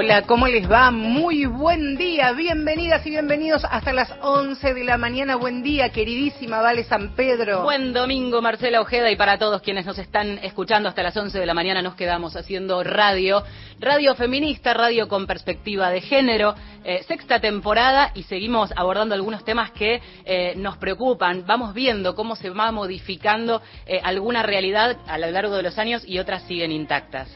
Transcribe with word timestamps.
Hola, 0.00 0.22
¿cómo 0.22 0.46
les 0.46 0.70
va? 0.70 0.92
Muy 0.92 1.46
buen 1.46 1.96
día, 1.96 2.30
bienvenidas 2.30 3.04
y 3.04 3.10
bienvenidos 3.10 3.64
hasta 3.68 3.92
las 3.92 4.08
11 4.22 4.72
de 4.72 4.84
la 4.84 4.96
mañana. 4.96 5.34
Buen 5.34 5.60
día, 5.60 5.88
queridísima 5.88 6.62
Vale 6.62 6.84
San 6.84 7.16
Pedro. 7.16 7.64
Buen 7.64 7.92
domingo, 7.92 8.40
Marcela 8.40 8.80
Ojeda, 8.80 9.10
y 9.10 9.16
para 9.16 9.38
todos 9.38 9.60
quienes 9.60 9.86
nos 9.86 9.98
están 9.98 10.38
escuchando 10.44 10.88
hasta 10.88 11.02
las 11.02 11.16
11 11.16 11.40
de 11.40 11.46
la 11.46 11.52
mañana 11.52 11.82
nos 11.82 11.96
quedamos 11.96 12.36
haciendo 12.36 12.84
radio, 12.84 13.42
radio 13.80 14.14
feminista, 14.14 14.72
radio 14.72 15.08
con 15.08 15.26
perspectiva 15.26 15.90
de 15.90 16.00
género, 16.00 16.54
eh, 16.88 17.04
sexta 17.06 17.38
temporada 17.38 18.12
y 18.14 18.22
seguimos 18.22 18.72
abordando 18.74 19.14
algunos 19.14 19.44
temas 19.44 19.72
que 19.72 20.00
eh, 20.24 20.54
nos 20.56 20.78
preocupan. 20.78 21.44
Vamos 21.46 21.74
viendo 21.74 22.14
cómo 22.14 22.34
se 22.34 22.48
va 22.48 22.72
modificando 22.72 23.60
eh, 23.84 24.00
alguna 24.02 24.42
realidad 24.42 24.96
a 25.06 25.18
lo 25.18 25.30
largo 25.30 25.54
de 25.54 25.64
los 25.64 25.76
años 25.76 26.02
y 26.06 26.18
otras 26.18 26.44
siguen 26.44 26.72
intactas. 26.72 27.28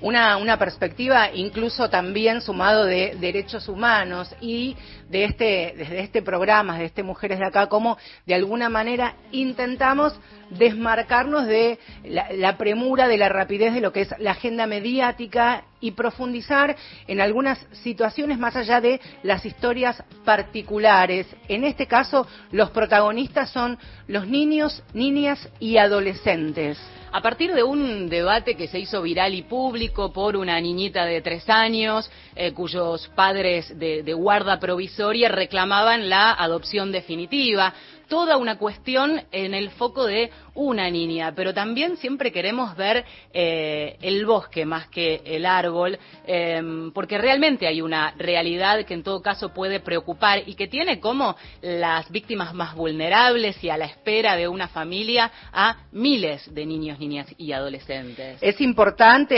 Una, 0.00 0.36
una 0.36 0.56
perspectiva 0.58 1.28
incluso 1.34 1.90
también 1.90 2.40
sumado 2.40 2.84
de 2.84 3.16
derechos 3.18 3.68
humanos 3.68 4.32
y 4.40 4.76
de 5.10 5.24
este, 5.24 5.74
desde 5.76 6.00
este 6.00 6.22
programa, 6.22 6.78
de 6.78 6.84
este 6.84 7.02
Mujeres 7.02 7.40
de 7.40 7.46
Acá, 7.46 7.66
como 7.68 7.98
de 8.26 8.34
alguna 8.34 8.68
manera 8.68 9.16
intentamos 9.32 10.18
desmarcarnos 10.50 11.46
de 11.46 11.80
la, 12.04 12.56
premura, 12.56 13.08
de 13.08 13.18
la 13.18 13.28
rapidez 13.28 13.74
de 13.74 13.80
lo 13.80 13.92
que 13.92 14.02
es 14.02 14.14
la 14.18 14.32
agenda 14.32 14.68
mediática 14.68 15.64
y 15.80 15.92
profundizar 15.92 16.76
en 17.08 17.20
algunas 17.20 17.58
situaciones 17.82 18.38
más 18.38 18.54
allá 18.54 18.80
de 18.80 19.00
las 19.24 19.44
historias 19.44 20.02
particulares. 20.24 21.26
En 21.48 21.64
este 21.64 21.86
caso, 21.86 22.26
los 22.52 22.70
protagonistas 22.70 23.50
son 23.50 23.78
los 24.06 24.28
niños, 24.28 24.84
niñas 24.94 25.48
y 25.58 25.76
adolescentes. 25.78 26.78
A 27.12 27.20
partir 27.22 27.52
de 27.52 27.64
un 27.64 28.08
debate 28.08 28.54
que 28.54 28.68
se 28.68 28.78
hizo 28.78 29.02
viral 29.02 29.34
y 29.34 29.42
público 29.42 30.12
por 30.12 30.36
una 30.36 30.60
niñita 30.60 31.04
de 31.04 31.20
tres 31.20 31.48
años, 31.50 32.08
eh, 32.36 32.52
cuyos 32.52 33.08
padres 33.16 33.76
de, 33.76 34.04
de 34.04 34.12
guarda 34.14 34.60
provisoria 34.60 35.28
reclamaban 35.28 36.08
la 36.08 36.32
adopción 36.32 36.92
definitiva, 36.92 37.74
toda 38.10 38.36
una 38.36 38.58
cuestión 38.58 39.22
en 39.30 39.54
el 39.54 39.70
foco 39.70 40.04
de 40.04 40.30
una 40.54 40.90
niña, 40.90 41.32
pero 41.34 41.54
también 41.54 41.96
siempre 41.96 42.32
queremos 42.32 42.76
ver 42.76 43.04
eh, 43.32 43.96
el 44.02 44.26
bosque 44.26 44.66
más 44.66 44.88
que 44.88 45.22
el 45.24 45.46
árbol, 45.46 45.96
em, 46.26 46.90
porque 46.90 47.18
realmente 47.18 47.68
hay 47.68 47.80
una 47.80 48.12
realidad 48.18 48.84
que 48.84 48.94
en 48.94 49.04
todo 49.04 49.22
caso 49.22 49.54
puede 49.54 49.78
preocupar 49.78 50.42
y 50.44 50.54
que 50.54 50.66
tiene 50.66 50.98
como 50.98 51.36
las 51.62 52.10
víctimas 52.10 52.52
más 52.52 52.74
vulnerables 52.74 53.62
y 53.62 53.70
a 53.70 53.76
la 53.76 53.84
espera 53.84 54.34
de 54.34 54.48
una 54.48 54.66
familia 54.66 55.30
a 55.52 55.76
miles 55.92 56.52
de 56.52 56.66
niños, 56.66 56.98
niñas 56.98 57.28
y 57.38 57.52
adolescentes. 57.52 58.38
Es 58.40 58.60
importante 58.60 59.36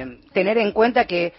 eh, 0.00 0.20
tener 0.32 0.56
en 0.56 0.72
cuenta 0.72 1.04
que 1.04 1.34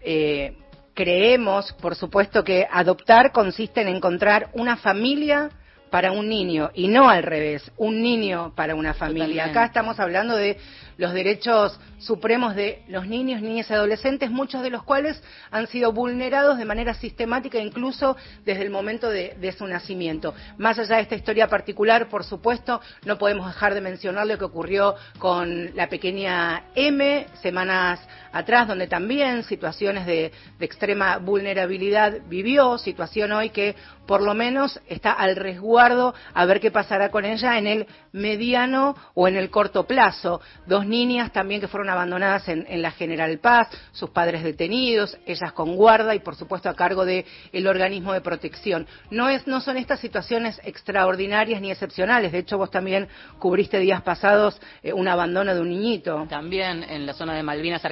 eh, 0.00 0.56
creemos, 0.94 1.70
por 1.74 1.94
supuesto, 1.94 2.42
que 2.42 2.66
adoptar 2.70 3.30
consiste 3.30 3.82
en 3.82 3.88
encontrar 3.88 4.48
una 4.54 4.78
familia 4.78 5.50
para 5.94 6.10
un 6.10 6.28
niño 6.28 6.72
y 6.74 6.88
no 6.88 7.08
al 7.08 7.22
revés, 7.22 7.70
un 7.76 8.02
niño 8.02 8.52
para 8.56 8.74
una 8.74 8.94
familia. 8.94 9.44
Acá 9.44 9.66
estamos 9.66 10.00
hablando 10.00 10.34
de 10.34 10.58
los 10.96 11.12
derechos 11.12 11.78
supremos 11.98 12.56
de 12.56 12.82
los 12.88 13.06
niños, 13.06 13.40
niñas 13.40 13.70
y 13.70 13.74
adolescentes, 13.74 14.28
muchos 14.28 14.62
de 14.62 14.70
los 14.70 14.82
cuales 14.82 15.22
han 15.52 15.68
sido 15.68 15.92
vulnerados 15.92 16.58
de 16.58 16.64
manera 16.64 16.94
sistemática 16.94 17.58
incluso 17.58 18.16
desde 18.44 18.62
el 18.62 18.70
momento 18.70 19.08
de, 19.08 19.54
su 19.56 19.68
nacimiento. 19.68 20.34
Más 20.58 20.80
allá 20.80 20.96
de 20.96 21.02
esta 21.02 21.14
historia 21.14 21.46
particular, 21.46 22.08
por 22.08 22.24
supuesto, 22.24 22.80
no 23.04 23.16
podemos 23.16 23.46
dejar 23.46 23.72
de 23.74 23.80
mencionar 23.80 24.26
lo 24.26 24.36
que 24.36 24.44
ocurrió 24.44 24.96
con 25.18 25.76
la 25.76 25.88
pequeña 25.88 26.64
M 26.74 27.26
semanas 27.40 28.00
atrás, 28.34 28.66
donde 28.66 28.88
también 28.88 29.44
situaciones 29.44 30.04
de, 30.06 30.32
extrema 30.60 31.18
vulnerabilidad 31.18 32.20
vivió, 32.26 32.78
situación 32.78 33.32
hoy 33.32 33.50
que 33.50 33.76
por 34.06 34.22
lo 34.22 34.34
menos 34.34 34.80
está 34.88 35.12
al 35.12 35.36
resguardo 35.36 36.14
a 36.32 36.44
ver 36.44 36.60
qué 36.60 36.70
pasará 36.70 37.10
con 37.10 37.24
ella 37.24 37.58
en 37.58 37.66
el 37.66 37.86
mediano 38.12 38.96
o 39.14 39.28
en 39.28 39.36
el 39.36 39.50
corto 39.50 39.86
plazo. 39.86 40.40
Dos 40.66 40.86
niñas 40.86 41.32
también 41.32 41.60
que 41.60 41.68
fueron 41.68 41.90
abandonadas 41.90 42.48
en, 42.48 42.64
la 42.82 42.90
General 42.90 43.38
Paz, 43.38 43.68
sus 43.92 44.10
padres 44.10 44.42
detenidos, 44.42 45.16
ellas 45.26 45.52
con 45.52 45.76
guarda 45.76 46.14
y 46.14 46.18
por 46.18 46.34
supuesto 46.34 46.68
a 46.68 46.74
cargo 46.74 47.04
del 47.04 47.24
el 47.52 47.66
organismo 47.66 48.12
de 48.12 48.20
protección. 48.20 48.86
No, 49.10 49.28
es, 49.28 49.46
no 49.46 49.60
son 49.60 49.76
estas 49.76 50.00
situaciones 50.00 50.60
extraordinarias 50.64 51.60
ni 51.60 51.70
excepcionales. 51.70 52.32
De 52.32 52.38
hecho, 52.38 52.58
vos 52.58 52.70
también 52.70 53.08
cubriste 53.38 53.78
días 53.78 54.02
pasados 54.02 54.60
eh, 54.82 54.92
un 54.92 55.08
abandono 55.08 55.54
de 55.54 55.60
un 55.60 55.68
niñito. 55.68 56.26
También 56.28 56.82
en 56.82 57.06
la 57.06 57.12
zona 57.14 57.34
de 57.34 57.42
Malvinas 57.42 57.84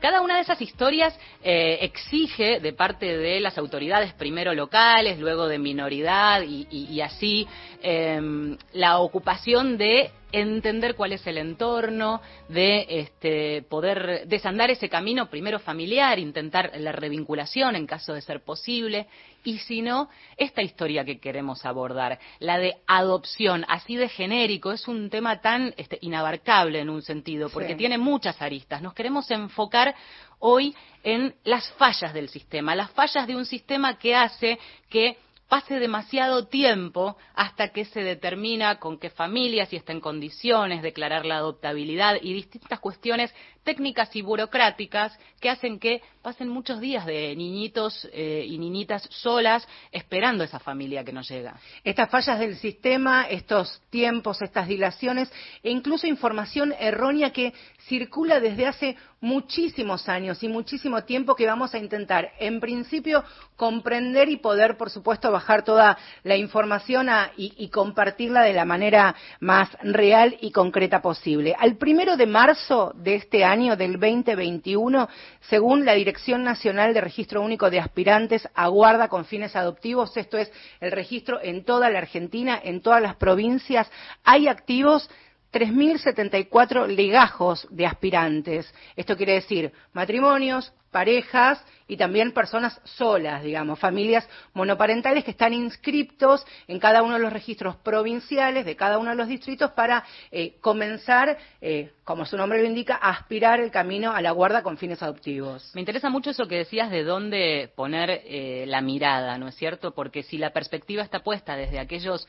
Cada 0.00 0.20
una 0.20 0.36
de 0.36 0.42
esas 0.42 0.60
historias 0.60 1.18
eh, 1.42 1.78
exige 1.82 2.60
de 2.60 2.72
parte 2.72 3.16
de 3.16 3.40
las 3.40 3.58
autoridades, 3.58 4.12
primero 4.14 4.54
locales, 4.54 5.18
luego 5.18 5.48
de 5.48 5.58
minoridad 5.58 6.42
y, 6.42 7.00
así, 7.00 7.46
em, 7.82 8.56
la 8.72 8.98
ocupación 8.98 9.78
de 9.78 10.10
entender 10.32 10.94
cuál 10.94 11.12
es 11.12 11.26
el 11.26 11.38
entorno, 11.38 12.20
de 12.48 12.86
este, 12.88 13.62
poder 13.62 14.26
desandar 14.26 14.70
ese 14.70 14.88
camino 14.88 15.30
primero 15.30 15.58
familiar, 15.58 16.18
intentar 16.18 16.72
la 16.76 16.92
revinculación 16.92 17.76
en 17.76 17.86
caso 17.86 18.12
de 18.12 18.20
ser 18.20 18.40
posible, 18.40 19.06
y 19.44 19.58
si 19.58 19.82
no, 19.82 20.08
esta 20.36 20.62
historia 20.62 21.04
que 21.04 21.18
queremos 21.18 21.64
abordar, 21.64 22.18
la 22.38 22.58
de 22.58 22.76
adopción, 22.86 23.64
así 23.68 23.96
de 23.96 24.08
genérico, 24.08 24.72
es 24.72 24.88
un 24.88 25.10
tema 25.10 25.40
tan 25.40 25.74
este, 25.76 25.98
inabarcable 26.02 26.80
en 26.80 26.90
un 26.90 27.02
sentido, 27.02 27.48
porque 27.48 27.74
tiene 27.74 27.98
muchas 27.98 28.40
aristas. 28.42 28.82
Nos 28.82 28.94
queremos 28.94 29.30
enfocar 29.30 29.94
hoy 30.40 30.74
en 31.02 31.34
las 31.44 31.70
fallas 31.72 32.12
del 32.12 32.28
sistema, 32.28 32.74
las 32.74 32.90
fallas 32.90 33.26
de 33.26 33.36
un 33.36 33.46
sistema 33.46 33.98
que 33.98 34.14
hace 34.14 34.58
que 34.88 35.18
pase 35.48 35.80
demasiado 35.80 36.46
tiempo 36.46 37.16
hasta 37.34 37.68
que 37.68 37.86
se 37.86 38.02
determina 38.02 38.78
con 38.78 38.98
qué 38.98 39.08
familia, 39.08 39.66
si 39.66 39.76
está 39.76 39.92
en 39.92 40.00
condiciones, 40.00 40.82
declarar 40.82 41.24
la 41.24 41.38
adoptabilidad 41.38 42.16
y 42.20 42.34
distintas 42.34 42.78
cuestiones 42.80 43.34
técnicas 43.64 44.14
y 44.14 44.22
burocráticas 44.22 45.18
que 45.40 45.50
hacen 45.50 45.78
que 45.78 46.02
pasen 46.22 46.48
muchos 46.48 46.80
días 46.80 47.06
de 47.06 47.34
niñitos 47.36 48.08
eh, 48.12 48.44
y 48.46 48.58
niñitas 48.58 49.02
solas 49.10 49.66
esperando 49.90 50.44
esa 50.44 50.58
familia 50.58 51.04
que 51.04 51.12
nos 51.12 51.28
llega. 51.28 51.58
Estas 51.82 52.10
fallas 52.10 52.38
del 52.38 52.56
sistema, 52.56 53.26
estos 53.28 53.82
tiempos, 53.90 54.42
estas 54.42 54.68
dilaciones 54.68 55.32
e 55.62 55.70
incluso 55.70 56.06
información 56.06 56.74
errónea 56.78 57.30
que 57.30 57.54
circula 57.86 58.40
desde 58.40 58.66
hace 58.66 58.96
muchísimos 59.20 60.08
años 60.08 60.42
y 60.42 60.48
muchísimo 60.48 61.02
tiempo 61.04 61.34
que 61.34 61.46
vamos 61.46 61.74
a 61.74 61.78
intentar, 61.78 62.32
en 62.38 62.60
principio, 62.60 63.24
comprender 63.56 64.28
y 64.28 64.36
poder, 64.36 64.76
por 64.76 64.90
supuesto, 64.90 65.32
bajar 65.32 65.64
toda 65.64 65.98
la 66.22 66.36
información 66.36 67.08
y, 67.36 67.52
y, 67.56 67.68
compartirla 67.68 68.42
de 68.42 68.52
la 68.52 68.64
manera 68.64 69.14
más 69.40 69.70
real 69.82 70.36
y 70.40 70.52
concreta 70.52 71.02
posible. 71.02 71.56
Al 71.58 71.76
primero 71.76 72.16
de 72.16 72.26
marzo 72.26 72.92
de 72.96 73.16
este 73.16 73.44
año, 73.44 73.76
del 73.76 73.92
2021, 73.98 75.08
según 75.40 75.84
la 75.84 75.94
Dirección 75.94 76.44
Nacional 76.44 76.94
de 76.94 77.00
Registro 77.00 77.42
Único 77.42 77.70
de 77.70 77.80
Aspirantes 77.80 78.48
a 78.54 78.68
Guarda 78.68 79.08
con 79.08 79.24
fines 79.24 79.56
adoptivos, 79.56 80.16
esto 80.16 80.38
es 80.38 80.50
el 80.80 80.92
registro 80.92 81.40
en 81.42 81.64
toda 81.64 81.90
la 81.90 81.98
Argentina, 81.98 82.60
en 82.62 82.80
todas 82.80 83.02
las 83.02 83.16
provincias, 83.16 83.90
hay 84.24 84.48
activos 84.48 85.08
3.074 85.52 86.86
legajos 86.86 87.66
de 87.70 87.86
aspirantes. 87.86 88.72
Esto 88.96 89.16
quiere 89.16 89.34
decir 89.34 89.72
matrimonios, 89.92 90.72
parejas 90.90 91.64
y 91.88 91.96
también 91.96 92.32
personas 92.32 92.80
solas, 92.84 93.42
digamos, 93.42 93.78
familias 93.78 94.28
monoparentales 94.52 95.24
que 95.24 95.32
están 95.32 95.54
inscriptos 95.54 96.46
en 96.68 96.78
cada 96.78 97.02
uno 97.02 97.14
de 97.14 97.20
los 97.20 97.32
registros 97.32 97.76
provinciales 97.76 98.64
de 98.64 98.76
cada 98.76 98.98
uno 98.98 99.10
de 99.10 99.16
los 99.16 99.28
distritos 99.28 99.72
para 99.72 100.04
eh, 100.30 100.54
comenzar, 100.60 101.38
eh, 101.60 101.92
como 102.04 102.24
su 102.24 102.36
nombre 102.36 102.60
lo 102.60 102.66
indica, 102.66 102.98
a 103.00 103.10
aspirar 103.10 103.60
el 103.60 103.70
camino 103.70 104.12
a 104.12 104.22
la 104.22 104.30
guarda 104.30 104.62
con 104.62 104.76
fines 104.76 105.02
adoptivos. 105.02 105.70
Me 105.74 105.80
interesa 105.80 106.10
mucho 106.10 106.30
eso 106.30 106.46
que 106.46 106.56
decías 106.56 106.90
de 106.90 107.04
dónde 107.04 107.70
poner 107.74 108.22
eh, 108.24 108.64
la 108.66 108.80
mirada, 108.80 109.38
¿no 109.38 109.48
es 109.48 109.56
cierto? 109.56 109.92
Porque 109.94 110.22
si 110.22 110.38
la 110.38 110.50
perspectiva 110.50 111.02
está 111.02 111.20
puesta 111.20 111.56
desde 111.56 111.78
aquellos 111.78 112.26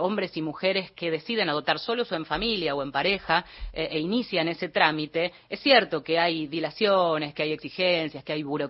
hombres 0.00 0.36
y 0.36 0.42
mujeres 0.42 0.90
que 0.90 1.10
deciden 1.10 1.48
adoptar 1.48 1.78
solos 1.78 2.12
o 2.12 2.16
en 2.16 2.26
familia 2.26 2.74
o 2.74 2.82
en 2.82 2.92
pareja 2.92 3.44
e 3.72 3.98
inician 3.98 4.48
ese 4.48 4.68
trámite, 4.68 5.32
es 5.48 5.60
cierto 5.60 6.02
que 6.02 6.18
hay 6.18 6.46
dilaciones, 6.46 7.32
que 7.32 7.44
hay 7.44 7.52
exigencias, 7.52 8.22
que 8.22 8.34
hay 8.34 8.42
burocracia, 8.42 8.65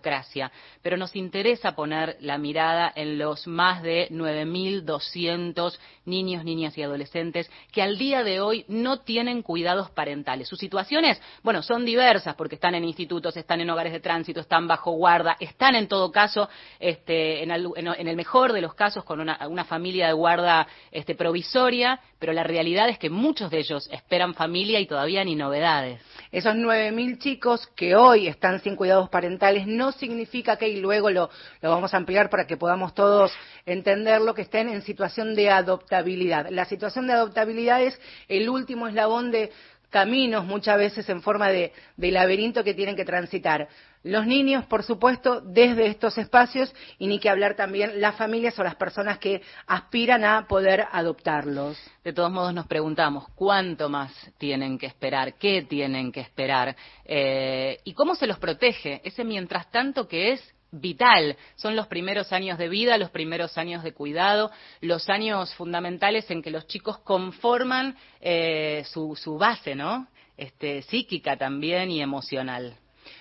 pero 0.83 0.97
nos 0.97 1.15
interesa 1.17 1.75
poner 1.75 2.17
la 2.21 2.39
mirada 2.39 2.93
en 2.95 3.19
los 3.19 3.47
más 3.47 3.83
de 3.83 4.09
9.200 4.11 5.79
niños, 6.05 6.45
niñas 6.45 6.77
y 6.79 6.83
adolescentes 6.83 7.51
que 7.73 7.83
al 7.83 7.99
día 7.99 8.23
de 8.23 8.41
hoy 8.41 8.65
no 8.69 9.01
tienen 9.01 9.43
cuidados 9.43 9.91
parentales. 9.91 10.49
Sus 10.49 10.59
situaciones, 10.59 11.21
bueno, 11.43 11.63
son 11.63 11.85
diversas 11.85 12.35
porque 12.35 12.55
están 12.55 12.75
en 12.75 12.85
institutos, 12.85 13.37
están 13.37 13.61
en 13.61 13.71
hogares 13.71 13.93
de 13.93 14.01
tránsito, 14.01 14.41
están 14.41 14.67
bajo 14.69 14.93
guarda, 14.93 15.37
están 15.41 15.75
en 15.75 15.89
todo 15.89 16.11
caso, 16.13 16.49
este, 16.79 17.43
en, 17.43 17.51
el, 17.51 18.17
mejor 18.17 18.53
de 18.53 18.61
los 18.61 18.75
casos, 18.75 19.05
con 19.05 19.21
una, 19.21 19.65
familia 19.65 20.07
de 20.07 20.13
guarda 20.13 20.67
este, 20.93 21.15
provisoria, 21.15 22.01
pero 22.19 22.33
la 22.33 22.45
realidad 22.45 22.89
es 22.89 22.99
que 22.99 23.11
muchos 23.11 23.51
de 23.51 23.59
ellos 23.59 23.89
esperan 23.91 24.35
familia 24.35 24.81
y 24.81 24.87
todavía 24.87 25.25
ni 25.25 25.35
novedades. 25.35 26.01
Esos 26.31 26.55
9.000 26.55 27.19
chicos 27.19 27.67
que 27.69 27.97
hoy 27.97 28.29
están 28.29 28.61
sin 28.61 28.77
cuidados 28.77 29.09
parentales 29.09 29.67
no 29.67 29.86
significa 29.93 30.57
que, 30.57 30.69
y 30.69 30.81
luego 30.81 31.11
lo, 31.11 31.31
lo 31.61 31.71
vamos 31.71 31.95
a 31.95 31.97
ampliar 31.97 32.31
para 32.31 32.47
que 32.47 32.57
podamos 32.57 32.95
todos 32.95 33.33
entenderlo, 33.65 34.35
que 34.35 34.43
estén 34.43 34.69
en 34.69 34.83
situación 34.83 35.35
de 35.35 35.51
adoptabilidad. 35.51 36.49
La 36.51 36.65
situación 36.65 37.07
de 37.07 37.15
adoptabilidad 37.15 37.83
es 37.83 38.01
el 38.29 38.49
último 38.49 38.89
eslabón 38.89 39.31
de 39.31 39.51
caminos 39.91 40.45
muchas 40.45 40.79
veces 40.79 41.09
en 41.09 41.23
forma 41.23 41.49
de, 41.49 41.73
laberinto 41.97 42.65
que 42.65 42.75
tienen 42.75 42.97
que 42.97 43.05
transitar. 43.05 43.69
Los 44.03 44.27
niños, 44.27 44.65
por 44.67 44.85
supuesto, 44.85 45.41
desde 45.41 45.87
estos 45.87 46.17
espacios 46.17 46.73
y 46.99 47.09
ni 47.09 47.19
que 47.19 47.29
hablar 47.29 47.57
también 47.57 48.01
las 48.01 48.15
familias 48.15 48.57
o 48.59 48.63
las 48.63 48.77
personas 48.77 49.19
que 49.19 49.43
aspiran 49.67 50.25
a 50.25 50.47
poder 50.47 50.85
adoptarlos. 50.93 51.77
De 52.05 52.13
todos 52.13 52.31
modos 52.31 52.55
nos 52.55 52.67
preguntamos 52.67 53.27
cuánto 53.35 53.89
más 53.89 54.13
tienen 54.39 54.79
que 54.79 54.87
esperar, 54.87 55.35
qué 55.35 55.63
tienen 55.63 56.13
que 56.13 56.21
esperar 56.21 56.77
eh, 57.05 57.81
y 57.83 57.95
cómo 57.95 58.15
se 58.15 58.29
los 58.29 58.39
protege. 58.39 59.01
Ese 59.03 59.25
mientras 59.25 59.71
tanto 59.73 60.07
que 60.07 60.33
es 60.33 60.56
vital. 60.71 61.37
Son 61.57 61.77
los 61.77 61.87
primeros 61.87 62.33
años 62.33 62.59
de 62.59 62.69
vida, 62.69 62.99
los 62.99 63.11
primeros 63.11 63.57
años 63.59 63.83
de 63.83 63.93
cuidado, 63.93 64.51
los 64.81 65.09
años 65.09 65.55
fundamentales 65.55 66.31
en 66.31 66.43
que 66.43 66.51
los 66.51 66.67
chicos 66.67 66.99
conforman 66.99 67.97
eh, 68.21 68.85
su, 68.87 69.17
su, 69.17 69.39
base, 69.39 69.75
¿no? 69.75 70.09
Este, 70.37 70.83
psíquica 70.83 71.37
también 71.37 71.91
y 71.91 72.03
emocional 72.03 72.77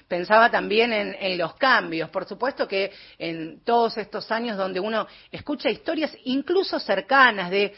pensaba 0.07 0.49
también 0.49 0.93
en, 0.93 1.37
los 1.37 1.55
cambios. 1.55 2.09
Por 2.09 2.25
supuesto 2.25 2.67
que 2.67 2.91
en 3.17 3.61
todos 3.63 3.97
estos 3.97 4.31
años 4.31 4.57
donde 4.57 4.79
uno 4.79 5.07
escucha 5.31 5.69
historias 5.69 6.15
incluso 6.23 6.79
cercanas 6.79 7.49
de 7.49 7.73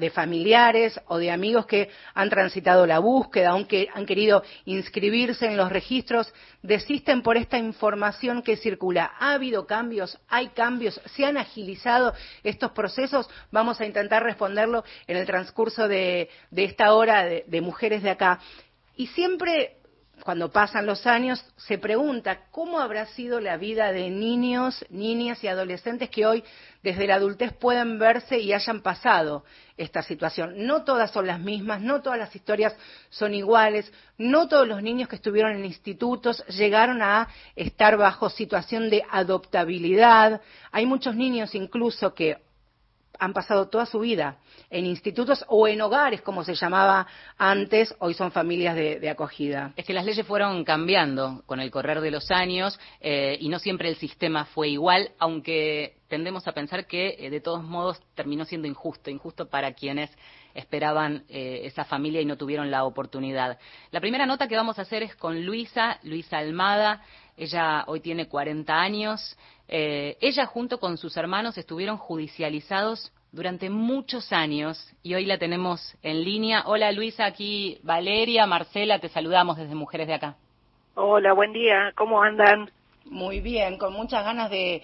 de 0.00 0.10
familiares 0.10 1.00
o 1.06 1.16
de 1.16 1.30
amigos 1.30 1.66
que 1.66 1.90
han 2.12 2.28
transitado 2.28 2.86
la 2.86 2.98
búsqueda, 2.98 3.50
aunque 3.50 3.88
han 3.94 4.04
querido 4.04 4.42
inscribirse 4.64 5.46
en 5.46 5.56
los 5.56 5.70
registros, 5.70 6.32
desisten 6.60 7.22
por 7.22 7.36
esta 7.36 7.56
información 7.56 8.42
que 8.42 8.56
circula. 8.56 9.12
¿Ha 9.20 9.34
habido 9.34 9.64
cambios? 9.64 10.18
¿Hay 10.28 10.48
cambios? 10.48 11.00
¿Se 11.14 11.24
han 11.24 11.36
agilizado 11.36 12.14
estos 12.42 12.72
procesos? 12.72 13.30
Vamos 13.52 13.80
a 13.80 13.86
intentar 13.86 14.24
responderlo 14.24 14.82
en 15.06 15.16
el 15.16 15.26
transcurso 15.26 15.86
de, 15.86 16.28
esta 16.50 16.92
hora 16.92 17.24
de 17.24 17.60
Mujeres 17.60 18.02
de 18.02 18.10
Acá. 18.10 18.40
Y 18.96 19.06
siempre 19.08 19.81
cuando 20.22 20.52
pasan 20.52 20.86
los 20.86 21.06
años, 21.06 21.44
se 21.56 21.78
pregunta 21.78 22.42
cómo 22.50 22.78
habrá 22.78 23.06
sido 23.06 23.40
la 23.40 23.56
vida 23.56 23.92
de 23.92 24.08
niños, 24.08 24.84
niñas 24.88 25.42
y 25.42 25.48
adolescentes 25.48 26.10
que 26.10 26.26
hoy, 26.26 26.44
desde 26.82 27.06
la 27.06 27.16
adultez, 27.16 27.52
pueden 27.52 27.98
verse 27.98 28.38
y 28.38 28.52
hayan 28.52 28.82
pasado 28.82 29.44
esta 29.76 30.02
situación. 30.02 30.66
No 30.66 30.84
todas 30.84 31.10
son 31.10 31.26
las 31.26 31.40
mismas, 31.40 31.80
no 31.80 32.02
todas 32.02 32.18
las 32.18 32.34
historias 32.36 32.76
son 33.10 33.34
iguales, 33.34 33.92
no 34.16 34.46
todos 34.48 34.68
los 34.68 34.82
niños 34.82 35.08
que 35.08 35.16
estuvieron 35.16 35.56
en 35.56 35.64
institutos 35.64 36.44
llegaron 36.46 37.02
a 37.02 37.28
estar 37.56 37.96
bajo 37.96 38.30
situación 38.30 38.90
de 38.90 39.02
adoptabilidad. 39.10 40.40
Hay 40.70 40.86
muchos 40.86 41.16
niños 41.16 41.54
incluso 41.54 42.14
que 42.14 42.38
han 43.18 43.32
pasado 43.32 43.68
toda 43.68 43.86
su 43.86 44.00
vida 44.00 44.38
en 44.70 44.86
institutos 44.86 45.44
o 45.48 45.68
en 45.68 45.80
hogares, 45.80 46.22
como 46.22 46.44
se 46.44 46.54
llamaba 46.54 47.06
antes, 47.38 47.94
hoy 47.98 48.14
son 48.14 48.32
familias 48.32 48.74
de, 48.74 49.10
acogida. 49.10 49.72
Es 49.76 49.84
que 49.84 49.92
las 49.92 50.04
leyes 50.04 50.26
fueron 50.26 50.64
cambiando 50.64 51.42
con 51.46 51.60
el 51.60 51.70
correr 51.70 52.00
de 52.00 52.10
los 52.10 52.30
años 52.30 52.78
eh, 53.00 53.36
y 53.40 53.48
no 53.48 53.58
siempre 53.58 53.88
el 53.88 53.96
sistema 53.96 54.46
fue 54.46 54.70
igual, 54.70 55.10
aunque 55.18 55.96
tendemos 56.08 56.46
a 56.46 56.52
pensar 56.52 56.86
que 56.86 57.16
eh, 57.18 57.30
de 57.30 57.40
todos 57.40 57.62
modos 57.62 58.00
terminó 58.14 58.44
siendo 58.44 58.68
injusto, 58.68 59.10
injusto 59.10 59.48
para 59.48 59.72
quienes 59.72 60.10
esperaban 60.54 61.24
eh, 61.28 61.62
esa 61.64 61.84
familia 61.84 62.20
y 62.20 62.26
no 62.26 62.36
tuvieron 62.36 62.70
la 62.70 62.84
oportunidad. 62.84 63.58
La 63.90 64.00
primera 64.00 64.26
nota 64.26 64.48
que 64.48 64.56
vamos 64.56 64.78
a 64.78 64.82
hacer 64.82 65.02
es 65.02 65.16
con 65.16 65.44
Luisa, 65.44 65.98
Luisa 66.02 66.38
Almada. 66.38 67.02
Ella 67.36 67.84
hoy 67.86 68.00
tiene 68.00 68.28
40 68.28 68.74
años. 68.74 69.36
ella 69.68 70.46
junto 70.46 70.78
con 70.78 70.98
sus 70.98 71.16
hermanos 71.16 71.56
estuvieron 71.56 71.96
judicializados 71.96 73.12
durante 73.32 73.70
muchos 73.70 74.32
años 74.32 74.94
y 75.02 75.14
hoy 75.14 75.24
la 75.24 75.38
tenemos 75.38 75.96
en 76.02 76.22
línea. 76.22 76.64
Hola 76.66 76.92
Luisa, 76.92 77.24
aquí 77.24 77.80
Valeria, 77.82 78.46
Marcela, 78.46 78.98
te 78.98 79.08
saludamos 79.08 79.56
desde 79.56 79.74
Mujeres 79.74 80.06
de 80.06 80.14
Acá. 80.14 80.36
Hola, 80.94 81.32
buen 81.32 81.54
día, 81.54 81.92
¿cómo 81.96 82.22
andan? 82.22 82.70
Muy 83.06 83.40
bien, 83.40 83.78
con 83.78 83.92
muchas 83.92 84.24
ganas 84.24 84.50
de, 84.50 84.82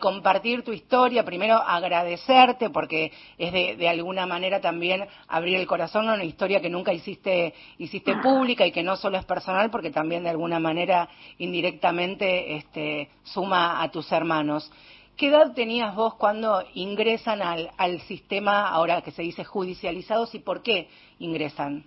compartir 0.00 0.62
tu 0.62 0.72
historia. 0.72 1.24
Primero 1.24 1.56
agradecerte 1.56 2.70
porque 2.70 3.12
es 3.38 3.52
de, 3.52 3.88
alguna 3.88 4.26
manera 4.26 4.60
también 4.60 5.06
abrir 5.28 5.56
el 5.56 5.66
corazón 5.66 6.08
a 6.08 6.14
una 6.14 6.24
historia 6.24 6.60
que 6.60 6.70
nunca 6.70 6.92
hiciste, 6.92 7.54
hiciste 7.78 8.16
pública 8.16 8.66
y 8.66 8.72
que 8.72 8.82
no 8.82 8.96
solo 8.96 9.18
es 9.18 9.24
personal 9.24 9.70
porque 9.70 9.90
también 9.90 10.24
de 10.24 10.30
alguna 10.30 10.58
manera 10.58 11.08
indirectamente 11.38 12.56
este, 12.56 13.10
suma 13.24 13.82
a 13.82 13.90
tus 13.90 14.10
hermanos. 14.12 14.70
¿Qué 15.16 15.28
edad 15.28 15.52
tenías 15.54 15.94
vos 15.94 16.14
cuando 16.14 16.64
ingresan 16.74 17.40
al, 17.40 18.00
sistema, 18.00 18.68
ahora 18.68 19.00
que 19.02 19.12
se 19.12 19.22
dice 19.22 19.44
judicializados, 19.44 20.34
y 20.34 20.40
por 20.40 20.60
qué 20.62 20.88
ingresan? 21.20 21.84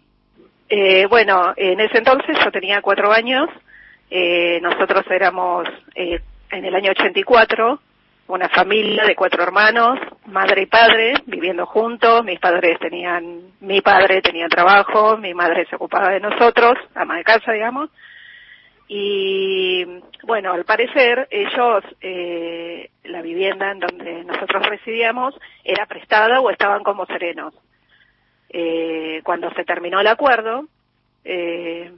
Eh, 0.70 1.06
bueno, 1.08 1.54
en 1.58 1.80
ese 1.82 1.98
entonces 1.98 2.38
yo 2.44 2.52
tenía 2.52 2.82
cuatro 2.82 3.12
años, 3.12 3.50
eh, 4.10 4.60
nosotros 4.62 5.04
éramos 5.10 5.68
eh, 5.96 6.22
en 6.52 6.66
el 6.66 6.76
año 6.76 6.92
84 6.92 7.80
una 8.28 8.50
familia 8.50 9.06
de 9.06 9.16
cuatro 9.16 9.42
hermanos, 9.42 10.00
madre 10.26 10.64
y 10.64 10.66
padre, 10.66 11.14
viviendo 11.26 11.66
juntos, 11.66 12.26
mis 12.26 12.40
padres 12.40 12.78
tenían, 12.80 13.54
mi 13.62 13.80
padre 13.80 14.22
tenía 14.22 14.50
trabajo, 14.50 15.18
mi 15.18 15.34
madre 15.34 15.66
se 15.70 15.78
ocupaba 15.78 16.10
de 16.10 16.20
nosotros, 16.20 16.74
ama 16.94 17.18
de 17.18 17.24
casa, 17.24 17.54
digamos, 17.54 17.90
y 18.88 19.86
bueno, 20.24 20.54
al 20.54 20.64
parecer 20.64 21.28
ellos, 21.30 21.84
eh, 22.02 22.90
la 23.04 23.22
vivienda 23.22 23.72
en 23.72 23.80
donde 23.80 24.24
nosotros 24.24 24.66
residíamos 24.66 25.36
era 25.64 25.86
prestada 25.86 26.40
o 26.40 26.50
estaban 26.50 26.84
como 26.84 27.06
serenos. 27.06 27.54
Eh, 28.50 29.22
cuando 29.24 29.52
se 29.54 29.66
terminó 29.66 30.00
el 30.00 30.08
acuerdo, 30.08 30.66
eh, 31.26 31.92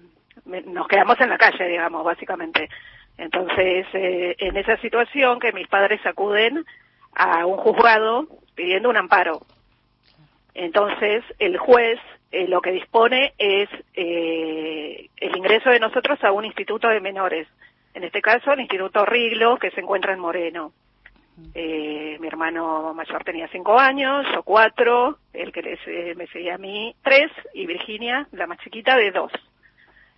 nos 0.45 0.87
quedamos 0.87 1.19
en 1.19 1.29
la 1.29 1.37
calle, 1.37 1.67
digamos, 1.67 2.03
básicamente. 2.03 2.69
Entonces, 3.17 3.85
eh, 3.93 4.35
en 4.39 4.57
esa 4.57 4.77
situación 4.77 5.39
que 5.39 5.51
mis 5.51 5.67
padres 5.67 6.05
acuden 6.05 6.65
a 7.15 7.45
un 7.45 7.57
juzgado 7.57 8.27
pidiendo 8.55 8.89
un 8.89 8.97
amparo. 8.97 9.41
Entonces, 10.53 11.23
el 11.39 11.57
juez 11.57 11.99
eh, 12.31 12.47
lo 12.47 12.61
que 12.61 12.71
dispone 12.71 13.33
es 13.37 13.69
eh, 13.95 15.09
el 15.17 15.35
ingreso 15.35 15.71
de 15.71 15.79
nosotros 15.79 16.23
a 16.23 16.31
un 16.31 16.45
instituto 16.45 16.87
de 16.87 17.01
menores, 17.01 17.47
en 17.93 18.03
este 18.03 18.21
caso 18.21 18.53
el 18.53 18.59
Instituto 18.59 19.03
Riglo, 19.05 19.57
que 19.57 19.71
se 19.71 19.81
encuentra 19.81 20.13
en 20.13 20.19
Moreno. 20.19 20.71
Eh, 21.55 22.17
mi 22.19 22.27
hermano 22.27 22.93
mayor 22.93 23.23
tenía 23.23 23.47
cinco 23.47 23.79
años, 23.79 24.27
yo 24.31 24.43
cuatro, 24.43 25.17
el 25.33 25.51
que 25.51 25.61
les, 25.61 26.17
me 26.17 26.27
seguía 26.27 26.55
a 26.55 26.59
mí 26.59 26.93
tres, 27.01 27.31
y 27.53 27.65
Virginia, 27.65 28.27
la 28.31 28.45
más 28.45 28.59
chiquita, 28.59 28.95
de 28.95 29.11
dos. 29.11 29.31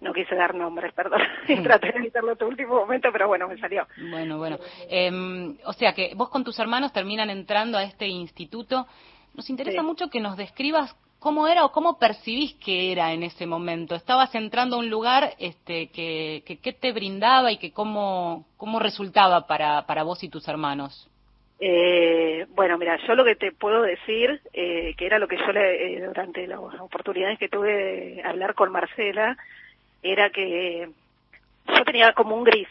No 0.02 0.14
quise 0.14 0.36
dar 0.36 0.56
nombres, 0.56 0.94
perdón, 0.94 1.22
traté 1.64 1.92
de 1.92 2.00
evitarlo 2.00 2.34
en 2.34 2.48
último 2.48 2.76
momento, 2.76 3.10
pero 3.12 3.28
bueno, 3.28 3.48
me 3.48 3.58
salió. 3.58 3.88
Bueno, 4.10 4.38
bueno. 4.38 4.58
Em, 4.90 5.58
o 5.64 5.74
sea 5.74 5.94
que 5.94 6.14
vos 6.16 6.30
con 6.30 6.44
tus 6.44 6.60
hermanos 6.60 6.92
terminan 6.92 7.30
entrando 7.30 7.78
a 7.78 7.84
este 7.84 8.08
instituto. 8.08 8.88
Nos 9.34 9.50
interesa 9.50 9.82
mucho 9.82 10.10
que 10.10 10.20
nos 10.20 10.36
describas 10.36 10.94
cómo 11.20 11.48
era 11.48 11.64
o 11.64 11.72
cómo 11.72 12.00
percibís 12.00 12.56
que 12.56 12.92
era 12.92 13.14
en 13.14 13.22
ese 13.22 13.46
momento. 13.46 13.94
Estabas 13.94 14.34
entrando 14.34 14.76
a 14.76 14.80
un 14.80 14.90
lugar 14.90 15.36
este, 15.38 15.90
que, 15.92 16.44
que, 16.46 16.74
te 16.74 16.92
brindaba 16.92 17.52
y 17.52 17.58
que 17.58 17.72
cómo, 17.72 18.46
cómo 18.58 18.80
resultaba 18.80 19.46
para, 19.46 19.86
para 19.86 20.02
vos 20.02 20.24
y 20.24 20.30
tus 20.30 20.48
hermanos. 20.48 21.08
Eh, 21.60 22.48
bueno, 22.56 22.76
mira, 22.80 22.98
yo 23.06 23.14
lo 23.14 23.24
que 23.24 23.36
te 23.36 23.52
puedo 23.52 23.84
decir, 23.84 24.42
eh, 24.52 24.96
que 24.98 25.06
era 25.06 25.20
lo 25.20 25.28
que 25.28 25.38
yo 25.38 25.52
le, 25.52 25.94
eh, 25.94 26.08
durante 26.08 26.48
las 26.48 26.60
oportunidades 26.60 27.38
que 27.38 27.50
tuve 27.50 27.72
de 27.72 28.24
hablar 28.24 28.56
con 28.56 28.72
Marcela, 28.72 29.38
era 30.02 30.30
que 30.30 30.90
yo 31.68 31.84
tenía 31.86 32.14
como 32.14 32.36
un 32.36 32.44
gris. 32.44 32.68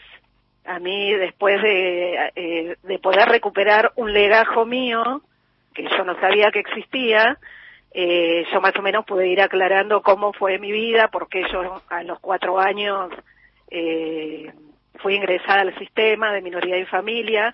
A 0.65 0.79
mí, 0.79 1.13
después 1.13 1.61
de, 1.61 2.31
eh, 2.35 2.77
de 2.83 2.99
poder 2.99 3.27
recuperar 3.29 3.91
un 3.95 4.13
legajo 4.13 4.65
mío, 4.65 5.21
que 5.73 5.83
yo 5.83 6.03
no 6.03 6.19
sabía 6.19 6.51
que 6.51 6.59
existía, 6.59 7.37
eh, 7.93 8.45
yo 8.51 8.61
más 8.61 8.75
o 8.77 8.81
menos 8.81 9.05
pude 9.05 9.27
ir 9.27 9.41
aclarando 9.41 10.01
cómo 10.01 10.31
fue 10.33 10.59
mi 10.59 10.71
vida, 10.71 11.09
porque 11.09 11.43
yo 11.51 11.81
a 11.89 12.03
los 12.03 12.19
cuatro 12.19 12.59
años 12.59 13.11
eh, 13.69 14.51
fui 14.99 15.15
ingresada 15.15 15.61
al 15.61 15.77
sistema 15.77 16.31
de 16.31 16.41
minoría 16.41 16.77
y 16.77 16.85
familia. 16.85 17.53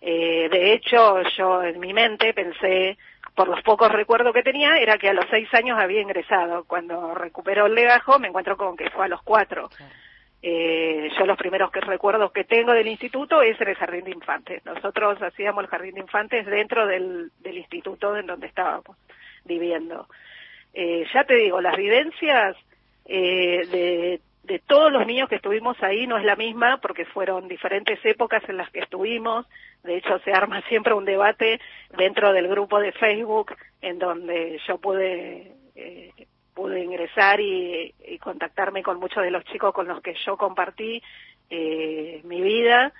Eh, 0.00 0.48
de 0.50 0.72
hecho, 0.72 1.22
yo 1.36 1.62
en 1.62 1.80
mi 1.80 1.92
mente 1.92 2.32
pensé, 2.32 2.96
por 3.34 3.48
los 3.48 3.62
pocos 3.62 3.90
recuerdos 3.90 4.32
que 4.32 4.42
tenía, 4.42 4.76
era 4.78 4.98
que 4.98 5.08
a 5.08 5.12
los 5.12 5.26
seis 5.30 5.52
años 5.54 5.78
había 5.78 6.00
ingresado. 6.00 6.64
Cuando 6.64 7.14
recuperó 7.14 7.66
el 7.66 7.74
legajo, 7.74 8.18
me 8.18 8.28
encuentro 8.28 8.56
con 8.56 8.76
que 8.76 8.90
fue 8.90 9.06
a 9.06 9.08
los 9.08 9.22
cuatro. 9.22 9.68
Eh, 10.40 11.10
yo 11.18 11.26
los 11.26 11.38
primeros 11.38 11.70
que 11.70 11.80
recuerdos 11.80 12.30
que 12.30 12.44
tengo 12.44 12.72
del 12.72 12.86
instituto 12.86 13.40
es 13.40 13.60
en 13.60 13.68
el 13.68 13.76
jardín 13.76 14.04
de 14.04 14.10
infantes. 14.10 14.64
Nosotros 14.64 15.20
hacíamos 15.22 15.64
el 15.64 15.70
jardín 15.70 15.94
de 15.94 16.00
infantes 16.00 16.46
dentro 16.46 16.86
del, 16.86 17.32
del 17.40 17.58
instituto 17.58 18.16
en 18.16 18.26
donde 18.26 18.46
estábamos 18.46 18.96
viviendo. 19.44 20.06
Eh, 20.74 21.06
ya 21.12 21.24
te 21.24 21.34
digo, 21.36 21.60
las 21.60 21.76
vivencias 21.76 22.56
eh, 23.06 23.66
de, 23.70 24.20
de 24.44 24.58
todos 24.58 24.92
los 24.92 25.06
niños 25.06 25.28
que 25.28 25.36
estuvimos 25.36 25.82
ahí 25.82 26.06
no 26.06 26.18
es 26.18 26.24
la 26.24 26.36
misma 26.36 26.78
porque 26.78 27.04
fueron 27.06 27.48
diferentes 27.48 27.98
épocas 28.04 28.42
en 28.48 28.58
las 28.58 28.70
que 28.70 28.80
estuvimos. 28.80 29.46
De 29.82 29.96
hecho, 29.96 30.18
se 30.20 30.32
arma 30.32 30.62
siempre 30.68 30.94
un 30.94 31.04
debate 31.04 31.60
dentro 31.96 32.32
del 32.32 32.48
grupo 32.48 32.78
de 32.78 32.92
Facebook 32.92 33.54
en 33.80 33.98
donde 33.98 34.60
yo 34.66 34.78
pude 34.78 35.52
eh, 35.74 36.12
pude 36.54 36.84
ingresar 36.84 37.40
y, 37.40 37.92
contactarme 38.20 38.82
con 38.82 38.98
muchos 38.98 39.22
de 39.22 39.30
los 39.30 39.44
chicos 39.44 39.74
con 39.74 39.88
los 39.88 40.00
que 40.00 40.14
yo 40.24 40.36
compartí 40.36 41.02
eh, 41.50 42.20
mi 42.24 42.40
vida. 42.40 42.92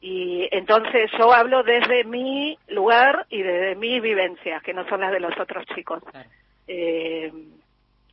Y 0.00 0.48
entonces 0.52 1.10
yo 1.18 1.32
hablo 1.32 1.62
desde 1.62 2.04
mi 2.04 2.58
lugar 2.68 3.26
y 3.28 3.42
desde 3.42 3.74
mis 3.74 4.00
vivencias, 4.00 4.62
que 4.62 4.72
no 4.72 4.88
son 4.88 5.00
las 5.00 5.12
de 5.12 5.20
los 5.20 5.38
otros 5.38 5.66
chicos. 5.74 6.02
Eh, 6.66 7.30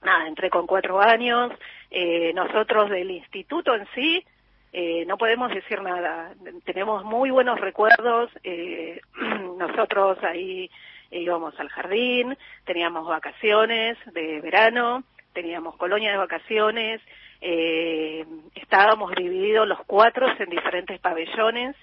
nada, 0.04 0.28
entré 0.28 0.50
con 0.50 0.68
cuatro 0.68 1.00
años. 1.00 1.52
Eh, 1.92 2.34
nosotros 2.34 2.90
del 2.90 3.12
instituto 3.12 3.74
en 3.76 3.88
sí 3.96 4.26
eh, 4.74 5.06
no 5.06 5.18
podemos 5.18 5.54
decir 5.54 5.82
nada. 5.82 6.34
Tenemos 6.66 7.04
muy 7.06 7.30
buenos 7.30 7.60
recuerdos. 7.60 8.30
Eh, 8.44 9.00
nosotros 9.58 10.18
ahí 10.24 10.70
íbamos 11.12 11.58
al 11.60 11.70
jardín, 11.70 12.38
teníamos 12.66 13.08
vacaciones 13.08 13.98
de 14.14 14.42
verano, 14.42 15.04
teníamos 15.34 15.76
colonia 15.78 16.12
de 16.12 16.18
vacaciones, 16.18 17.02
eh, 17.42 18.26
estábamos 18.56 19.14
divididos 19.16 19.68
los 19.68 19.80
cuatro 19.86 20.28
en 20.40 20.50
diferentes 20.50 21.00
pabellones, 21.00 21.76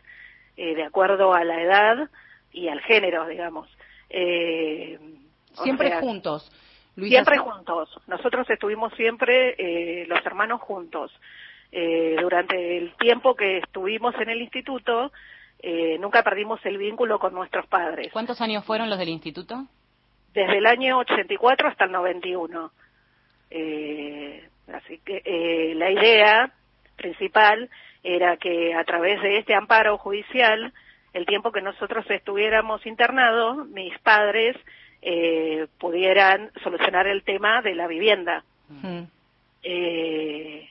eh, 0.56 0.74
de 0.74 0.82
acuerdo 0.82 1.34
a 1.34 1.44
la 1.44 1.62
edad 1.62 2.10
y 2.50 2.68
al 2.68 2.80
género, 2.80 3.26
digamos. 3.26 3.68
Eh, 4.10 4.98
siempre 5.62 5.92
juntos. 6.00 6.50
Siempre 6.96 7.38
juntos. 7.38 7.88
Nosotros 8.06 8.48
estuvimos 8.50 8.92
siempre 8.94 9.54
eh, 9.58 10.06
los 10.06 10.24
hermanos 10.24 10.60
juntos. 10.60 11.12
Eh, 11.70 12.16
durante 12.20 12.78
el 12.78 12.94
tiempo 12.96 13.34
que 13.34 13.58
estuvimos 13.58 14.14
en 14.16 14.28
el 14.28 14.42
instituto, 14.42 15.10
eh, 15.62 15.96
nunca 16.00 16.24
perdimos 16.24 16.60
el 16.66 16.76
vínculo 16.76 17.20
con 17.20 17.34
nuestros 17.34 17.66
padres. 17.66 18.12
¿Cuántos 18.12 18.40
años 18.40 18.64
fueron 18.64 18.90
los 18.90 18.98
del 18.98 19.08
instituto? 19.10 19.64
Desde 20.34 20.58
el 20.58 20.66
año 20.66 20.98
84 20.98 21.68
hasta 21.68 21.84
el 21.84 21.92
91. 21.92 22.72
Eh, 23.50 24.48
así 24.72 24.98
que 25.04 25.22
eh, 25.24 25.74
la 25.76 25.90
idea 25.90 26.52
principal 26.96 27.70
era 28.02 28.36
que 28.38 28.74
a 28.74 28.82
través 28.82 29.22
de 29.22 29.38
este 29.38 29.54
amparo 29.54 29.98
judicial, 29.98 30.72
el 31.12 31.26
tiempo 31.26 31.52
que 31.52 31.62
nosotros 31.62 32.04
estuviéramos 32.10 32.84
internados, 32.84 33.68
mis 33.68 33.96
padres 34.00 34.56
eh, 35.02 35.66
pudieran 35.78 36.50
solucionar 36.62 37.06
el 37.06 37.22
tema 37.22 37.60
de 37.62 37.74
la 37.74 37.86
vivienda. 37.86 38.44
eh, 39.62 40.68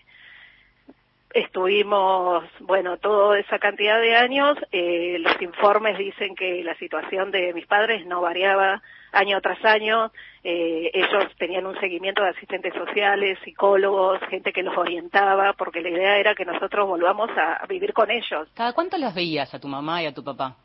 estuvimos, 1.33 2.43
bueno, 2.59 2.97
toda 2.97 3.39
esa 3.39 3.59
cantidad 3.59 3.99
de 3.99 4.15
años. 4.15 4.57
Eh, 4.71 5.17
los 5.19 5.41
informes 5.41 5.97
dicen 5.97 6.35
que 6.35 6.63
la 6.63 6.75
situación 6.75 7.31
de 7.31 7.53
mis 7.53 7.65
padres 7.67 8.05
no 8.05 8.21
variaba 8.21 8.81
año 9.11 9.39
tras 9.41 9.63
año. 9.65 10.11
Eh, 10.43 10.91
ellos 10.93 11.25
tenían 11.37 11.65
un 11.65 11.79
seguimiento 11.79 12.23
de 12.23 12.29
asistentes 12.29 12.73
sociales, 12.73 13.37
psicólogos, 13.43 14.19
gente 14.29 14.51
que 14.51 14.63
los 14.63 14.77
orientaba, 14.77 15.53
porque 15.53 15.81
la 15.81 15.89
idea 15.89 16.17
era 16.17 16.35
que 16.35 16.45
nosotros 16.45 16.87
volvamos 16.87 17.29
a, 17.37 17.65
vivir 17.67 17.93
con 17.93 18.09
ellos. 18.11 18.47
¿Cada 18.53 18.73
cuánto 18.73 18.97
las 18.97 19.15
veías 19.15 19.53
a 19.53 19.59
tu 19.59 19.67
mamá 19.67 20.01
y 20.03 20.07
a 20.07 20.13
tu 20.13 20.23
papá? 20.23 20.55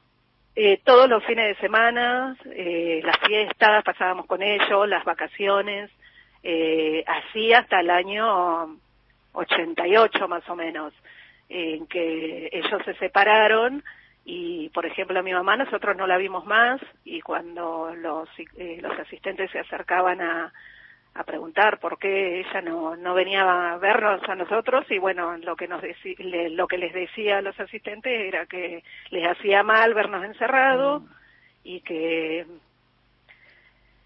Eh, 0.58 0.80
todos 0.84 1.06
los 1.06 1.22
fines 1.24 1.48
de 1.48 1.60
semana, 1.60 2.34
eh, 2.46 3.02
las 3.04 3.18
fiestas, 3.18 3.84
pasábamos 3.84 4.24
con 4.24 4.42
ellos, 4.42 4.88
las 4.88 5.04
vacaciones, 5.04 5.90
eh, 6.42 7.04
así 7.06 7.52
hasta 7.52 7.80
el 7.80 7.90
año 7.90 8.78
88 9.32 10.28
más 10.28 10.48
o 10.48 10.56
menos, 10.56 10.94
en 11.50 11.86
que 11.86 12.48
ellos 12.52 12.82
se 12.86 12.94
separaron 12.94 13.84
y, 14.24 14.70
por 14.70 14.86
ejemplo, 14.86 15.18
a 15.18 15.22
mi 15.22 15.34
mamá 15.34 15.56
nosotros 15.58 15.94
no 15.94 16.06
la 16.06 16.16
vimos 16.16 16.46
más 16.46 16.80
y 17.04 17.20
cuando 17.20 17.94
los, 17.94 18.28
eh, 18.56 18.78
los 18.80 18.98
asistentes 18.98 19.50
se 19.50 19.58
acercaban 19.58 20.22
a, 20.22 20.52
a 21.18 21.24
preguntar 21.24 21.78
por 21.78 21.98
qué 21.98 22.40
ella 22.40 22.60
no, 22.60 22.96
no 22.96 23.14
venía 23.14 23.72
a 23.72 23.78
vernos 23.78 24.20
a 24.28 24.34
nosotros 24.34 24.84
y 24.90 24.98
bueno, 24.98 25.36
lo 25.38 25.56
que 25.56 25.68
nos 25.68 25.82
le, 25.82 26.50
lo 26.50 26.66
que 26.66 26.78
les 26.78 26.92
decía 26.92 27.38
a 27.38 27.42
los 27.42 27.58
asistentes 27.58 28.12
era 28.12 28.46
que 28.46 28.82
les 29.10 29.26
hacía 29.26 29.62
mal 29.62 29.94
vernos 29.94 30.24
encerrados 30.24 31.02
mm. 31.02 31.06
y 31.64 31.80
que 31.80 32.46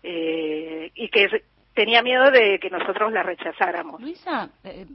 eh, 0.02 0.90
y 0.94 1.08
que 1.08 1.42
tenía 1.74 2.02
miedo 2.02 2.30
de 2.30 2.58
que 2.58 2.70
nosotros 2.70 3.12
la 3.12 3.22
rechazáramos. 3.22 4.00
Luisa, 4.00 4.50
eh, 4.64 4.86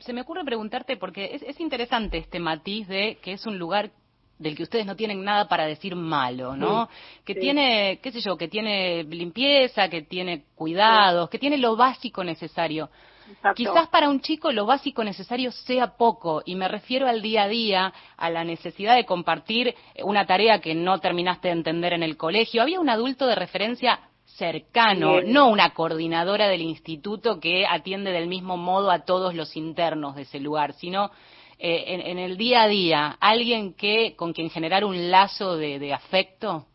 se 0.00 0.12
me 0.12 0.22
ocurre 0.22 0.44
preguntarte, 0.44 0.96
porque 0.96 1.34
es, 1.34 1.42
es, 1.42 1.60
interesante 1.60 2.18
este 2.18 2.40
matiz 2.40 2.88
de 2.88 3.18
que 3.22 3.32
es 3.32 3.46
un 3.46 3.58
lugar 3.58 3.90
del 4.38 4.56
que 4.56 4.62
ustedes 4.62 4.86
no 4.86 4.96
tienen 4.96 5.24
nada 5.24 5.48
para 5.48 5.66
decir 5.66 5.96
malo, 5.96 6.56
¿no? 6.56 6.88
que 7.24 7.34
sí. 7.34 7.40
tiene, 7.40 7.98
qué 8.02 8.12
sé 8.12 8.20
yo, 8.20 8.36
que 8.36 8.48
tiene 8.48 9.04
limpieza, 9.04 9.88
que 9.88 10.02
tiene 10.02 10.44
cuidados, 10.54 11.28
sí. 11.28 11.32
que 11.32 11.38
tiene 11.38 11.58
lo 11.58 11.76
básico 11.76 12.22
necesario. 12.24 12.90
Exacto. 13.30 13.56
Quizás 13.56 13.88
para 13.88 14.08
un 14.08 14.20
chico 14.20 14.52
lo 14.52 14.64
básico 14.64 15.04
necesario 15.04 15.52
sea 15.52 15.96
poco, 15.96 16.42
y 16.46 16.54
me 16.54 16.68
refiero 16.68 17.06
al 17.06 17.20
día 17.20 17.42
a 17.42 17.48
día, 17.48 17.92
a 18.16 18.30
la 18.30 18.44
necesidad 18.44 18.96
de 18.96 19.04
compartir 19.04 19.74
una 20.02 20.26
tarea 20.26 20.60
que 20.60 20.74
no 20.74 20.98
terminaste 20.98 21.48
de 21.48 21.54
entender 21.54 21.92
en 21.92 22.02
el 22.02 22.16
colegio. 22.16 22.62
Había 22.62 22.80
un 22.80 22.88
adulto 22.88 23.26
de 23.26 23.34
referencia 23.34 24.00
cercano, 24.24 25.20
no 25.20 25.48
una 25.48 25.70
coordinadora 25.70 26.48
del 26.48 26.62
instituto 26.62 27.40
que 27.40 27.66
atiende 27.66 28.12
del 28.12 28.28
mismo 28.28 28.56
modo 28.56 28.90
a 28.90 29.00
todos 29.00 29.34
los 29.34 29.56
internos 29.56 30.14
de 30.14 30.22
ese 30.22 30.38
lugar, 30.38 30.74
sino 30.74 31.10
eh, 31.58 31.84
en, 31.88 32.00
en, 32.00 32.18
el 32.18 32.36
día 32.36 32.62
a 32.62 32.68
día, 32.68 33.16
alguien 33.20 33.74
que 33.74 34.14
con 34.16 34.32
quien 34.32 34.50
generar 34.50 34.84
un 34.84 35.10
lazo 35.10 35.56
de, 35.56 35.78
de 35.78 35.92
afecto. 35.92 36.66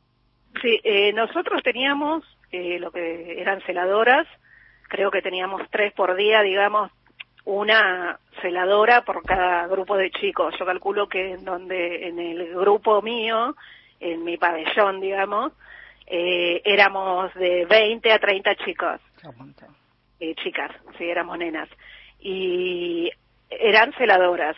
Sí, 0.62 0.80
eh, 0.84 1.14
nosotros 1.14 1.62
teníamos 1.64 2.24
eh, 2.52 2.80
lo 2.80 2.92
que 2.92 3.42
eran 3.42 3.62
celadoras, 3.62 4.28
creo 4.88 5.10
que 5.10 5.22
teníamos 5.22 5.62
tres 5.72 5.94
por 5.94 6.16
día, 6.16 6.42
digamos, 6.42 6.92
una 7.46 8.20
celadora 8.42 9.04
por 9.04 9.24
cada 9.24 9.68
grupo 9.68 9.98
de 9.98 10.12
chicos. 10.12 10.56
Yo 10.58 10.66
calculo 10.66 11.08
que 11.08 11.34
en 11.34 11.44
donde 11.44 12.08
en 12.08 12.20
el 12.20 12.54
grupo 12.54 13.02
mío, 13.02 13.56
en 14.00 14.24
mi 14.24 14.38
pabellón, 14.38 15.02
digamos, 15.02 15.52
eh, 16.08 16.62
éramos 16.64 17.34
de 17.34 17.66
20 17.66 18.12
a 18.12 18.20
30 18.20 18.56
chicos. 18.58 19.02
Eh, 20.20 20.36
chicas, 20.36 20.72
sí, 20.98 21.06
éramos 21.06 21.38
nenas. 21.38 21.70
Y 22.20 23.10
eran 23.50 23.94
celadoras. 23.94 24.56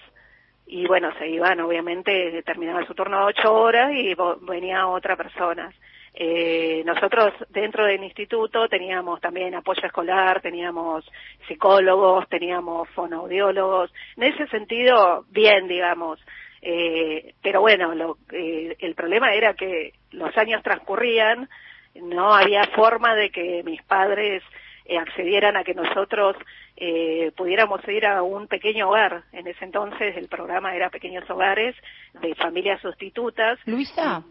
Y 0.68 0.88
bueno, 0.88 1.12
se 1.20 1.28
iban, 1.28 1.60
obviamente, 1.60 2.42
terminaba 2.44 2.86
su 2.86 2.94
turno 2.96 3.20
a 3.20 3.26
ocho 3.26 3.54
horas 3.54 3.92
y 3.94 4.16
venía 4.42 4.88
otra 4.88 5.16
persona. 5.16 5.72
Eh, 6.18 6.82
nosotros 6.86 7.34
dentro 7.50 7.86
del 7.86 8.02
instituto 8.04 8.70
teníamos 8.70 9.20
también 9.20 9.54
apoyo 9.54 9.86
escolar, 9.86 10.42
teníamos 10.42 11.04
psicólogos, 11.48 12.28
teníamos 12.30 12.90
fonoaudiólogos. 12.90 13.94
En 14.16 14.24
ese 14.24 14.48
sentido, 14.48 15.26
bien, 15.30 15.68
digamos. 15.68 16.20
Eh, 16.62 17.36
pero 17.44 17.62
bueno, 17.62 17.94
lo, 17.94 18.18
eh, 18.32 18.76
el 18.80 18.96
problema 18.96 19.34
era 19.34 19.54
que 19.54 19.94
los 20.12 20.36
años 20.38 20.64
transcurrían, 20.64 21.48
no 21.96 22.34
había 22.34 22.64
forma 22.76 23.14
de 23.14 23.30
que 23.30 23.62
mis 23.64 23.82
padres 23.84 24.42
eh, 24.86 24.98
accedieran 24.98 25.58
a 25.58 25.64
que 25.64 25.74
nosotros 25.74 26.36
eh, 26.78 27.32
pudiéramos 27.36 27.82
ir 27.88 28.06
a 28.06 28.22
un 28.22 28.48
pequeño 28.48 28.90
hogar. 28.90 29.24
En 29.32 29.48
ese 29.48 29.66
entonces 29.66 30.16
el 30.18 30.28
programa 30.28 30.76
era 30.76 30.90
Pequeños 30.90 31.30
Hogares 31.30 31.76
de 32.22 32.36
familias 32.36 32.82
sustitutas. 32.82 33.60
Luisa, 33.66 34.24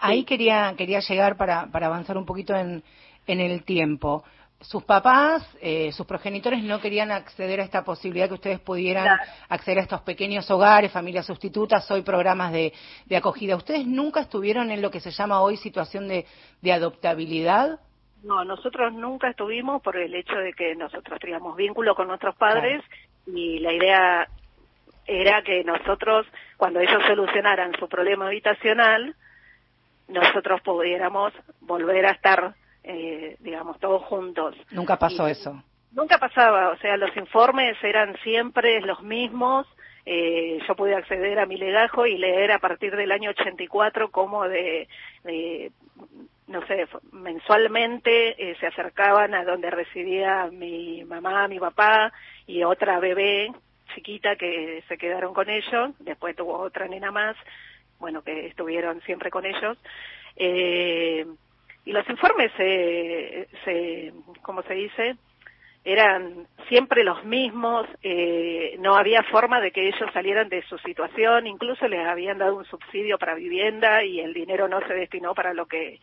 ahí 0.00 0.24
quería, 0.24 0.74
quería 0.76 1.00
llegar 1.00 1.36
para, 1.36 1.66
para 1.66 1.86
avanzar 1.86 2.16
un 2.16 2.26
poquito 2.26 2.54
en, 2.54 2.82
en 3.26 3.40
el 3.40 3.64
tiempo 3.64 4.24
sus 4.60 4.82
papás, 4.82 5.44
eh, 5.60 5.92
sus 5.92 6.04
progenitores 6.04 6.62
no 6.64 6.80
querían 6.80 7.12
acceder 7.12 7.60
a 7.60 7.64
esta 7.64 7.84
posibilidad 7.84 8.26
que 8.26 8.34
ustedes 8.34 8.60
pudieran 8.60 9.04
claro. 9.04 9.22
acceder 9.48 9.78
a 9.78 9.82
estos 9.82 10.00
pequeños 10.00 10.50
hogares, 10.50 10.90
familias 10.90 11.26
sustitutas, 11.26 11.88
hoy 11.90 12.02
programas 12.02 12.52
de, 12.52 12.72
de, 13.06 13.16
acogida. 13.16 13.54
¿Ustedes 13.54 13.86
nunca 13.86 14.20
estuvieron 14.20 14.72
en 14.72 14.82
lo 14.82 14.90
que 14.90 15.00
se 15.00 15.12
llama 15.12 15.40
hoy 15.42 15.56
situación 15.58 16.08
de, 16.08 16.26
de, 16.60 16.72
adoptabilidad? 16.72 17.78
No, 18.22 18.44
nosotros 18.44 18.92
nunca 18.92 19.28
estuvimos 19.28 19.80
por 19.82 19.96
el 19.96 20.14
hecho 20.14 20.34
de 20.36 20.52
que 20.52 20.74
nosotros 20.74 21.18
teníamos 21.20 21.56
vínculo 21.56 21.94
con 21.94 22.08
nuestros 22.08 22.34
padres 22.36 22.82
claro. 22.84 23.38
y 23.38 23.58
la 23.60 23.72
idea 23.72 24.28
era 25.06 25.42
que 25.42 25.64
nosotros, 25.64 26.26
cuando 26.56 26.80
ellos 26.80 27.02
solucionaran 27.06 27.72
su 27.78 27.88
problema 27.88 28.26
habitacional, 28.26 29.14
nosotros 30.08 30.60
pudiéramos 30.62 31.32
volver 31.60 32.06
a 32.06 32.10
estar, 32.10 32.54
eh, 32.84 33.36
digamos, 33.40 33.78
todos 33.78 34.02
juntos. 34.04 34.54
Nunca 34.70 34.98
pasó 34.98 35.26
eso. 35.26 35.62
Nunca 35.92 36.18
pasaba, 36.18 36.70
o 36.70 36.76
sea, 36.78 36.96
los 36.96 37.16
informes 37.16 37.76
eran 37.82 38.16
siempre 38.22 38.80
los 38.82 39.02
mismos. 39.02 39.66
Eh, 40.04 40.58
yo 40.66 40.74
pude 40.74 40.94
acceder 40.94 41.38
a 41.38 41.46
mi 41.46 41.56
legajo 41.56 42.06
y 42.06 42.18
leer 42.18 42.52
a 42.52 42.58
partir 42.58 42.94
del 42.96 43.12
año 43.12 43.30
84 43.30 44.10
cómo 44.10 44.48
de, 44.48 44.88
de 45.24 45.72
no 46.48 46.66
sé, 46.66 46.88
mensualmente 47.12 48.50
eh, 48.50 48.56
se 48.58 48.66
acercaban 48.66 49.34
a 49.34 49.44
donde 49.44 49.70
residía 49.70 50.48
mi 50.50 51.04
mamá, 51.04 51.46
mi 51.46 51.60
papá 51.60 52.12
y 52.46 52.64
otra 52.64 52.98
bebé 52.98 53.52
chiquita 53.94 54.36
que 54.36 54.82
se 54.88 54.98
quedaron 54.98 55.34
con 55.34 55.48
ellos, 55.48 55.90
después 55.98 56.36
tuvo 56.36 56.58
otra 56.58 56.88
nena 56.88 57.10
más, 57.10 57.36
bueno, 57.98 58.22
que 58.22 58.46
estuvieron 58.46 59.00
siempre 59.02 59.30
con 59.30 59.44
ellos. 59.44 59.78
Eh, 60.36 61.26
y 61.84 61.92
los 61.92 62.08
informes 62.08 62.50
se, 62.56 63.48
se, 63.64 64.12
¿cómo 64.42 64.62
se 64.62 64.74
dice? 64.74 65.16
Eran 65.88 66.46
siempre 66.68 67.02
los 67.02 67.24
mismos, 67.24 67.86
eh, 68.02 68.76
no 68.78 68.94
había 68.94 69.22
forma 69.22 69.60
de 69.60 69.70
que 69.70 69.88
ellos 69.88 70.10
salieran 70.12 70.48
de 70.48 70.62
su 70.62 70.76
situación, 70.78 71.46
incluso 71.46 71.88
les 71.88 72.06
habían 72.06 72.38
dado 72.38 72.56
un 72.56 72.64
subsidio 72.66 73.18
para 73.18 73.34
vivienda 73.34 74.04
y 74.04 74.20
el 74.20 74.34
dinero 74.34 74.68
no 74.68 74.86
se 74.86 74.92
destinó 74.92 75.34
para 75.34 75.54
lo 75.54 75.66
que 75.66 75.98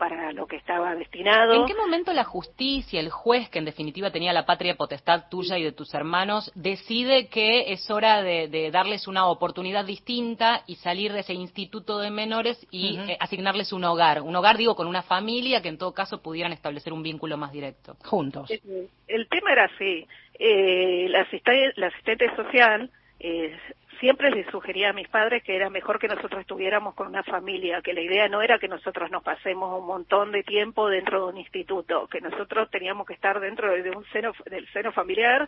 para 0.00 0.32
lo 0.32 0.46
que 0.46 0.56
estaba 0.56 0.94
destinado. 0.94 1.52
¿En 1.52 1.66
qué 1.66 1.74
momento 1.74 2.14
la 2.14 2.24
justicia, 2.24 2.98
el 2.98 3.10
juez, 3.10 3.50
que 3.50 3.58
en 3.58 3.66
definitiva 3.66 4.10
tenía 4.10 4.32
la 4.32 4.46
patria 4.46 4.74
potestad 4.74 5.28
tuya 5.30 5.58
y 5.58 5.62
de 5.62 5.72
tus 5.72 5.92
hermanos, 5.92 6.50
decide 6.54 7.28
que 7.28 7.70
es 7.70 7.90
hora 7.90 8.22
de, 8.22 8.70
darles 8.72 9.06
una 9.06 9.26
oportunidad 9.26 9.84
distinta 9.84 10.62
y 10.66 10.76
salir 10.76 11.12
de 11.12 11.20
ese 11.20 11.34
instituto 11.34 11.98
de 11.98 12.10
menores 12.10 12.66
y 12.70 12.98
eh, 12.98 13.18
asignarles 13.20 13.74
un 13.74 13.84
hogar? 13.84 14.22
Un 14.22 14.34
hogar, 14.34 14.56
digo, 14.56 14.74
con 14.74 14.86
una 14.86 15.02
familia 15.02 15.60
que 15.60 15.68
en 15.68 15.76
todo 15.76 15.92
caso 15.92 16.22
pudieran 16.22 16.52
establecer 16.52 16.94
un 16.94 17.02
vínculo 17.02 17.36
más 17.36 17.52
directo. 17.52 17.96
Juntos. 18.02 18.50
El, 18.50 19.28
tema 19.28 19.52
era 19.52 19.66
así. 19.66 20.06
Eh, 20.38 21.08
la, 21.10 21.20
asistente, 21.20 21.72
la 21.76 21.88
asistente 21.88 22.34
social 22.36 22.90
eh, 23.18 23.54
siempre 24.00 24.30
les 24.30 24.46
sugería 24.50 24.90
a 24.90 24.94
mis 24.94 25.08
padres 25.08 25.44
que 25.44 25.54
era 25.54 25.70
mejor 25.70 25.98
que 25.98 26.08
nosotros 26.08 26.40
estuviéramos 26.40 26.94
con 26.94 27.06
una 27.06 27.22
familia, 27.22 27.82
que 27.82 27.92
la 27.92 28.00
idea 28.00 28.28
no 28.28 28.42
era 28.42 28.58
que 28.58 28.66
nosotros 28.66 29.10
nos 29.10 29.22
pasemos 29.22 29.78
un 29.78 29.86
montón 29.86 30.32
de 30.32 30.42
tiempo 30.42 30.88
dentro 30.88 31.26
de 31.26 31.32
un 31.32 31.38
instituto, 31.38 32.08
que 32.08 32.20
nosotros 32.20 32.70
teníamos 32.70 33.06
que 33.06 33.12
estar 33.12 33.38
dentro 33.38 33.70
de 33.70 33.90
un 33.90 34.04
seno, 34.06 34.32
del 34.46 34.66
seno 34.72 34.90
familiar 34.90 35.46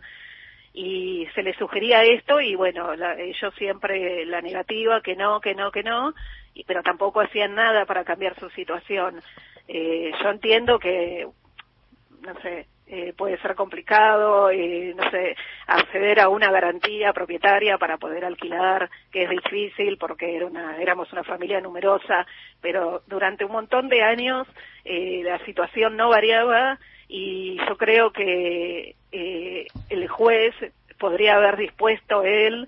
y 0.71 1.27
se 1.35 1.43
les 1.43 1.57
sugería 1.57 2.03
esto 2.03 2.39
y 2.39 2.55
bueno, 2.55 2.93
ellos 2.93 3.53
siempre 3.55 4.25
la 4.25 4.41
negativa, 4.41 5.01
que 5.01 5.15
no, 5.15 5.41
que 5.41 5.55
no, 5.55 5.71
que 5.71 5.83
no, 5.83 6.13
y, 6.53 6.63
pero 6.63 6.83
tampoco 6.83 7.21
hacían 7.21 7.55
nada 7.55 7.85
para 7.85 8.03
cambiar 8.03 8.39
su 8.39 8.49
situación. 8.51 9.19
Eh, 9.67 10.11
yo 10.21 10.29
entiendo 10.29 10.77
que, 10.77 11.27
no 12.21 12.41
sé, 12.41 12.67
eh, 12.87 13.13
puede 13.17 13.37
ser 13.39 13.55
complicado, 13.55 14.49
eh, 14.49 14.93
no 14.95 15.09
sé, 15.09 15.35
acceder 15.67 16.19
a 16.19 16.29
una 16.29 16.51
garantía 16.51 17.13
propietaria 17.13 17.77
para 17.77 17.97
poder 17.97 18.25
alquilar, 18.25 18.89
que 19.11 19.23
es 19.23 19.29
difícil 19.29 19.97
porque 19.97 20.35
era 20.35 20.45
una, 20.45 20.77
éramos 20.77 21.11
una 21.13 21.23
familia 21.23 21.61
numerosa, 21.61 22.25
pero 22.61 23.01
durante 23.07 23.45
un 23.45 23.53
montón 23.53 23.87
de 23.87 24.03
años 24.03 24.47
eh, 24.83 25.21
la 25.23 25.39
situación 25.45 25.95
no 25.95 26.09
variaba 26.09 26.77
y 27.07 27.57
yo 27.67 27.77
creo 27.77 28.11
que 28.11 28.95
eh, 29.11 29.67
el 29.89 30.07
juez 30.07 30.53
podría 30.99 31.35
haber 31.35 31.57
dispuesto 31.57 32.23
él 32.23 32.67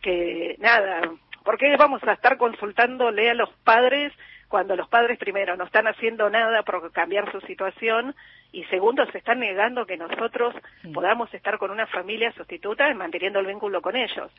que 0.00 0.56
nada, 0.58 1.02
porque 1.44 1.76
vamos 1.76 2.02
a 2.04 2.12
estar 2.12 2.36
consultándole 2.38 3.30
a 3.30 3.34
los 3.34 3.50
padres 3.64 4.12
cuando 4.52 4.76
los 4.76 4.86
padres 4.86 5.18
primero 5.18 5.56
no 5.56 5.64
están 5.64 5.86
haciendo 5.86 6.28
nada 6.28 6.62
por 6.62 6.92
cambiar 6.92 7.32
su 7.32 7.40
situación 7.40 8.14
y 8.52 8.64
segundo 8.64 9.02
se 9.06 9.16
están 9.16 9.40
negando 9.40 9.86
que 9.86 9.96
nosotros 9.96 10.54
podamos 10.92 11.32
estar 11.32 11.56
con 11.56 11.70
una 11.70 11.86
familia 11.86 12.30
sustituta 12.32 12.90
y 12.90 12.94
manteniendo 12.94 13.40
el 13.40 13.46
vínculo 13.46 13.80
con 13.80 13.96
ellos. 13.96 14.30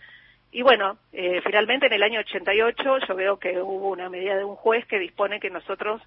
Y 0.52 0.62
bueno, 0.62 0.98
eh, 1.14 1.42
finalmente 1.44 1.88
en 1.88 1.94
el 1.94 2.04
año 2.04 2.20
88 2.20 3.00
yo 3.08 3.16
veo 3.16 3.40
que 3.40 3.60
hubo 3.60 3.90
una 3.90 4.08
medida 4.08 4.38
de 4.38 4.44
un 4.44 4.56
juez 4.56 4.86
que 4.86 5.00
dispone 5.00 5.40
que 5.40 5.50
nosotros 5.50 6.00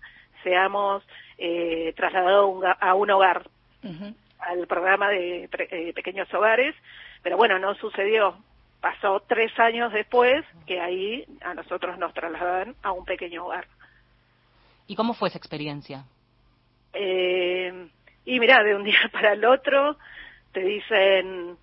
seamos 0.44 1.02
eh, 1.36 1.92
trasladados 1.96 2.62
a 2.78 2.94
un 2.94 3.10
hogar, 3.10 3.48
al 4.38 4.68
programa 4.68 5.08
de 5.08 5.48
eh, 5.50 5.92
pequeños 5.94 6.32
hogares, 6.32 6.76
pero 7.24 7.36
bueno, 7.36 7.58
no 7.58 7.74
sucedió. 7.74 8.36
Pasó 8.80 9.18
tres 9.26 9.58
años 9.58 9.92
después 9.92 10.44
que 10.64 10.80
ahí 10.80 11.24
a 11.40 11.54
nosotros 11.54 11.98
nos 11.98 12.14
trasladan 12.14 12.76
a 12.84 12.92
un 12.92 13.04
pequeño 13.04 13.46
hogar. 13.46 13.66
¿Y 14.86 14.96
cómo 14.96 15.14
fue 15.14 15.28
esa 15.28 15.38
experiencia? 15.38 16.04
Eh, 16.92 17.88
y 18.24 18.40
mira, 18.40 18.62
de 18.62 18.74
un 18.74 18.84
día 18.84 19.10
para 19.12 19.32
el 19.32 19.44
otro 19.44 19.96
te 20.52 20.60
dicen, 20.60 21.56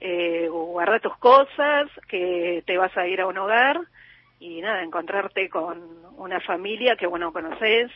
eh, 0.00 0.48
guarda 0.48 0.98
tus 0.98 1.16
cosas, 1.18 1.88
que 2.08 2.62
te 2.66 2.76
vas 2.76 2.96
a 2.96 3.06
ir 3.06 3.20
a 3.20 3.26
un 3.26 3.38
hogar 3.38 3.80
y 4.40 4.60
nada, 4.60 4.82
encontrarte 4.82 5.48
con 5.48 5.80
una 6.16 6.40
familia 6.40 6.96
que 6.96 7.06
bueno 7.06 7.32
conoces, 7.32 7.90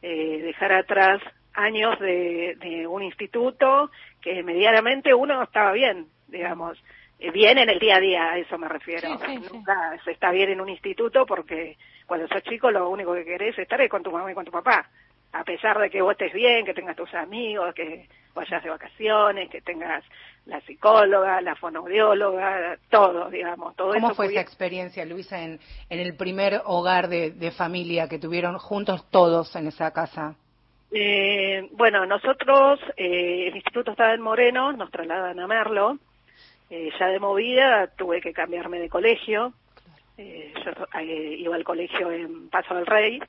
eh, 0.00 0.40
dejar 0.42 0.72
atrás 0.72 1.20
años 1.52 1.98
de, 2.00 2.56
de, 2.58 2.86
un 2.86 3.02
instituto 3.02 3.90
que 4.22 4.42
medianamente 4.42 5.12
uno 5.12 5.42
estaba 5.42 5.72
bien, 5.72 6.06
digamos, 6.28 6.82
eh, 7.18 7.30
bien 7.30 7.58
en 7.58 7.68
el 7.68 7.78
día 7.78 7.96
a 7.96 8.00
día, 8.00 8.30
a 8.32 8.38
eso 8.38 8.58
me 8.58 8.68
refiero. 8.68 9.10
Nunca 9.52 9.96
se 10.04 10.10
está 10.10 10.30
bien 10.30 10.50
en 10.50 10.60
un 10.60 10.68
instituto 10.68 11.24
porque 11.26 11.76
cuando 12.12 12.28
sos 12.28 12.42
chico 12.42 12.70
lo 12.70 12.90
único 12.90 13.14
que 13.14 13.24
querés 13.24 13.54
es 13.54 13.60
estar 13.60 13.88
con 13.88 14.02
tu 14.02 14.10
mamá 14.10 14.30
y 14.30 14.34
con 14.34 14.44
tu 14.44 14.50
papá. 14.50 14.86
A 15.32 15.44
pesar 15.44 15.78
de 15.78 15.88
que 15.88 16.02
vos 16.02 16.12
estés 16.12 16.34
bien, 16.34 16.62
que 16.62 16.74
tengas 16.74 16.94
tus 16.94 17.14
amigos, 17.14 17.74
que 17.74 18.06
vayas 18.34 18.62
de 18.62 18.68
vacaciones, 18.68 19.48
que 19.48 19.62
tengas 19.62 20.04
la 20.44 20.60
psicóloga, 20.60 21.40
la 21.40 21.56
fonoaudióloga, 21.56 22.76
todo, 22.90 23.30
digamos. 23.30 23.74
Todo 23.76 23.94
¿Cómo 23.94 24.12
fue 24.12 24.26
esa 24.26 24.42
experiencia, 24.42 25.06
Luisa, 25.06 25.42
en, 25.42 25.58
en 25.88 26.00
el 26.00 26.14
primer 26.14 26.60
hogar 26.66 27.08
de, 27.08 27.50
familia 27.50 28.10
que 28.10 28.18
tuvieron 28.18 28.58
juntos 28.58 29.08
todos 29.10 29.56
en 29.56 29.68
esa 29.68 29.90
casa? 29.94 30.34
Eh, 30.90 31.66
bueno, 31.72 32.04
nosotros, 32.04 32.78
eh, 32.98 33.46
el 33.48 33.56
instituto 33.56 33.92
estaba 33.92 34.12
en 34.12 34.20
Moreno, 34.20 34.70
nos 34.74 34.90
trasladan 34.90 35.40
a 35.40 35.46
Merlo, 35.46 35.96
eh, 36.68 36.90
ya 37.00 37.06
de 37.06 37.18
movida 37.18 37.86
tuve 37.96 38.20
que 38.20 38.34
cambiarme 38.34 38.80
de 38.80 38.90
colegio. 38.90 39.54
Eh, 40.22 40.54
yo 40.64 40.70
eh, 41.00 41.36
iba 41.38 41.56
al 41.56 41.64
colegio 41.64 42.12
en 42.12 42.48
Paso 42.48 42.74
del 42.74 42.86
Rey 42.86 43.20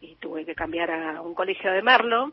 y 0.00 0.16
tuve 0.16 0.44
que 0.44 0.54
cambiar 0.54 0.90
a 0.90 1.20
un 1.20 1.34
colegio 1.34 1.70
de 1.70 1.82
Merlo. 1.82 2.32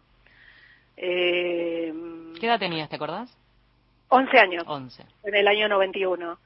¿Qué 0.95 1.93
edad 2.41 2.60
tenías, 2.60 2.89
te 2.89 2.95
acordás? 2.95 3.38
11 4.10 4.39
años. 4.39 4.63
11. 4.65 5.06
En 5.24 5.36
el 5.36 5.48
año 5.48 5.69
91. 5.69 6.38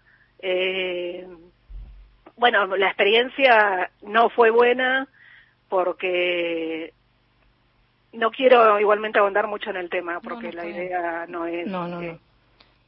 bueno, 2.36 2.66
la 2.76 2.88
experiencia 2.88 3.90
no 4.02 4.30
fue 4.30 4.50
buena 4.50 5.08
porque 5.70 6.94
no 8.14 8.32
quiero 8.32 8.80
igualmente 8.80 9.20
ahondar 9.20 9.48
mucho 9.48 9.70
en 9.70 9.78
el 9.78 9.90
tema 9.90 10.20
porque 10.20 10.52
la 10.52 10.66
idea 10.66 11.26
no 11.28 11.46
es 11.46 11.68
no, 11.68 11.88
no, 11.88 12.02
no. 12.02 12.20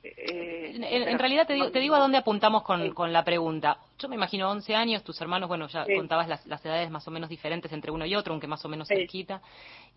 Eh, 0.04 0.72
en, 0.82 1.20
realidad 1.20 1.46
te 1.46 1.54
digo, 1.54 1.70
te 1.70 1.80
digo 1.80 1.94
a 1.94 2.00
dónde 2.00 2.18
apuntamos 2.18 2.64
con, 2.64 2.92
con, 2.94 3.14
la 3.14 3.24
pregunta. 3.24 3.78
Yo 4.00 4.10
me 4.10 4.16
imagino 4.16 4.50
11 4.50 4.74
años, 4.74 5.04
tus 5.04 5.22
hermanos, 5.22 5.48
bueno, 5.48 5.68
ya 5.68 5.86
contabas 5.86 6.28
las, 6.28 6.46
las, 6.48 6.66
edades 6.66 6.90
más 6.90 7.08
o 7.08 7.12
menos 7.12 7.30
diferentes 7.30 7.72
entre 7.72 7.92
uno 7.92 8.06
y 8.06 8.16
otro, 8.16 8.34
aunque 8.34 8.48
más 8.48 8.66
o 8.66 8.70
menos 8.70 8.88
cerquita, 8.88 9.42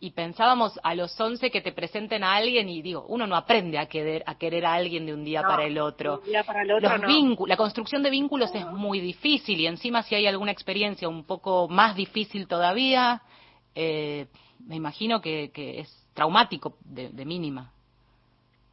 y 0.00 0.10
pensábamos 0.10 0.78
a 0.82 0.94
los 0.94 1.18
11 1.18 1.50
que 1.50 1.62
te 1.62 1.72
presenten 1.72 2.22
a 2.22 2.34
alguien 2.34 2.68
y 2.68 2.82
digo, 2.82 3.06
uno 3.08 3.26
no 3.26 3.34
aprende 3.34 3.78
a 3.78 3.86
querer 3.86 4.22
a, 4.26 4.34
querer 4.36 4.66
a 4.66 4.74
alguien 4.74 5.06
de 5.06 5.14
un 5.14 5.24
día 5.24 5.40
para 5.42 5.64
el 5.64 5.78
otro. 5.78 6.20
los 6.64 7.48
la 7.48 7.56
construcción 7.56 8.02
de 8.02 8.10
vínculos 8.10 8.54
es 8.54 8.66
muy 8.66 9.00
difícil 9.00 9.58
y 9.58 9.66
encima 9.66 10.02
si 10.02 10.14
hay 10.14 10.26
alguna 10.26 10.52
experiencia 10.52 11.08
un 11.08 11.24
poco 11.24 11.66
más 11.68 11.96
difícil 11.96 12.46
todavía, 12.46 13.22
eh, 13.74 14.26
me 14.58 14.76
imagino 14.76 15.22
que, 15.22 15.50
que 15.50 15.80
es 15.80 16.08
traumático 16.12 16.76
de, 16.84 17.08
de 17.08 17.24
mínima. 17.24 17.73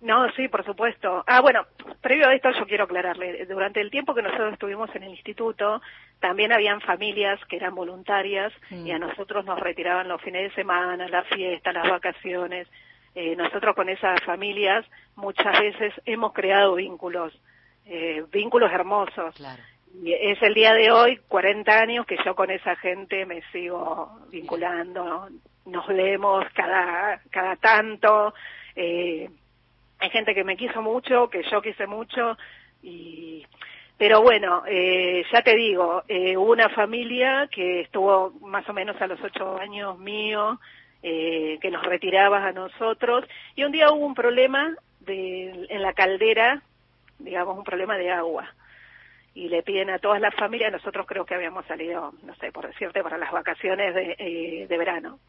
No, 0.01 0.31
sí, 0.31 0.47
por 0.47 0.65
supuesto. 0.65 1.23
Ah, 1.27 1.41
bueno, 1.41 1.63
previo 2.01 2.27
a 2.27 2.33
esto 2.33 2.49
yo 2.51 2.65
quiero 2.65 2.85
aclararle, 2.85 3.45
durante 3.45 3.79
el 3.81 3.91
tiempo 3.91 4.15
que 4.15 4.23
nosotros 4.23 4.53
estuvimos 4.53 4.93
en 4.95 5.03
el 5.03 5.11
instituto, 5.11 5.79
también 6.19 6.51
habían 6.51 6.81
familias 6.81 7.39
que 7.45 7.57
eran 7.57 7.75
voluntarias 7.75 8.51
y 8.71 8.89
a 8.91 8.97
mm. 8.97 9.01
nosotros 9.01 9.45
nos 9.45 9.59
retiraban 9.59 10.07
los 10.07 10.19
fines 10.21 10.49
de 10.49 10.55
semana, 10.55 11.07
las 11.07 11.27
fiestas, 11.27 11.73
las 11.73 11.87
vacaciones. 11.87 12.67
Eh, 13.13 13.35
nosotros 13.35 13.75
con 13.75 13.89
esas 13.89 14.23
familias 14.23 14.85
muchas 15.15 15.59
veces 15.59 15.93
hemos 16.05 16.33
creado 16.33 16.75
vínculos, 16.75 17.39
eh, 17.85 18.23
vínculos 18.31 18.71
hermosos. 18.71 19.35
Y 20.03 20.13
es 20.13 20.41
el 20.41 20.55
día 20.55 20.73
de 20.73 20.91
hoy, 20.91 21.17
40 21.27 21.79
años, 21.79 22.05
que 22.07 22.17
yo 22.25 22.33
con 22.33 22.49
esa 22.49 22.75
gente 22.77 23.25
me 23.27 23.43
sigo 23.51 24.19
vinculando, 24.31 25.27
nos 25.65 25.87
leemos 25.89 26.45
cada, 26.55 27.21
cada 27.29 27.55
tanto. 27.57 28.33
Eh, 28.75 29.29
hay 30.01 30.09
gente 30.09 30.33
que 30.33 30.43
me 30.43 30.57
quiso 30.57 30.81
mucho, 30.81 31.29
que 31.29 31.43
yo 31.49 31.61
quise 31.61 31.87
mucho 31.87 32.37
y 32.83 33.45
Pero 33.97 34.21
bueno, 34.23 34.63
eh, 34.67 35.23
ya 35.31 35.43
te 35.43 35.55
digo, 35.55 36.03
eh, 36.07 36.35
hubo 36.35 36.51
una 36.51 36.69
familia 36.69 37.47
que 37.51 37.81
estuvo 37.81 38.31
más 38.41 38.67
o 38.67 38.73
menos 38.73 38.99
a 38.99 39.05
los 39.05 39.21
ocho 39.21 39.59
años 39.59 39.99
mío, 39.99 40.59
eh, 41.03 41.59
que 41.61 41.69
nos 41.69 41.83
retiraba 41.83 42.47
a 42.47 42.51
nosotros, 42.51 43.25
y 43.55 43.63
un 43.63 43.71
día 43.71 43.91
hubo 43.91 44.05
un 44.05 44.15
problema 44.15 44.75
de, 45.01 45.67
en 45.69 45.81
la 45.83 45.93
caldera, 45.93 46.63
digamos, 47.19 47.57
un 47.57 47.63
problema 47.63 47.95
de 47.97 48.09
agua. 48.11 48.51
Y 49.35 49.49
le 49.49 49.61
piden 49.63 49.91
a 49.91 49.99
todas 49.99 50.19
las 50.19 50.33
familias, 50.35 50.71
nosotros 50.71 51.05
creo 51.07 51.25
que 51.25 51.35
habíamos 51.35 51.65
salido, 51.67 52.11
no 52.23 52.33
sé, 52.35 52.51
por 52.51 52.65
decirte, 52.67 53.03
para 53.03 53.17
las 53.19 53.31
vacaciones 53.31 53.93
de, 53.93 54.15
eh, 54.17 54.67
de 54.67 54.77
verano, 54.77 55.19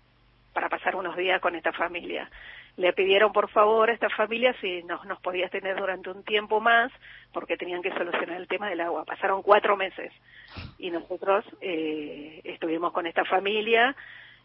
para 0.52 0.68
pasar 0.68 0.96
unos 0.96 1.16
días 1.16 1.40
con 1.40 1.54
esta 1.54 1.72
familia 1.72 2.28
le 2.76 2.92
pidieron 2.92 3.32
por 3.32 3.50
favor 3.50 3.90
a 3.90 3.92
esta 3.92 4.08
familia 4.08 4.54
si 4.60 4.82
nos, 4.84 5.04
nos 5.04 5.20
podía 5.20 5.48
tener 5.48 5.76
durante 5.76 6.10
un 6.10 6.22
tiempo 6.24 6.60
más 6.60 6.90
porque 7.32 7.56
tenían 7.56 7.82
que 7.82 7.92
solucionar 7.92 8.40
el 8.40 8.48
tema 8.48 8.68
del 8.68 8.80
agua. 8.80 9.04
Pasaron 9.04 9.42
cuatro 9.42 9.76
meses 9.76 10.12
y 10.78 10.90
nosotros 10.90 11.44
eh, 11.60 12.40
estuvimos 12.44 12.92
con 12.92 13.06
esta 13.06 13.24
familia 13.24 13.94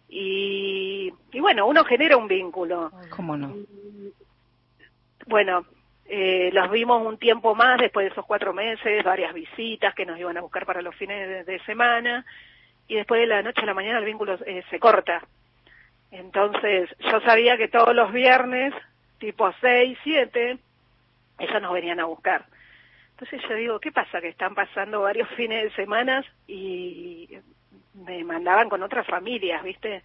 y, 0.10 1.14
y 1.32 1.40
bueno, 1.40 1.68
uno 1.68 1.84
genera 1.86 2.18
un 2.18 2.28
vínculo. 2.28 2.92
¿Cómo 3.10 3.38
no? 3.38 3.56
Bueno, 5.28 5.66
eh, 6.06 6.50
los 6.54 6.70
vimos 6.70 7.06
un 7.06 7.18
tiempo 7.18 7.56
más 7.56 7.80
después 7.80 8.06
de 8.06 8.12
esos 8.12 8.26
cuatro 8.26 8.54
meses, 8.54 9.04
varias 9.04 9.34
visitas 9.34 9.94
que 9.96 10.06
nos 10.06 10.20
iban 10.20 10.38
a 10.38 10.42
buscar 10.42 10.66
para 10.66 10.82
los 10.82 10.96
fines 10.96 11.28
de, 11.28 11.44
de 11.44 11.60
semana 11.64 12.26
y 12.90 12.96
después 12.96 13.22
de 13.22 13.28
la 13.28 13.42
noche 13.42 13.62
a 13.62 13.66
la 13.66 13.74
mañana 13.74 14.00
el 14.00 14.06
vínculo 14.06 14.38
eh, 14.46 14.64
se 14.70 14.80
corta 14.80 15.22
entonces, 16.12 16.90
yo 17.00 17.20
sabía 17.22 17.58
que 17.58 17.68
todos 17.68 17.96
los 17.96 18.12
viernes, 18.12 18.74
tipo 19.20 19.52
6, 19.62 19.98
7, 20.04 20.58
ellos 21.40 21.62
nos 21.62 21.74
venían 21.74 22.00
a 22.00 22.06
buscar. 22.06 22.46
Entonces 23.12 23.42
yo 23.50 23.56
digo, 23.56 23.80
¿qué 23.80 23.92
pasa? 23.92 24.22
Que 24.22 24.30
están 24.30 24.56
pasando 24.56 25.02
varios 25.02 25.30
fines 25.36 25.64
de 25.64 25.72
semana 25.72 26.24
y 26.48 27.38
me 27.94 28.24
mandaban 28.24 28.70
con 28.70 28.84
otras 28.84 29.08
familias, 29.08 29.64
¿viste? 29.64 30.04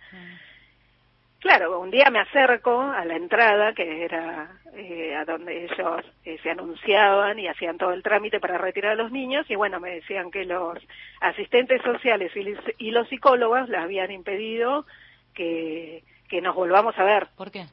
Claro, 1.43 1.81
un 1.81 1.91
día 1.91 2.09
me 2.09 2.21
acerco 2.21 2.81
a 2.81 3.05
la 3.05 3.17
entrada, 3.17 3.75
que 3.75 4.05
era 4.05 4.49
eh, 4.75 5.17
a 5.17 5.25
donde 5.25 5.65
ellos 5.65 6.05
eh, 6.25 6.39
se 6.41 6.51
anunciaban 6.51 7.37
y 7.39 7.49
hacían 7.49 7.79
todo 7.79 7.93
el 7.93 8.05
trámite 8.05 8.39
para 8.39 8.59
retirar 8.59 8.93
a 8.93 9.03
los 9.03 9.11
niños, 9.11 9.45
y 9.51 9.57
bueno, 9.57 9.81
me 9.81 9.91
decían 9.91 10.31
que 10.31 10.45
los 10.45 10.79
asistentes 11.21 11.83
sociales 11.83 12.31
y, 12.79 12.91
los 12.93 13.09
psicólogos 13.09 13.69
les 13.69 13.81
habían 13.81 14.13
impedido 14.13 14.87
que, 15.35 16.05
que 16.29 16.41
nos 16.41 16.55
volvamos 16.55 16.99
a 16.99 17.05
ver. 17.05 17.29
¿Por 17.37 17.51
qué? 17.51 17.67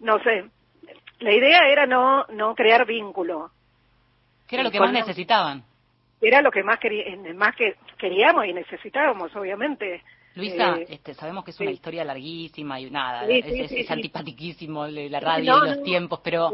No 0.00 0.18
sé. 0.22 0.44
La 1.20 1.32
idea 1.32 1.68
era 1.68 1.86
no, 1.86 2.24
no 2.26 2.54
crear 2.54 2.86
vínculo. 2.86 3.50
¿Qué 4.46 4.56
era 4.56 4.64
lo 4.64 4.70
que 4.70 4.80
más 4.80 4.92
necesitaban? 4.92 5.64
Era 6.20 6.42
lo 6.42 6.50
que 6.50 6.62
más, 6.62 6.78
más 7.34 7.56
que 7.56 7.76
queríamos 7.98 8.46
y 8.46 8.52
necesitábamos, 8.52 9.34
obviamente. 9.36 10.02
Luisa, 10.34 10.78
eh, 10.78 10.86
este, 10.88 11.14
sabemos 11.14 11.44
que 11.44 11.52
es 11.52 11.60
una 11.60 11.70
historia 11.70 12.04
larguísima 12.04 12.80
y 12.80 12.90
nada, 12.90 13.24
es, 13.28 13.44
es, 13.70 13.90
antipatiquísimo 13.90 14.86
la 14.88 15.20
radio 15.20 15.64
y 15.64 15.68
los 15.68 15.82
tiempos, 15.84 16.20
pero 16.24 16.50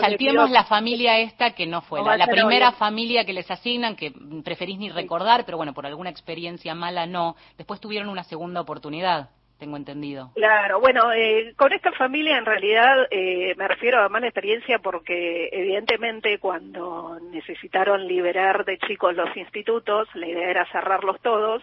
saltemos 0.00 0.50
la 0.50 0.64
familia 0.64 1.18
esta 1.18 1.50
que 1.50 1.66
no 1.66 1.82
fue, 1.82 2.02
la, 2.02 2.26
primera 2.26 2.72
familia 2.72 3.26
que 3.26 3.34
les 3.34 3.50
asignan, 3.50 3.94
que 3.94 4.12
preferís 4.42 4.78
ni 4.78 4.88
recordar, 4.88 5.44
pero 5.44 5.58
bueno, 5.58 5.74
por 5.74 5.84
alguna 5.84 6.08
experiencia 6.08 6.74
mala 6.74 7.06
no, 7.06 7.36
después 7.58 7.78
tuvieron 7.78 8.08
una 8.08 8.24
segunda 8.24 8.62
oportunidad 8.62 9.28
tengo 9.60 9.76
entendido. 9.76 10.32
Claro, 10.34 10.80
bueno, 10.80 11.12
eh, 11.12 11.54
con 11.56 11.72
esta 11.72 11.92
familia 11.92 12.38
en 12.38 12.46
realidad 12.46 13.06
eh, 13.10 13.54
me 13.56 13.68
refiero 13.68 14.02
a 14.02 14.08
mala 14.08 14.26
experiencia 14.26 14.78
porque 14.78 15.50
evidentemente 15.52 16.38
cuando 16.38 17.20
necesitaron 17.30 18.08
liberar 18.08 18.64
de 18.64 18.78
chicos 18.78 19.14
los 19.14 19.36
institutos, 19.36 20.08
la 20.14 20.26
idea 20.26 20.50
era 20.50 20.72
cerrarlos 20.72 21.20
todos, 21.20 21.62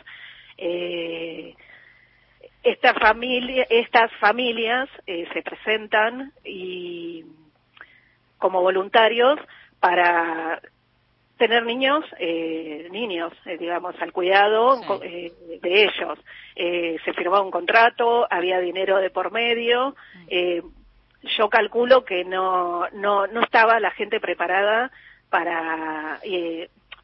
eh, 0.57 1.55
esta 2.63 2.93
familia, 2.93 3.65
estas 3.69 4.11
familias 4.19 4.89
eh, 5.07 5.27
se 5.33 5.41
presentan 5.41 6.33
y 6.45 7.25
como 8.37 8.61
voluntarios 8.61 9.39
para 9.79 10.61
tener 11.37 11.65
niños, 11.65 12.03
eh, 12.19 12.87
niños, 12.91 13.33
eh, 13.45 13.57
digamos, 13.57 13.95
al 14.01 14.11
cuidado 14.11 14.79
eh, 15.01 15.31
de 15.61 15.83
ellos. 15.83 16.19
Eh, 16.55 16.97
se 17.05 17.13
firmó 17.13 17.41
un 17.41 17.51
contrato, 17.51 18.27
había 18.29 18.59
dinero 18.59 18.97
de 18.97 19.09
por 19.09 19.31
medio. 19.31 19.95
Mm. 20.13 20.59
yo 21.37 21.49
calculo 21.49 22.05
que 22.05 22.23
no, 22.23 22.87
no, 22.93 23.27
no 23.27 23.41
estaba 23.41 23.79
la 23.79 23.91
gente 23.91 24.19
preparada 24.19 24.91
para 25.29 26.19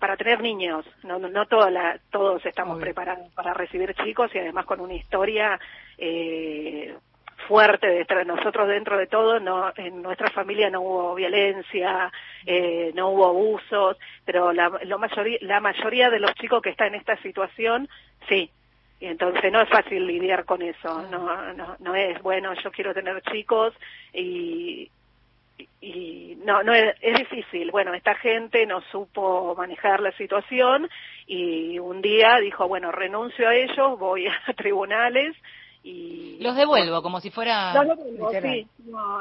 para 0.03 0.17
tener 0.17 0.41
niños. 0.41 0.85
No, 1.03 1.17
no, 1.17 1.29
no 1.29 1.45
toda 1.45 1.71
la, 1.71 1.97
todos 2.11 2.45
estamos 2.45 2.77
preparados 2.77 3.31
para 3.31 3.53
recibir 3.53 3.95
chicos 4.03 4.29
y 4.35 4.39
además 4.39 4.65
con 4.65 4.81
una 4.81 4.95
historia 4.95 5.57
eh, 5.97 6.93
fuerte 7.47 7.87
de 7.87 8.25
nosotros 8.25 8.67
dentro 8.67 8.97
de 8.97 9.07
todo 9.07 9.39
no 9.39 9.71
en 9.75 10.01
nuestra 10.01 10.29
familia 10.31 10.69
no 10.69 10.81
hubo 10.81 11.15
violencia 11.15 12.11
eh, 12.45 12.91
no 12.95 13.09
hubo 13.09 13.27
abusos 13.27 13.97
pero 14.25 14.53
la, 14.53 14.71
lo 14.85 14.99
mayoría, 14.99 15.37
la 15.41 15.59
mayoría 15.59 16.09
de 16.09 16.19
los 16.19 16.33
chicos 16.35 16.61
que 16.61 16.69
están 16.69 16.89
en 16.89 16.95
esta 16.95 17.17
situación 17.21 17.89
sí. 18.27 18.49
Y 18.99 19.07
entonces 19.07 19.51
no 19.51 19.59
es 19.59 19.67
fácil 19.67 20.07
lidiar 20.07 20.45
con 20.45 20.61
eso 20.61 21.07
no 21.11 21.53
no 21.53 21.75
no 21.79 21.95
es 21.95 22.21
bueno 22.21 22.53
yo 22.63 22.71
quiero 22.71 22.93
tener 22.93 23.21
chicos 23.23 23.73
y 24.13 24.89
y 25.81 26.37
no 26.43 26.63
no 26.63 26.73
es, 26.73 26.95
es 27.01 27.19
difícil. 27.19 27.69
Bueno 27.71 27.93
esta 27.93 28.15
gente 28.15 28.65
no 28.65 28.81
supo 28.91 29.55
manejar 29.55 29.99
la 29.99 30.11
situación 30.13 30.89
y 31.27 31.79
un 31.79 32.01
día 32.01 32.37
dijo 32.39 32.67
bueno 32.67 32.91
renuncio 32.91 33.49
a 33.49 33.55
ellos 33.55 33.99
voy 33.99 34.27
a 34.27 34.39
tribunales 34.55 35.35
y 35.83 36.37
los 36.41 36.55
devuelvo 36.55 37.01
como 37.01 37.19
si 37.19 37.29
fuera 37.29 37.73
no, 37.73 37.95
sí, 38.41 38.67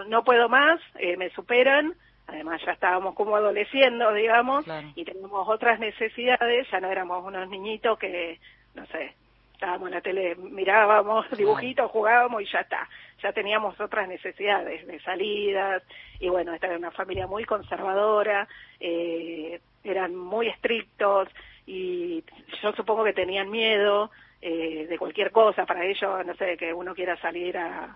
no, 0.08 0.22
puedo 0.24 0.48
más 0.48 0.80
eh, 0.98 1.16
me 1.16 1.30
superan. 1.30 1.94
Además 2.28 2.62
ya 2.64 2.72
estábamos 2.72 3.14
como 3.14 3.36
adoleciendo 3.36 4.12
digamos 4.12 4.64
y 4.94 5.04
teníamos 5.04 5.48
otras 5.48 5.80
necesidades. 5.80 6.68
Ya 6.70 6.80
no 6.80 6.90
éramos 6.90 7.24
unos 7.24 7.48
niñitos 7.48 7.98
que 7.98 8.38
no 8.74 8.86
sé 8.86 9.14
estábamos 9.54 9.88
en 9.88 9.94
la 9.94 10.00
tele 10.00 10.36
mirábamos 10.36 11.26
dibujitos 11.36 11.90
jugábamos 11.90 12.42
y 12.42 12.46
ya 12.46 12.60
está. 12.60 12.88
Ya 13.22 13.32
teníamos 13.32 13.78
otras 13.80 14.08
necesidades 14.08 14.86
de 14.86 15.00
salidas. 15.00 15.82
Y 16.20 16.28
bueno 16.28 16.54
esta 16.54 16.68
era 16.68 16.76
una 16.76 16.92
familia 16.92 17.26
muy 17.26 17.44
conservadora 17.44 18.46
eh, 18.78 19.60
eran 19.84 20.14
muy 20.14 20.48
estrictos 20.48 21.28
y 21.66 22.22
yo 22.62 22.72
supongo 22.72 23.04
que 23.04 23.12
tenían 23.12 23.50
miedo 23.50 24.10
eh, 24.42 24.86
de 24.88 24.98
cualquier 24.98 25.30
cosa. 25.30 25.64
Para 25.64 25.84
ellos, 25.84 26.26
no 26.26 26.34
sé, 26.34 26.56
que 26.56 26.74
uno 26.74 26.94
quiera 26.94 27.16
salir 27.20 27.56
a, 27.56 27.94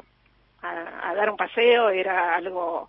a, 0.62 1.14
dar 1.14 1.28
un 1.28 1.36
paseo 1.36 1.90
era 1.90 2.34
algo 2.34 2.88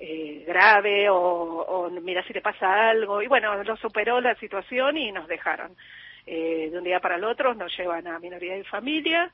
eh, 0.00 0.44
grave 0.46 1.08
o, 1.08 1.16
o, 1.16 1.90
mira 1.90 2.22
si 2.24 2.32
te 2.32 2.40
pasa 2.40 2.90
algo. 2.90 3.22
Y 3.22 3.28
bueno, 3.28 3.62
lo 3.62 3.76
superó 3.76 4.20
la 4.20 4.34
situación 4.34 4.96
y 4.96 5.12
nos 5.12 5.28
dejaron. 5.28 5.76
Eh, 6.26 6.70
de 6.72 6.78
un 6.78 6.82
día 6.82 6.98
para 6.98 7.16
el 7.16 7.24
otro 7.24 7.54
nos 7.54 7.76
llevan 7.78 8.08
a 8.08 8.18
minoría 8.18 8.58
y 8.58 8.64
familia 8.64 9.30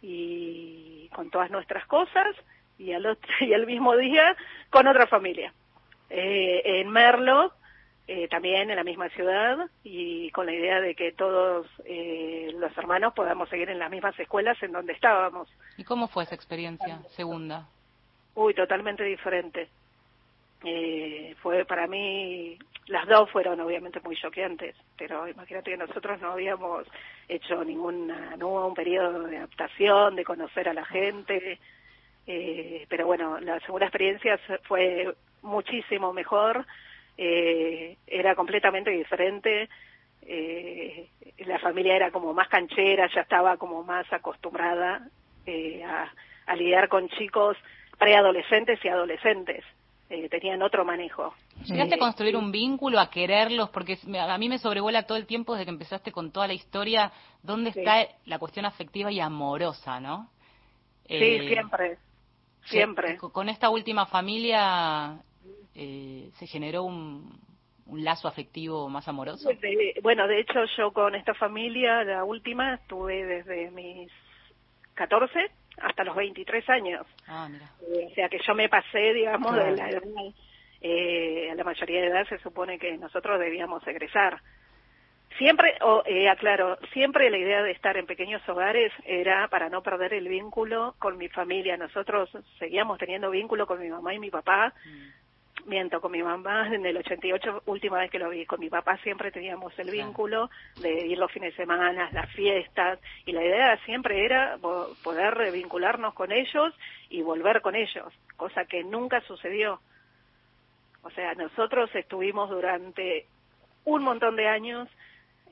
y 0.00 1.10
con 1.14 1.28
todas 1.30 1.50
nuestras 1.50 1.86
cosas 1.86 2.34
y 2.78 2.92
al, 2.92 3.04
otro, 3.04 3.30
y 3.40 3.52
al 3.52 3.66
mismo 3.66 3.94
día 3.96 4.34
con 4.70 4.86
otra 4.86 5.06
familia. 5.06 5.52
Eh, 6.08 6.62
en 6.64 6.88
Merlo 6.88 7.52
eh, 8.08 8.28
también 8.28 8.68
en 8.68 8.76
la 8.76 8.84
misma 8.84 9.08
ciudad 9.10 9.58
y 9.84 10.30
con 10.32 10.46
la 10.46 10.52
idea 10.52 10.80
de 10.80 10.94
que 10.94 11.12
todos 11.12 11.66
eh, 11.84 12.50
los 12.58 12.76
hermanos 12.76 13.14
podamos 13.14 13.48
seguir 13.48 13.70
en 13.70 13.78
las 13.78 13.90
mismas 13.90 14.18
escuelas 14.18 14.60
en 14.62 14.72
donde 14.72 14.92
estábamos. 14.92 15.48
¿Y 15.76 15.84
cómo 15.84 16.08
fue 16.08 16.24
esa 16.24 16.34
experiencia 16.34 17.00
segunda? 17.08 17.68
Uy, 18.34 18.54
totalmente 18.54 19.04
diferente. 19.04 19.68
Eh, 20.64 21.34
fue 21.42 21.64
para 21.64 21.86
mí, 21.86 22.58
las 22.86 23.06
dos 23.06 23.30
fueron 23.30 23.60
obviamente 23.60 24.00
muy 24.00 24.16
choqueantes, 24.16 24.76
pero 24.96 25.28
imagínate 25.28 25.70
que 25.70 25.76
nosotros 25.76 26.20
no 26.20 26.32
habíamos 26.32 26.86
hecho 27.28 27.64
ninguna, 27.64 28.36
no 28.36 28.48
hubo 28.48 28.66
un 28.66 28.74
periodo 28.74 29.24
de 29.24 29.38
adaptación, 29.38 30.16
de 30.16 30.24
conocer 30.24 30.68
a 30.68 30.74
la 30.74 30.84
gente, 30.84 31.58
eh, 32.26 32.86
pero 32.88 33.06
bueno, 33.06 33.40
la 33.40 33.58
segunda 33.60 33.86
experiencia 33.86 34.38
fue 34.64 35.14
muchísimo 35.42 36.12
mejor 36.12 36.64
eh, 37.16 37.96
era 38.06 38.34
completamente 38.34 38.90
diferente. 38.90 39.68
Eh, 40.22 41.08
la 41.38 41.58
familia 41.58 41.96
era 41.96 42.10
como 42.10 42.32
más 42.32 42.48
canchera, 42.48 43.08
ya 43.14 43.22
estaba 43.22 43.56
como 43.56 43.82
más 43.82 44.10
acostumbrada 44.12 45.08
eh, 45.46 45.82
a, 45.84 46.12
a, 46.46 46.56
lidiar 46.56 46.88
con 46.88 47.08
chicos 47.08 47.56
preadolescentes 47.98 48.78
y 48.84 48.88
adolescentes. 48.88 49.64
Eh, 50.12 50.28
tenían 50.28 50.60
otro 50.60 50.84
manejo. 50.84 51.32
¿Llegaste 51.64 51.94
a 51.94 51.98
construir 51.98 52.36
un 52.36 52.52
vínculo, 52.52 53.00
a 53.00 53.08
quererlos? 53.08 53.70
Porque 53.70 53.98
a 54.20 54.36
mí 54.36 54.50
me 54.50 54.58
sobrevuela 54.58 55.04
todo 55.04 55.16
el 55.16 55.24
tiempo 55.24 55.54
desde 55.54 55.64
que 55.64 55.70
empezaste 55.70 56.12
con 56.12 56.30
toda 56.30 56.46
la 56.46 56.52
historia, 56.52 57.10
¿dónde 57.42 57.70
está 57.70 58.06
la 58.26 58.38
cuestión 58.38 58.66
afectiva 58.66 59.10
y 59.10 59.20
amorosa, 59.20 60.00
no? 60.00 60.28
Sí, 61.06 61.14
eh, 61.16 61.48
siempre, 61.48 61.96
siempre. 62.66 63.16
Con 63.16 63.48
esta 63.48 63.70
última 63.70 64.04
familia 64.04 65.16
eh, 65.74 66.30
se 66.34 66.46
generó 66.46 66.84
un, 66.84 67.40
un 67.86 68.04
lazo 68.04 68.28
afectivo 68.28 68.88
más 68.88 69.08
amoroso? 69.08 69.50
bueno, 70.02 70.26
de 70.26 70.40
hecho 70.40 70.64
yo 70.76 70.92
con 70.92 71.14
esta 71.14 71.34
familia, 71.34 72.04
la 72.04 72.24
última, 72.24 72.74
estuve 72.74 73.24
desde 73.24 73.70
mis 73.70 74.10
14 74.94 75.50
hasta 75.78 76.04
los 76.04 76.16
23 76.16 76.68
años. 76.70 77.06
Ah, 77.26 77.48
mira. 77.50 77.66
Eh, 77.82 78.08
o 78.10 78.14
sea 78.14 78.28
que 78.28 78.38
yo 78.46 78.54
me 78.54 78.68
pasé, 78.68 79.12
digamos, 79.12 79.54
de 79.54 79.76
la 79.76 79.90
edad, 79.90 80.02
eh, 80.80 81.48
a 81.50 81.54
la 81.54 81.64
mayoría 81.64 82.00
de 82.00 82.08
edad 82.08 82.26
se 82.28 82.38
supone 82.38 82.78
que 82.78 82.96
nosotros 82.96 83.38
debíamos 83.38 83.86
egresar. 83.86 84.40
Siempre, 85.38 85.74
eh, 86.06 86.28
aclaro, 86.28 86.78
siempre 86.92 87.30
la 87.30 87.38
idea 87.38 87.62
de 87.62 87.70
estar 87.70 87.96
en 87.96 88.06
pequeños 88.06 88.46
hogares 88.48 88.92
era 89.04 89.48
para 89.48 89.70
no 89.70 89.82
perder 89.82 90.12
el 90.12 90.28
vínculo 90.28 90.94
con 90.98 91.16
mi 91.16 91.28
familia. 91.28 91.76
Nosotros 91.76 92.28
seguíamos 92.58 92.98
teniendo 92.98 93.30
vínculo 93.30 93.66
con 93.66 93.80
mi 93.80 93.88
mamá 93.88 94.12
y 94.12 94.18
mi 94.18 94.30
papá. 94.30 94.74
Mm. 94.84 95.21
Miento, 95.66 96.00
con 96.00 96.10
mi 96.10 96.22
mamá 96.22 96.74
en 96.74 96.84
el 96.86 96.96
88, 96.96 97.62
última 97.66 97.98
vez 97.98 98.10
que 98.10 98.18
lo 98.18 98.30
vi. 98.30 98.44
Con 98.46 98.58
mi 98.58 98.68
papá 98.68 98.96
siempre 98.98 99.30
teníamos 99.30 99.78
el 99.78 99.90
vínculo 99.90 100.50
de 100.80 101.06
ir 101.06 101.18
los 101.18 101.30
fines 101.30 101.52
de 101.52 101.62
semana, 101.62 102.10
las 102.12 102.30
fiestas. 102.32 102.98
Y 103.26 103.32
la 103.32 103.44
idea 103.44 103.76
siempre 103.84 104.24
era 104.24 104.58
poder 104.58 105.52
vincularnos 105.52 106.14
con 106.14 106.32
ellos 106.32 106.74
y 107.10 107.22
volver 107.22 107.60
con 107.60 107.76
ellos, 107.76 108.12
cosa 108.36 108.64
que 108.64 108.82
nunca 108.82 109.20
sucedió. 109.22 109.80
O 111.02 111.10
sea, 111.10 111.34
nosotros 111.34 111.94
estuvimos 111.94 112.50
durante 112.50 113.26
un 113.84 114.02
montón 114.02 114.36
de 114.36 114.48
años 114.48 114.88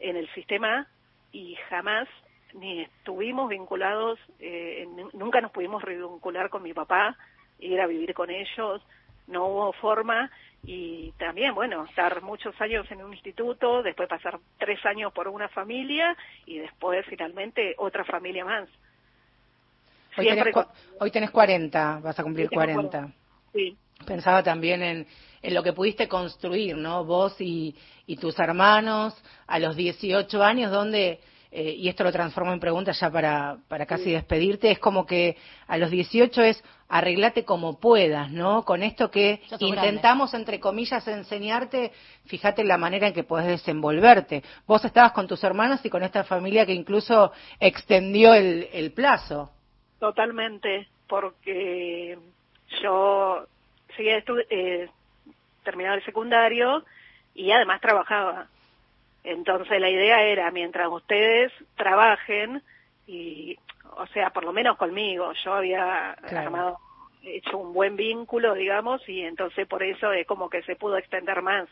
en 0.01 0.17
el 0.17 0.29
sistema 0.33 0.89
y 1.33 1.55
jamás 1.69 2.09
ni 2.55 2.83
estuvimos 2.83 3.49
vinculados, 3.49 4.19
eh, 4.41 4.89
nunca 5.13 5.41
nos 5.41 5.53
pudimos 5.53 5.85
vincular 5.85 6.51
con 6.51 6.63
mi 6.63 6.73
papá, 6.73 7.17
ir 7.61 7.81
a 7.81 7.87
vivir 7.87 8.15
con 8.15 8.31
ellos, 8.31 8.83
no 9.31 9.47
hubo 9.47 9.73
forma 9.75 10.31
y 10.63 11.13
también, 11.13 11.55
bueno, 11.55 11.85
estar 11.87 12.21
muchos 12.23 12.59
años 12.61 12.87
en 12.91 13.03
un 13.03 13.13
instituto, 13.13 13.83
después 13.83 14.09
pasar 14.09 14.39
tres 14.59 14.85
años 14.85 15.13
por 15.13 15.29
una 15.29 15.49
familia 15.49 16.17
y 16.45 16.59
después 16.59 17.07
finalmente 17.07 17.75
otra 17.79 18.05
familia 18.05 18.45
más. 18.45 18.69
Hoy, 20.19 20.27
tenés, 20.27 20.55
hoy 20.99 21.11
tenés 21.11 21.31
40, 21.31 22.01
vas 22.03 22.19
a 22.19 22.23
cumplir 22.23 22.51
40. 22.51 23.11
Sí. 23.53 23.77
Pensaba 24.05 24.43
también 24.43 24.83
en, 24.83 25.07
en 25.43 25.55
lo 25.55 25.63
que 25.63 25.73
pudiste 25.73 26.09
construir, 26.09 26.77
¿no? 26.77 27.05
Vos 27.05 27.37
y, 27.39 27.75
tus 28.21 28.39
hermanos 28.41 29.15
a 29.47 29.61
los 29.61 29.77
18 29.77 30.43
años, 30.43 30.73
donde, 30.73 31.21
eh, 31.53 31.75
y 31.79 31.89
esto 31.89 32.03
lo 32.03 32.11
transformo 32.11 32.53
en 32.53 32.59
pregunta 32.59 32.91
ya 32.91 33.09
para, 33.09 33.59
para 33.69 33.87
casi 33.87 34.11
despedirte, 34.11 34.73
es 34.73 34.81
como 34.81 35.07
que 35.07 35.37
a 35.69 35.79
los 35.79 35.93
18 35.93 36.43
es 36.43 36.63
arreglate 36.91 37.45
como 37.45 37.79
puedas, 37.79 38.31
¿no? 38.31 38.65
Con 38.65 38.83
esto 38.83 39.11
que 39.11 39.41
intentamos, 39.61 40.35
entre 40.35 40.59
comillas, 40.59 41.07
enseñarte, 41.07 41.93
fíjate 42.27 42.65
la 42.65 42.77
manera 42.77 43.07
en 43.07 43.15
que 43.15 43.23
podés 43.23 43.47
desenvolverte. 43.47 44.43
Vos 44.67 44.85
estabas 44.85 45.13
con 45.13 45.29
tus 45.29 45.43
hermanos 45.45 45.81
y 45.85 45.91
con 45.91 46.03
esta 46.03 46.25
familia 46.25 46.67
que 46.67 46.75
incluso 46.75 47.33
extendió 47.61 48.35
el, 48.35 48.69
el 48.73 48.93
plazo. 48.93 49.51
Totalmente, 50.01 50.89
porque 51.09 52.19
yo 52.83 53.47
seguía 53.97 54.23
eh, 54.51 54.89
terminaba 55.63 55.95
el 55.95 56.05
secundario 56.05 56.85
y 57.35 57.53
además 57.53 57.81
trabajaba. 57.81 58.49
Entonces 59.23 59.81
la 59.81 59.91
idea 59.91 60.23
era, 60.23 60.51
mientras 60.51 60.89
ustedes 60.91 61.53
trabajen, 61.77 62.63
y, 63.07 63.59
o 63.97 64.07
sea, 64.09 64.31
por 64.31 64.45
lo 64.45 64.53
menos 64.53 64.77
conmigo, 64.77 65.33
yo 65.45 65.55
había 65.55 66.13
armado, 66.13 66.79
hecho 67.23 67.59
un 67.59 67.73
buen 67.73 67.97
vínculo, 67.97 68.55
digamos, 68.55 69.07
y 69.09 69.21
entonces 69.23 69.67
por 69.67 69.83
eso 69.83 70.13
es 70.13 70.27
como 70.27 70.49
que 70.49 70.63
se 70.63 70.77
pudo 70.77 70.97
extender 70.97 71.43
más 71.43 71.69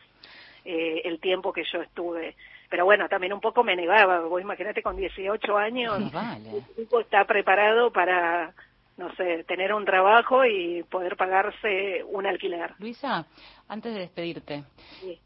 eh, 0.65 1.01
el 1.05 1.19
tiempo 1.19 1.53
que 1.53 1.63
yo 1.71 1.81
estuve. 1.81 2.35
Pero 2.69 2.85
bueno, 2.85 3.09
también 3.09 3.33
un 3.33 3.41
poco 3.41 3.63
me 3.63 3.75
negaba, 3.75 4.19
vos 4.21 4.41
imagínate 4.41 4.83
con 4.83 4.95
18 4.95 5.57
años, 5.57 6.11
vale. 6.13 6.49
el 6.51 6.75
tipo 6.75 6.99
está 6.99 7.25
preparado 7.25 7.91
para 7.91 8.53
no 8.97 9.15
sé, 9.15 9.45
tener 9.45 9.73
un 9.73 9.85
trabajo 9.85 10.43
y 10.45 10.83
poder 10.83 11.15
pagarse 11.15 12.03
un 12.03 12.27
alquiler. 12.27 12.73
Luisa, 12.79 13.25
antes 13.69 13.93
de 13.93 13.99
despedirte, 13.99 14.63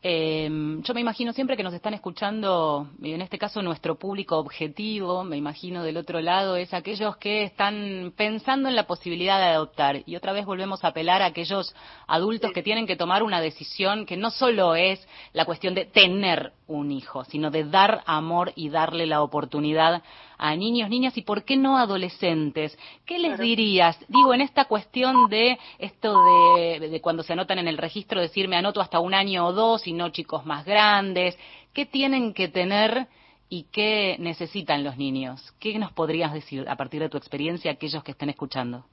eh, 0.01 0.49
yo 0.81 0.93
me 0.93 0.99
imagino 0.99 1.31
siempre 1.31 1.55
que 1.55 1.63
nos 1.63 1.73
están 1.73 1.93
escuchando, 1.93 2.89
en 3.01 3.21
este 3.21 3.37
caso 3.37 3.61
nuestro 3.61 3.95
público 3.95 4.37
objetivo, 4.37 5.23
me 5.23 5.37
imagino 5.37 5.81
del 5.81 5.95
otro 5.95 6.19
lado, 6.19 6.57
es 6.57 6.73
aquellos 6.73 7.15
que 7.15 7.43
están 7.43 8.13
pensando 8.17 8.67
en 8.67 8.75
la 8.75 8.85
posibilidad 8.85 9.39
de 9.39 9.45
adoptar. 9.45 10.03
Y 10.05 10.17
otra 10.17 10.33
vez 10.33 10.45
volvemos 10.45 10.83
a 10.83 10.89
apelar 10.89 11.21
a 11.21 11.27
aquellos 11.27 11.73
adultos 12.05 12.51
que 12.51 12.61
tienen 12.61 12.85
que 12.85 12.97
tomar 12.97 13.23
una 13.23 13.39
decisión 13.39 14.05
que 14.05 14.17
no 14.17 14.29
solo 14.29 14.75
es 14.75 15.07
la 15.31 15.45
cuestión 15.45 15.73
de 15.73 15.85
tener 15.85 16.51
un 16.67 16.91
hijo, 16.91 17.23
sino 17.25 17.49
de 17.49 17.63
dar 17.63 18.03
amor 18.05 18.51
y 18.55 18.69
darle 18.69 19.05
la 19.05 19.21
oportunidad 19.21 20.03
a 20.37 20.55
niños, 20.55 20.89
niñas 20.89 21.17
y 21.17 21.21
por 21.21 21.45
qué 21.45 21.55
no 21.55 21.77
adolescentes. 21.77 22.77
¿Qué 23.05 23.19
les 23.19 23.39
dirías? 23.39 23.97
Digo, 24.09 24.33
en 24.33 24.41
esta 24.41 24.65
cuestión 24.65 25.29
de 25.29 25.57
esto 25.77 26.13
de, 26.25 26.89
de 26.89 27.01
cuando 27.01 27.23
se 27.23 27.31
anotan 27.31 27.59
en 27.59 27.69
el 27.69 27.77
registro 27.77 28.19
de 28.19 28.27
decir 28.33 28.47
me 28.47 28.55
anoto 28.55 28.81
hasta 28.81 28.99
un 28.99 29.13
año 29.13 29.45
o 29.45 29.53
dos 29.53 29.85
y 29.85 29.93
no 29.93 30.09
chicos 30.09 30.43
más 30.43 30.65
grandes? 30.65 31.37
¿Qué 31.71 31.85
tienen 31.85 32.33
que 32.33 32.47
tener 32.47 33.05
y 33.47 33.67
qué 33.71 34.15
necesitan 34.17 34.83
los 34.83 34.97
niños? 34.97 35.55
¿Qué 35.59 35.77
nos 35.77 35.91
podrías 35.91 36.33
decir 36.33 36.67
a 36.67 36.75
partir 36.75 36.99
de 36.99 37.09
tu 37.09 37.17
experiencia 37.17 37.71
aquellos 37.71 38.03
que 38.03 38.09
estén 38.09 38.29
escuchando? 38.29 38.85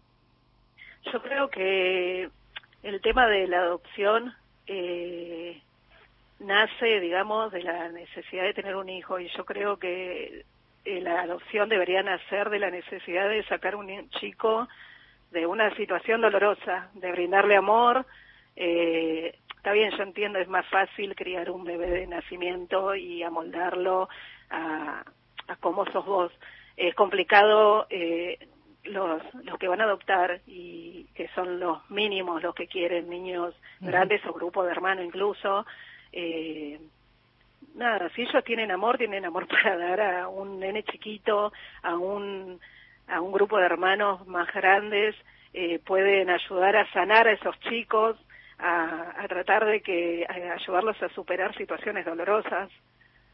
Yo 1.10 1.22
creo 1.22 1.48
que 1.48 2.28
el 2.82 3.00
tema 3.00 3.26
de 3.28 3.48
la 3.48 3.60
adopción 3.60 4.34
eh, 4.66 5.58
nace, 6.38 7.00
digamos, 7.00 7.50
de 7.50 7.62
la 7.62 7.88
necesidad 7.88 8.42
de 8.42 8.52
tener 8.52 8.76
un 8.76 8.90
hijo 8.90 9.18
y 9.18 9.30
yo 9.34 9.46
creo 9.46 9.78
que 9.78 10.44
eh, 10.84 11.00
la 11.00 11.22
adopción 11.22 11.70
debería 11.70 12.02
nacer 12.02 12.50
de 12.50 12.58
la 12.58 12.70
necesidad 12.70 13.26
de 13.26 13.42
sacar 13.44 13.74
un 13.74 13.88
chico 14.20 14.68
de 15.30 15.46
una 15.46 15.74
situación 15.76 16.20
dolorosa, 16.20 16.90
de 16.92 17.10
brindarle 17.12 17.56
amor, 17.56 18.04
eh, 18.56 19.34
está 19.56 19.72
bien, 19.72 19.90
yo 19.96 20.02
entiendo, 20.02 20.38
es 20.38 20.48
más 20.48 20.66
fácil 20.68 21.14
criar 21.14 21.50
un 21.50 21.64
bebé 21.64 21.90
de 21.90 22.06
nacimiento 22.06 22.94
y 22.94 23.22
amoldarlo 23.22 24.08
a, 24.50 25.04
a 25.48 25.56
cómo 25.56 25.84
sos 25.86 26.04
vos. 26.06 26.32
Es 26.76 26.94
complicado 26.94 27.86
eh, 27.90 28.38
los, 28.84 29.22
los 29.44 29.58
que 29.58 29.68
van 29.68 29.80
a 29.80 29.84
adoptar 29.84 30.40
y 30.46 31.04
que 31.14 31.28
son 31.34 31.60
los 31.60 31.88
mínimos, 31.90 32.42
los 32.42 32.54
que 32.54 32.66
quieren 32.66 33.08
niños 33.08 33.54
grandes 33.80 34.24
o 34.26 34.32
grupo 34.32 34.64
de 34.64 34.72
hermano 34.72 35.02
incluso. 35.02 35.66
Eh, 36.12 36.80
nada, 37.74 38.10
si 38.14 38.22
ellos 38.22 38.44
tienen 38.44 38.70
amor, 38.70 38.98
tienen 38.98 39.24
amor 39.24 39.46
para 39.48 39.76
dar 39.76 40.00
a 40.00 40.28
un 40.28 40.58
nene 40.58 40.82
chiquito, 40.84 41.52
a 41.82 41.96
un, 41.96 42.60
a 43.08 43.20
un 43.20 43.32
grupo 43.32 43.58
de 43.58 43.66
hermanos 43.66 44.26
más 44.26 44.52
grandes, 44.52 45.14
eh, 45.52 45.80
pueden 45.80 46.30
ayudar 46.30 46.76
a 46.76 46.90
sanar 46.92 47.28
a 47.28 47.32
esos 47.32 47.58
chicos, 47.60 48.16
a, 48.60 49.26
tratar 49.28 49.64
de 49.64 49.80
que 49.80 50.26
ayudarlos 50.28 51.00
a 51.02 51.08
superar 51.10 51.56
situaciones 51.56 52.04
dolorosas. 52.04 52.70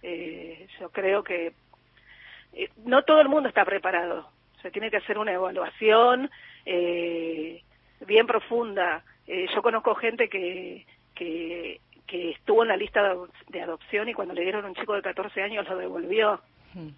Eh, 0.03 0.67
yo 0.79 0.91
creo 0.91 1.25
que 1.25 1.53
eh, 2.53 2.71
no 2.85 3.03
todo 3.03 3.21
el 3.21 3.29
mundo 3.29 3.49
está 3.49 3.65
preparado. 3.65 4.29
Se 4.63 4.71
tiene 4.71 4.91
que 4.91 4.99
hacer 4.99 5.19
una 5.19 5.33
evaluación 5.33 6.31
eh, 6.65 7.63
bien 8.07 8.27
profunda. 8.27 9.05
Eh, 9.27 9.47
yo 9.55 9.63
conozco 9.63 9.95
gente 9.95 10.29
que, 10.29 10.87
que, 11.15 11.81
que 12.07 12.31
estuvo 12.31 12.63
en 12.63 12.69
la 12.69 12.77
lista 12.77 13.15
de 13.49 13.63
adopción 13.63 14.09
y 14.09 14.15
cuando 14.15 14.35
le 14.35 14.43
dieron 14.43 14.65
un 14.65 14.75
chico 14.75 14.95
de 14.95 15.03
14 15.03 15.43
años 15.43 15.69
lo 15.69 15.77
devolvió. 15.77 16.41
Hmm. 16.75 16.91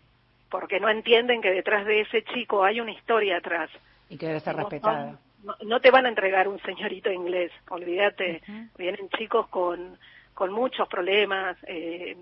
Porque 0.51 0.81
no 0.81 0.89
entienden 0.89 1.43
que 1.43 1.51
detrás 1.51 1.85
de 1.85 2.01
ese 2.01 2.25
chico 2.25 2.65
hay 2.65 2.81
una 2.81 2.93
historia 2.93 3.37
atrás. 3.37 3.71
Y 4.09 4.17
que 4.17 4.27
debe 4.27 4.41
ser 4.41 4.57
respetada 4.57 5.19
no, 5.65 5.81
te 5.81 5.91
van 5.91 6.07
a 6.07 6.09
entregar 6.09 6.49
un 6.49 6.61
señorito 6.63 7.11
inglés, 7.11 7.53
olvídate. 7.69 8.43
Vienen 8.77 9.09
chicos 9.11 9.49
con, 9.49 9.99
con 10.35 10.53
muchos 10.53 10.89
problemas 10.89 11.57
eh, 11.67 12.17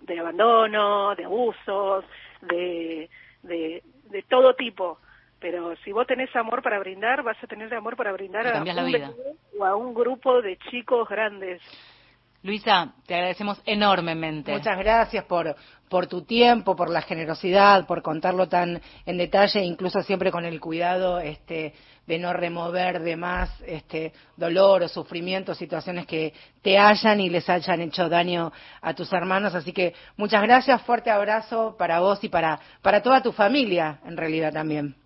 de 0.00 0.18
abandono, 0.18 1.14
de 1.14 1.24
abusos, 1.24 2.04
de, 2.40 3.08
de, 3.42 3.82
de 4.10 4.22
todo 4.22 4.54
tipo. 4.54 4.98
Pero 5.38 5.74
si 5.84 5.90
vos 5.90 6.06
tenés 6.06 6.34
amor 6.36 6.62
para 6.62 6.78
brindar, 6.78 7.22
vas 7.22 7.42
a 7.42 7.46
tener 7.48 7.74
amor 7.74 7.96
para 7.96 8.12
brindar 8.12 8.46
a 8.46 8.62
un, 8.62 9.14
o 9.58 9.64
a 9.64 9.74
un 9.74 9.92
grupo 9.92 10.40
de 10.40 10.56
chicos 10.70 11.08
grandes. 11.08 11.60
Luisa, 12.42 12.92
te 13.06 13.14
agradecemos 13.14 13.62
enormemente. 13.64 14.52
Muchas 14.52 14.76
gracias 14.76 15.24
por, 15.26 15.54
por 15.88 16.08
tu 16.08 16.22
tiempo, 16.22 16.74
por 16.74 16.90
la 16.90 17.02
generosidad, 17.02 17.86
por 17.86 18.02
contarlo 18.02 18.48
tan 18.48 18.80
en 19.06 19.16
detalle, 19.16 19.62
incluso 19.62 20.02
siempre 20.02 20.32
con 20.32 20.44
el 20.44 20.58
cuidado 20.58 21.20
este, 21.20 21.72
de 22.04 22.18
no 22.18 22.32
remover 22.32 23.00
de 23.00 23.16
más 23.16 23.60
este, 23.64 24.12
dolor 24.36 24.82
o 24.82 24.88
sufrimiento, 24.88 25.54
situaciones 25.54 26.04
que 26.06 26.32
te 26.62 26.78
hayan 26.78 27.20
y 27.20 27.30
les 27.30 27.48
hayan 27.48 27.80
hecho 27.80 28.08
daño 28.08 28.50
a 28.80 28.92
tus 28.92 29.12
hermanos. 29.12 29.54
Así 29.54 29.72
que 29.72 29.94
muchas 30.16 30.42
gracias, 30.42 30.82
fuerte 30.82 31.10
abrazo 31.10 31.76
para 31.78 32.00
vos 32.00 32.24
y 32.24 32.28
para, 32.28 32.58
para 32.82 33.02
toda 33.02 33.22
tu 33.22 33.30
familia, 33.30 34.00
en 34.04 34.16
realidad 34.16 34.52
también. 34.52 34.96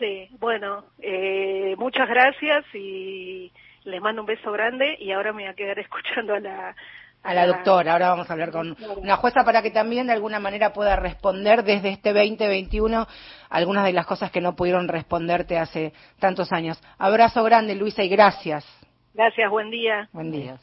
Sí, 0.00 0.28
bueno, 0.40 0.86
eh, 0.98 1.76
muchas 1.78 2.08
gracias 2.08 2.64
y 2.74 3.52
les 3.84 4.00
mando 4.00 4.22
un 4.22 4.26
beso 4.26 4.50
grande 4.50 4.96
y 4.98 5.12
ahora 5.12 5.32
me 5.32 5.42
voy 5.42 5.50
a 5.50 5.54
quedar 5.54 5.78
escuchando 5.80 6.34
a 6.34 6.40
la 6.40 6.76
a 7.22 7.32
la 7.32 7.46
doctora. 7.46 7.92
Ahora 7.92 8.10
vamos 8.10 8.28
a 8.28 8.34
hablar 8.34 8.50
con 8.50 8.76
una 8.98 9.16
jueza 9.16 9.44
para 9.44 9.62
que 9.62 9.70
también 9.70 10.06
de 10.06 10.12
alguna 10.12 10.38
manera 10.40 10.74
pueda 10.74 10.94
responder 10.94 11.64
desde 11.64 11.88
este 11.88 12.12
2021 12.12 13.06
algunas 13.48 13.84
de 13.84 13.94
las 13.94 14.06
cosas 14.06 14.30
que 14.30 14.42
no 14.42 14.54
pudieron 14.54 14.88
responderte 14.88 15.58
hace 15.58 15.94
tantos 16.18 16.52
años. 16.52 16.80
Abrazo 16.98 17.42
grande, 17.42 17.74
Luisa, 17.74 18.02
y 18.02 18.10
gracias. 18.10 18.66
Gracias, 19.14 19.50
buen 19.50 19.70
día. 19.70 20.08
Buen 20.12 20.30
día. 20.30 20.58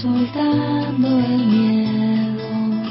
Soltando 0.00 1.08
el 1.08 1.46
miedo 1.46 2.90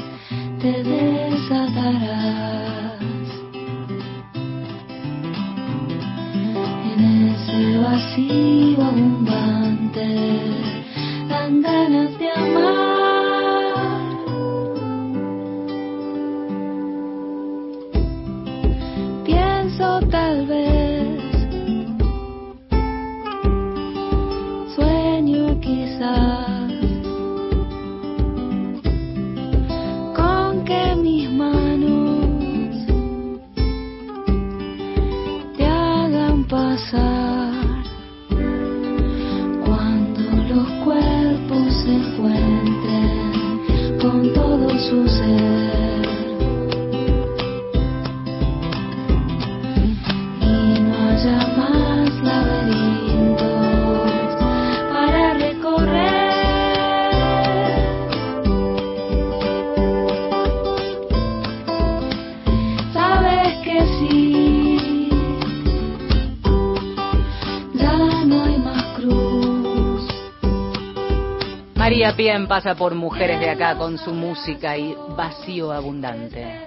Pien 72.16 72.46
pasa 72.46 72.74
por 72.74 72.94
Mujeres 72.94 73.40
de 73.40 73.50
Acá 73.50 73.76
con 73.76 73.96
su 73.98 74.12
música 74.12 74.76
y 74.76 74.96
vacío 75.16 75.72
abundante. 75.72 76.66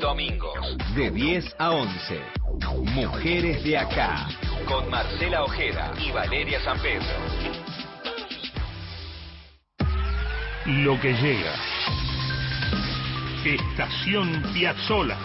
Domingos, 0.00 0.76
de 0.94 1.10
10 1.10 1.56
a 1.58 1.70
11. 1.70 2.20
Mujeres 2.94 3.62
de 3.62 3.78
acá, 3.78 4.28
con 4.66 4.90
Marcela 4.90 5.44
Ojeda 5.44 5.92
y 5.98 6.10
Valeria 6.12 6.60
San 6.62 6.78
Pedro. 6.80 7.06
Lo 10.66 11.00
que 11.00 11.12
llega. 11.14 11.54
Estación 13.44 14.42
Piazzola. 14.54 15.16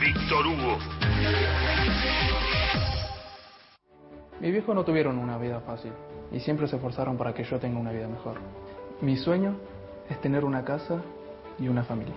Víctor 0.00 0.46
Hugo. 0.46 0.78
Mis 4.40 4.52
viejos 4.52 4.74
no 4.74 4.84
tuvieron 4.84 5.18
una 5.18 5.36
vida 5.36 5.60
fácil 5.60 5.92
y 6.32 6.40
siempre 6.40 6.66
se 6.66 6.76
esforzaron 6.76 7.18
para 7.18 7.34
que 7.34 7.44
yo 7.44 7.58
tenga 7.58 7.78
una 7.78 7.92
vida 7.92 8.08
mejor. 8.08 8.36
Mi 9.02 9.16
sueño 9.16 9.56
es 10.08 10.18
tener 10.20 10.44
una 10.46 10.64
casa 10.64 11.02
y 11.58 11.68
una 11.68 11.84
familia. 11.84 12.14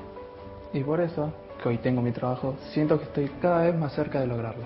Y 0.71 0.81
por 0.83 1.01
eso, 1.01 1.33
que 1.61 1.69
hoy 1.69 1.77
tengo 1.79 2.01
mi 2.01 2.11
trabajo, 2.11 2.55
siento 2.71 2.97
que 2.97 3.05
estoy 3.05 3.29
cada 3.41 3.63
vez 3.63 3.75
más 3.75 3.93
cerca 3.93 4.21
de 4.21 4.27
lograrlo. 4.27 4.63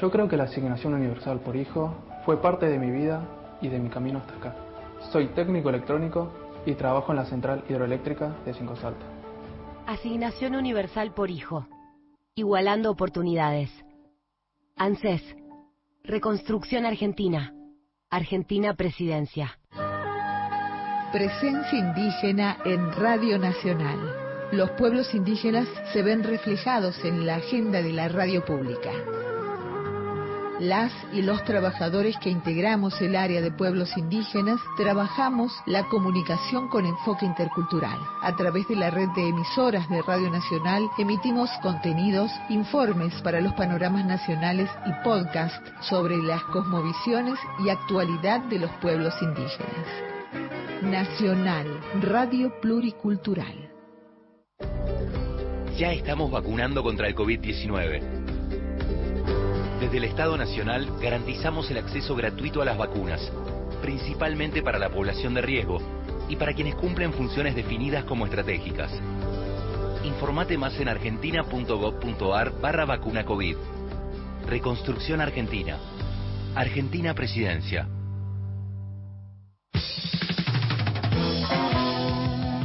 Yo 0.00 0.10
creo 0.10 0.28
que 0.28 0.36
la 0.36 0.44
asignación 0.44 0.94
universal 0.94 1.40
por 1.40 1.54
hijo 1.54 1.94
fue 2.24 2.42
parte 2.42 2.66
de 2.66 2.78
mi 2.78 2.90
vida 2.90 3.22
y 3.60 3.68
de 3.68 3.78
mi 3.78 3.88
camino 3.88 4.18
hasta 4.18 4.34
acá. 4.34 4.56
Soy 5.12 5.28
técnico 5.28 5.68
electrónico 5.68 6.32
y 6.66 6.74
trabajo 6.74 7.12
en 7.12 7.16
la 7.16 7.24
central 7.26 7.64
hidroeléctrica 7.68 8.34
de 8.44 8.52
Cinco 8.52 8.74
Saltos. 8.74 9.08
Asignación 9.86 10.56
universal 10.56 11.14
por 11.14 11.30
hijo. 11.30 11.66
Igualando 12.34 12.90
oportunidades. 12.90 13.70
ANSES. 14.76 15.45
Reconstrucción 16.06 16.86
Argentina. 16.86 17.52
Argentina 18.10 18.76
Presidencia. 18.76 19.58
Presencia 21.10 21.76
indígena 21.76 22.58
en 22.64 22.92
Radio 22.92 23.38
Nacional. 23.40 23.98
Los 24.52 24.70
pueblos 24.72 25.12
indígenas 25.14 25.66
se 25.92 26.02
ven 26.02 26.22
reflejados 26.22 26.96
en 27.04 27.26
la 27.26 27.36
agenda 27.36 27.82
de 27.82 27.92
la 27.92 28.06
radio 28.08 28.44
pública. 28.44 28.92
Las 30.60 30.90
y 31.12 31.20
los 31.20 31.44
trabajadores 31.44 32.16
que 32.16 32.30
integramos 32.30 32.98
el 33.02 33.14
área 33.14 33.42
de 33.42 33.50
pueblos 33.50 33.94
indígenas 33.98 34.58
trabajamos 34.78 35.52
la 35.66 35.86
comunicación 35.88 36.68
con 36.68 36.86
enfoque 36.86 37.26
intercultural. 37.26 37.98
A 38.22 38.34
través 38.36 38.66
de 38.66 38.76
la 38.76 38.88
red 38.88 39.08
de 39.14 39.28
emisoras 39.28 39.86
de 39.90 40.00
Radio 40.00 40.30
Nacional 40.30 40.88
emitimos 40.96 41.50
contenidos, 41.62 42.30
informes 42.48 43.12
para 43.20 43.42
los 43.42 43.52
panoramas 43.52 44.06
nacionales 44.06 44.70
y 44.86 45.04
podcast 45.04 45.62
sobre 45.82 46.16
las 46.16 46.42
cosmovisiones 46.44 47.38
y 47.62 47.68
actualidad 47.68 48.40
de 48.48 48.58
los 48.60 48.70
pueblos 48.80 49.12
indígenas. 49.20 49.86
Nacional, 50.80 51.66
Radio 52.00 52.50
Pluricultural. 52.62 53.70
Ya 55.76 55.92
estamos 55.92 56.30
vacunando 56.30 56.82
contra 56.82 57.08
el 57.08 57.14
COVID-19. 57.14 58.25
Desde 59.80 59.98
el 59.98 60.04
Estado 60.04 60.38
Nacional 60.38 60.90
garantizamos 61.02 61.70
el 61.70 61.76
acceso 61.76 62.16
gratuito 62.16 62.62
a 62.62 62.64
las 62.64 62.78
vacunas, 62.78 63.30
principalmente 63.82 64.62
para 64.62 64.78
la 64.78 64.88
población 64.88 65.34
de 65.34 65.42
riesgo 65.42 65.80
y 66.30 66.36
para 66.36 66.54
quienes 66.54 66.74
cumplen 66.76 67.12
funciones 67.12 67.54
definidas 67.54 68.04
como 68.04 68.24
estratégicas. 68.24 68.90
Informate 70.02 70.56
más 70.56 70.80
en 70.80 70.88
argentina.gov.ar 70.88 72.58
barra 72.58 72.86
vacuna 72.86 73.26
COVID. 73.26 73.56
Reconstrucción 74.46 75.20
Argentina. 75.20 75.78
Argentina 76.54 77.12
Presidencia. 77.12 77.86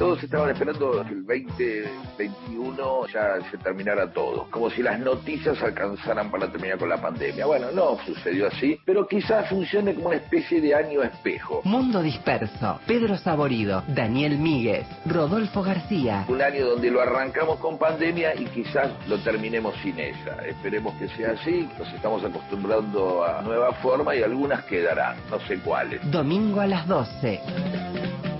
Todos 0.02 0.24
estaban 0.24 0.50
esperando 0.50 1.04
que 1.04 1.14
el 1.14 1.24
2021 1.28 3.08
ya 3.14 3.40
se 3.52 3.58
terminara 3.60 4.12
todo, 4.12 4.48
como 4.50 4.72
si 4.72 4.82
las 4.82 5.00
noticias 5.00 5.62
alcanzaran 5.62 6.32
para 6.32 6.52
terminar 6.52 6.80
con 6.80 6.90
la 6.90 7.00
pandemia. 7.00 7.46
Bueno, 7.46 7.68
no 7.72 8.00
sucedió 8.04 8.48
así, 8.48 8.80
pero 8.84 9.08
quizás 9.08 9.48
funcione 9.48 9.94
como 9.94 10.08
una 10.08 10.18
especie 10.18 10.60
de 10.60 10.74
año 10.74 11.04
espejo. 11.04 11.62
Mundo 11.66 12.02
Disperso, 12.02 12.80
Pedro 12.88 13.16
Saborido, 13.16 13.84
Daniel 13.90 14.40
Míguez, 14.40 14.88
Rodolfo 15.06 15.62
García. 15.62 16.26
Un 16.28 16.42
año 16.42 16.66
donde 16.66 16.90
lo 16.90 17.00
arrancamos 17.00 17.60
con 17.60 17.78
pandemia 17.78 18.34
y 18.34 18.46
quizás 18.46 18.90
lo 19.08 19.20
terminemos 19.20 19.76
sin 19.84 20.00
ella. 20.00 20.36
Esperemos 20.48 20.96
que 20.96 21.10
sea 21.10 21.34
así, 21.34 21.70
nos 21.78 21.94
estamos 21.94 22.24
acostumbrando 22.24 23.24
a 23.24 23.44
nueva 23.44 23.72
forma 23.74 24.16
y 24.16 24.24
algunas 24.24 24.66
quedarán, 24.66 25.18
no 25.30 25.40
sé 25.42 25.60
cuáles. 25.60 26.02
Domingo 26.10 26.60
a 26.60 26.66
las 26.66 26.88
12. 26.88 28.31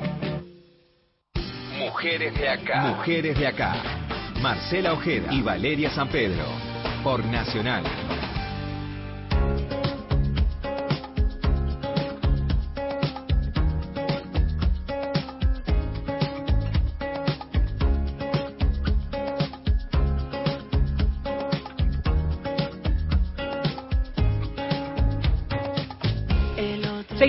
Mujeres 2.02 2.34
de 2.34 2.50
acá. 2.50 2.82
Mujeres 2.82 3.38
de 3.38 3.46
acá. 3.46 3.76
Marcela 4.42 4.94
Ojeda 4.94 5.32
y 5.32 5.44
Valeria 5.44 5.92
San 5.92 6.08
Pedro. 6.10 6.46
Por 7.04 7.24
Nacional. 7.26 7.84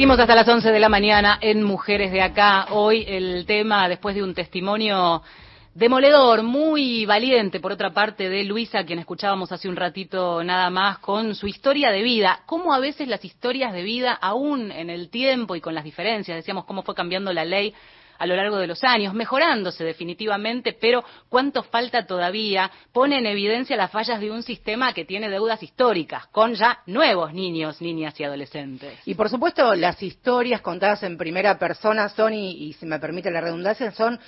Seguimos 0.02 0.18
hasta 0.18 0.34
las 0.34 0.48
11 0.48 0.72
de 0.72 0.80
la 0.80 0.88
mañana 0.88 1.38
en 1.40 1.62
Mujeres 1.62 2.10
de 2.10 2.22
Acá. 2.22 2.66
Hoy 2.70 3.04
el 3.06 3.46
tema, 3.46 3.88
después 3.88 4.16
de 4.16 4.24
un 4.24 4.34
testimonio 4.34 5.22
Demoledor, 5.76 6.42
muy 6.42 7.06
valiente, 7.06 7.60
por 7.60 7.70
otra 7.70 7.92
parte, 7.92 8.28
de 8.28 8.42
Luisa, 8.42 8.82
quien 8.82 8.98
escuchábamos 8.98 9.52
hace 9.52 9.68
un 9.68 9.76
ratito 9.76 10.42
nada 10.42 10.70
más, 10.70 10.98
con 10.98 11.36
su 11.36 11.46
historia 11.46 11.92
de 11.92 12.02
vida. 12.02 12.40
Cómo 12.46 12.74
a 12.74 12.80
veces 12.80 13.06
las 13.06 13.24
historias 13.24 13.72
de 13.72 13.84
vida, 13.84 14.12
aún 14.12 14.72
en 14.72 14.90
el 14.90 15.08
tiempo 15.08 15.54
y 15.54 15.60
con 15.60 15.72
las 15.72 15.84
diferencias, 15.84 16.34
decíamos 16.34 16.64
cómo 16.64 16.82
fue 16.82 16.96
cambiando 16.96 17.32
la 17.32 17.44
ley 17.44 17.72
a 18.22 18.26
lo 18.26 18.36
largo 18.36 18.56
de 18.56 18.68
los 18.68 18.84
años, 18.84 19.14
mejorándose 19.14 19.82
definitivamente, 19.82 20.76
pero 20.80 21.02
cuánto 21.28 21.64
falta 21.64 22.06
todavía, 22.06 22.70
pone 22.92 23.18
en 23.18 23.26
evidencia 23.26 23.76
las 23.76 23.90
fallas 23.90 24.20
de 24.20 24.30
un 24.30 24.44
sistema 24.44 24.92
que 24.92 25.04
tiene 25.04 25.28
deudas 25.28 25.60
históricas, 25.60 26.28
con 26.28 26.54
ya 26.54 26.78
nuevos 26.86 27.34
niños, 27.34 27.82
niñas 27.82 28.14
y 28.20 28.22
adolescentes. 28.22 28.96
Y 29.06 29.14
por 29.14 29.28
supuesto, 29.28 29.74
las 29.74 30.00
historias 30.04 30.60
contadas 30.60 31.02
en 31.02 31.18
primera 31.18 31.58
persona 31.58 32.08
son, 32.10 32.32
y, 32.32 32.52
y 32.68 32.74
si 32.74 32.86
me 32.86 33.00
permite 33.00 33.28
la 33.28 33.40
redundancia, 33.40 33.90
son 33.90 34.20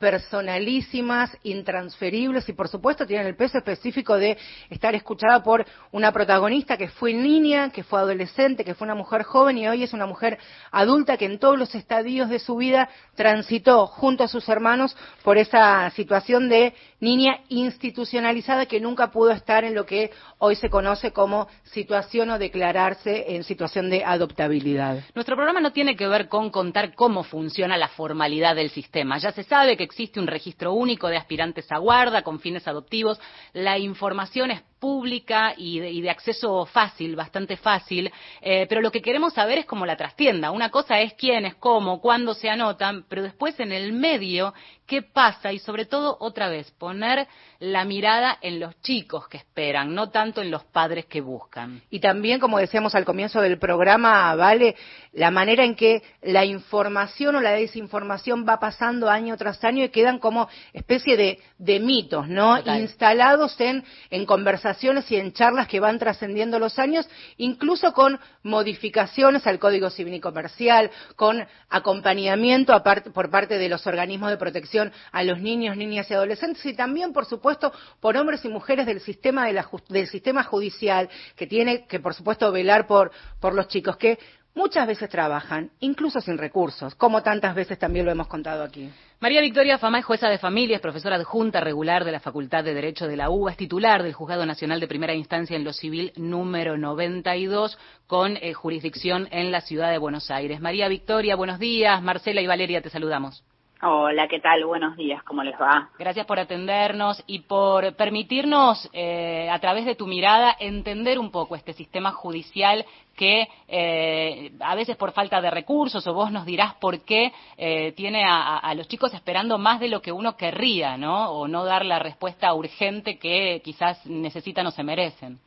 personalísimas, 0.00 1.36
intransferibles 1.42 2.48
y 2.48 2.54
por 2.54 2.68
supuesto 2.68 3.06
tienen 3.06 3.26
el 3.26 3.36
peso 3.36 3.58
específico 3.58 4.16
de 4.16 4.38
estar 4.70 4.94
escuchada 4.94 5.42
por 5.42 5.66
una 5.92 6.10
protagonista 6.10 6.78
que 6.78 6.88
fue 6.88 7.12
niña, 7.12 7.70
que 7.70 7.84
fue 7.84 8.00
adolescente, 8.00 8.64
que 8.64 8.74
fue 8.74 8.86
una 8.86 8.94
mujer 8.94 9.24
joven 9.24 9.58
y 9.58 9.68
hoy 9.68 9.82
es 9.82 9.92
una 9.92 10.06
mujer 10.06 10.38
adulta 10.72 11.18
que 11.18 11.26
en 11.26 11.38
todos 11.38 11.58
los 11.58 11.74
estadios 11.74 12.30
de 12.30 12.38
su 12.38 12.56
vida 12.56 12.88
transitó 13.14 13.86
junto 13.86 14.24
a 14.24 14.28
sus 14.28 14.48
hermanos 14.48 14.96
por 15.22 15.36
esa 15.36 15.90
situación 15.90 16.48
de 16.48 16.72
niña 16.98 17.40
institucionalizada 17.48 18.64
que 18.64 18.80
nunca 18.80 19.10
pudo 19.10 19.32
estar 19.32 19.64
en 19.64 19.74
lo 19.74 19.84
que 19.84 20.12
hoy 20.38 20.56
se 20.56 20.70
conoce 20.70 21.12
como 21.12 21.46
situación 21.64 22.30
o 22.30 22.38
declararse 22.38 23.34
en 23.34 23.44
situación 23.44 23.90
de 23.90 24.02
adoptabilidad. 24.02 25.04
Nuestro 25.14 25.36
programa 25.36 25.60
no 25.60 25.72
tiene 25.72 25.94
que 25.94 26.08
ver 26.08 26.28
con 26.28 26.48
contar 26.50 26.94
cómo 26.94 27.22
funciona 27.22 27.76
la 27.76 27.88
formalidad 27.88 28.56
del 28.56 28.70
sistema. 28.70 29.18
Ya 29.18 29.32
se 29.32 29.42
sabe 29.42 29.76
que 29.76 29.89
existe 29.90 30.20
un 30.20 30.28
registro 30.28 30.72
único 30.72 31.08
de 31.08 31.16
aspirantes 31.16 31.70
a 31.72 31.78
guarda 31.78 32.22
con 32.22 32.38
fines 32.38 32.66
adoptivos. 32.68 33.20
La 33.52 33.78
información 33.78 34.52
es 34.52 34.62
pública 34.80 35.54
y 35.56 35.78
de, 35.78 35.90
y 35.90 36.00
de 36.00 36.10
acceso 36.10 36.64
fácil, 36.66 37.14
bastante 37.14 37.56
fácil, 37.56 38.10
eh, 38.40 38.66
pero 38.68 38.80
lo 38.80 38.90
que 38.90 39.02
queremos 39.02 39.34
saber 39.34 39.58
es 39.58 39.66
cómo 39.66 39.86
la 39.86 39.96
trastienda. 39.96 40.50
Una 40.50 40.70
cosa 40.70 41.00
es 41.00 41.12
quiénes, 41.14 41.54
cómo, 41.56 42.00
cuándo 42.00 42.34
se 42.34 42.48
anotan, 42.48 43.04
pero 43.08 43.22
después 43.22 43.60
en 43.60 43.72
el 43.72 43.92
medio, 43.92 44.54
qué 44.86 45.02
pasa 45.02 45.52
y 45.52 45.58
sobre 45.58 45.84
todo, 45.84 46.16
otra 46.18 46.48
vez, 46.48 46.70
poner 46.72 47.28
la 47.60 47.84
mirada 47.84 48.38
en 48.40 48.58
los 48.58 48.80
chicos 48.80 49.28
que 49.28 49.36
esperan, 49.36 49.94
no 49.94 50.10
tanto 50.10 50.40
en 50.40 50.50
los 50.50 50.64
padres 50.64 51.04
que 51.04 51.20
buscan. 51.20 51.82
Y 51.90 52.00
también, 52.00 52.40
como 52.40 52.58
decíamos 52.58 52.94
al 52.94 53.04
comienzo 53.04 53.40
del 53.40 53.58
programa, 53.58 54.34
vale 54.34 54.76
la 55.12 55.30
manera 55.30 55.62
en 55.62 55.76
que 55.76 56.02
la 56.22 56.44
información 56.44 57.36
o 57.36 57.40
la 57.40 57.52
desinformación 57.52 58.46
va 58.48 58.58
pasando 58.58 59.10
año 59.10 59.36
tras 59.36 59.62
año 59.62 59.84
y 59.84 59.90
quedan 59.90 60.18
como 60.18 60.48
especie 60.72 61.16
de, 61.16 61.38
de 61.58 61.80
mitos, 61.80 62.26
¿no? 62.28 62.56
Total. 62.56 62.80
Instalados 62.80 63.60
en, 63.60 63.84
en 64.10 64.24
conversaciones 64.24 64.69
y 65.08 65.16
en 65.16 65.32
charlas 65.32 65.68
que 65.68 65.80
van 65.80 65.98
trascendiendo 65.98 66.58
los 66.58 66.78
años, 66.78 67.08
incluso 67.36 67.92
con 67.92 68.18
modificaciones 68.42 69.46
al 69.46 69.58
Código 69.58 69.90
Civil 69.90 70.14
y 70.14 70.20
Comercial, 70.20 70.90
con 71.16 71.44
acompañamiento 71.68 72.80
por 73.12 73.30
parte 73.30 73.58
de 73.58 73.68
los 73.68 73.86
organismos 73.86 74.30
de 74.30 74.36
protección 74.36 74.92
a 75.12 75.22
los 75.24 75.40
niños, 75.40 75.76
niñas 75.76 76.10
y 76.10 76.14
adolescentes 76.14 76.64
y 76.66 76.74
también, 76.74 77.12
por 77.12 77.26
supuesto, 77.26 77.72
por 78.00 78.16
hombres 78.16 78.44
y 78.44 78.48
mujeres 78.48 78.86
del 78.86 79.00
sistema, 79.00 79.46
de 79.46 79.52
la 79.54 79.68
del 79.88 80.08
sistema 80.08 80.44
judicial 80.44 81.08
que 81.36 81.46
tiene 81.46 81.86
que, 81.86 82.00
por 82.00 82.14
supuesto, 82.14 82.50
velar 82.52 82.86
por, 82.86 83.10
por 83.40 83.54
los 83.54 83.68
chicos 83.68 83.96
que 83.96 84.18
muchas 84.54 84.86
veces 84.86 85.08
trabajan, 85.08 85.70
incluso 85.80 86.20
sin 86.20 86.38
recursos, 86.38 86.94
como 86.94 87.22
tantas 87.22 87.54
veces 87.54 87.78
también 87.78 88.04
lo 88.04 88.12
hemos 88.12 88.26
contado 88.26 88.62
aquí. 88.62 88.90
María 89.20 89.42
Victoria 89.42 89.78
Fama 89.78 89.98
es 89.98 90.04
jueza 90.04 90.28
de 90.28 90.38
familia, 90.38 90.76
es 90.76 90.82
profesora 90.82 91.16
adjunta 91.16 91.60
regular 91.60 92.04
de 92.04 92.12
la 92.12 92.20
Facultad 92.20 92.64
de 92.64 92.72
Derecho 92.72 93.06
de 93.06 93.16
la 93.16 93.28
UBA, 93.28 93.50
es 93.50 93.56
titular 93.58 94.02
del 94.02 94.14
Juzgado 94.14 94.46
Nacional 94.46 94.80
de 94.80 94.88
Primera 94.88 95.14
Instancia 95.14 95.56
en 95.56 95.64
lo 95.64 95.72
Civil 95.72 96.12
número 96.16 96.78
92, 96.78 97.78
con 98.06 98.38
eh, 98.38 98.54
jurisdicción 98.54 99.28
en 99.30 99.52
la 99.52 99.60
ciudad 99.60 99.90
de 99.90 99.98
Buenos 99.98 100.30
Aires. 100.30 100.60
María 100.60 100.88
Victoria, 100.88 101.36
buenos 101.36 101.58
días. 101.58 102.02
Marcela 102.02 102.40
y 102.40 102.46
Valeria, 102.46 102.80
te 102.80 102.88
saludamos. 102.88 103.44
Hola, 103.82 104.28
¿qué 104.28 104.40
tal? 104.40 104.62
Buenos 104.66 104.94
días, 104.98 105.22
¿cómo 105.22 105.42
les 105.42 105.58
va? 105.58 105.88
Gracias 105.98 106.26
por 106.26 106.38
atendernos 106.38 107.24
y 107.26 107.38
por 107.40 107.94
permitirnos, 107.96 108.90
eh, 108.92 109.48
a 109.50 109.58
través 109.58 109.86
de 109.86 109.94
tu 109.94 110.06
mirada, 110.06 110.54
entender 110.60 111.18
un 111.18 111.30
poco 111.30 111.56
este 111.56 111.72
sistema 111.72 112.12
judicial 112.12 112.84
que 113.16 113.48
eh, 113.68 114.52
a 114.60 114.74
veces 114.74 114.96
por 114.98 115.12
falta 115.12 115.40
de 115.40 115.50
recursos, 115.50 116.06
o 116.06 116.12
vos 116.12 116.30
nos 116.30 116.44
dirás 116.44 116.74
por 116.74 117.00
qué, 117.06 117.32
eh, 117.56 117.92
tiene 117.92 118.24
a, 118.24 118.58
a- 118.58 118.74
los 118.74 118.86
chicos 118.86 119.14
esperando 119.14 119.56
más 119.56 119.80
de 119.80 119.88
lo 119.88 120.02
que 120.02 120.12
uno 120.12 120.36
querría, 120.36 120.98
¿no? 120.98 121.30
O 121.30 121.48
no 121.48 121.64
dar 121.64 121.86
la 121.86 121.98
respuesta 121.98 122.52
urgente 122.52 123.18
que 123.18 123.62
quizás 123.64 124.04
necesitan 124.04 124.66
o 124.66 124.72
se 124.72 124.82
merecen. 124.84 125.38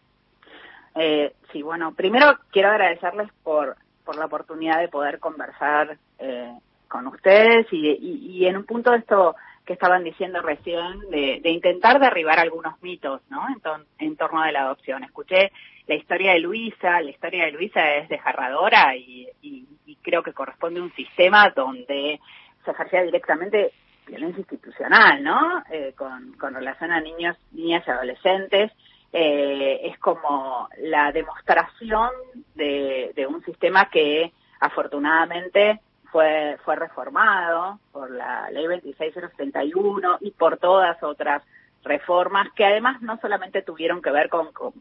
Eh, 0.95 1.33
sí, 1.51 1.61
bueno, 1.61 1.93
primero 1.93 2.35
quiero 2.51 2.69
agradecerles 2.69 3.29
por, 3.43 3.75
por 4.03 4.17
la 4.17 4.25
oportunidad 4.25 4.79
de 4.79 4.87
poder 4.87 5.19
conversar 5.19 5.97
eh, 6.17 6.51
con 6.93 7.07
ustedes 7.07 7.65
y, 7.71 7.89
y, 7.89 8.11
y 8.37 8.45
en 8.45 8.55
un 8.57 8.65
punto 8.65 8.91
de 8.91 8.99
esto 8.99 9.35
que 9.65 9.73
estaban 9.73 10.03
diciendo 10.03 10.41
recién, 10.41 10.99
de, 11.09 11.39
de 11.41 11.49
intentar 11.49 11.99
derribar 11.99 12.37
algunos 12.39 12.79
mitos, 12.83 13.21
¿no? 13.29 13.41
En, 13.49 13.59
ton- 13.61 13.85
en 13.97 14.15
torno 14.15 14.41
a 14.41 14.51
la 14.51 14.61
adopción. 14.65 15.03
Escuché 15.03 15.51
la 15.87 15.95
historia 15.95 16.33
de 16.33 16.39
Luisa, 16.39 17.01
la 17.01 17.09
historia 17.09 17.45
de 17.45 17.51
Luisa 17.53 17.81
es 17.95 18.07
desgarradora 18.09 18.95
y, 18.95 19.27
y, 19.41 19.65
creo 20.03 20.21
que 20.21 20.33
corresponde 20.33 20.79
a 20.81 20.83
un 20.83 20.93
sistema 20.93 21.49
donde 21.55 22.19
se 22.65 22.71
ejercía 22.71 23.03
directamente 23.03 23.71
violencia 24.05 24.41
institucional, 24.41 25.23
¿no? 25.23 25.63
Eh, 25.71 25.93
con, 25.97 26.33
con 26.33 26.53
relación 26.53 26.91
a 26.91 26.99
niños, 26.99 27.37
niñas 27.53 27.83
y 27.87 27.91
adolescentes. 27.91 28.71
Eh, 29.13 29.79
es 29.89 29.97
como 29.99 30.67
la 30.81 31.11
demostración 31.13 32.09
de, 32.55 33.13
de 33.15 33.25
un 33.27 33.41
sistema 33.45 33.89
que 33.89 34.33
afortunadamente 34.59 35.79
fue, 36.13 36.57
fue 36.63 36.75
reformado 36.77 37.79
por 37.91 38.11
la 38.11 38.49
ley 38.51 38.67
26071 38.67 40.19
y 40.21 40.31
por 40.31 40.57
todas 40.57 41.01
otras 41.03 41.41
reformas 41.83 42.47
que 42.55 42.63
además 42.63 43.01
no 43.01 43.17
solamente 43.19 43.63
tuvieron 43.63 44.01
que 44.01 44.11
ver 44.11 44.29
con, 44.29 44.53
con- 44.53 44.73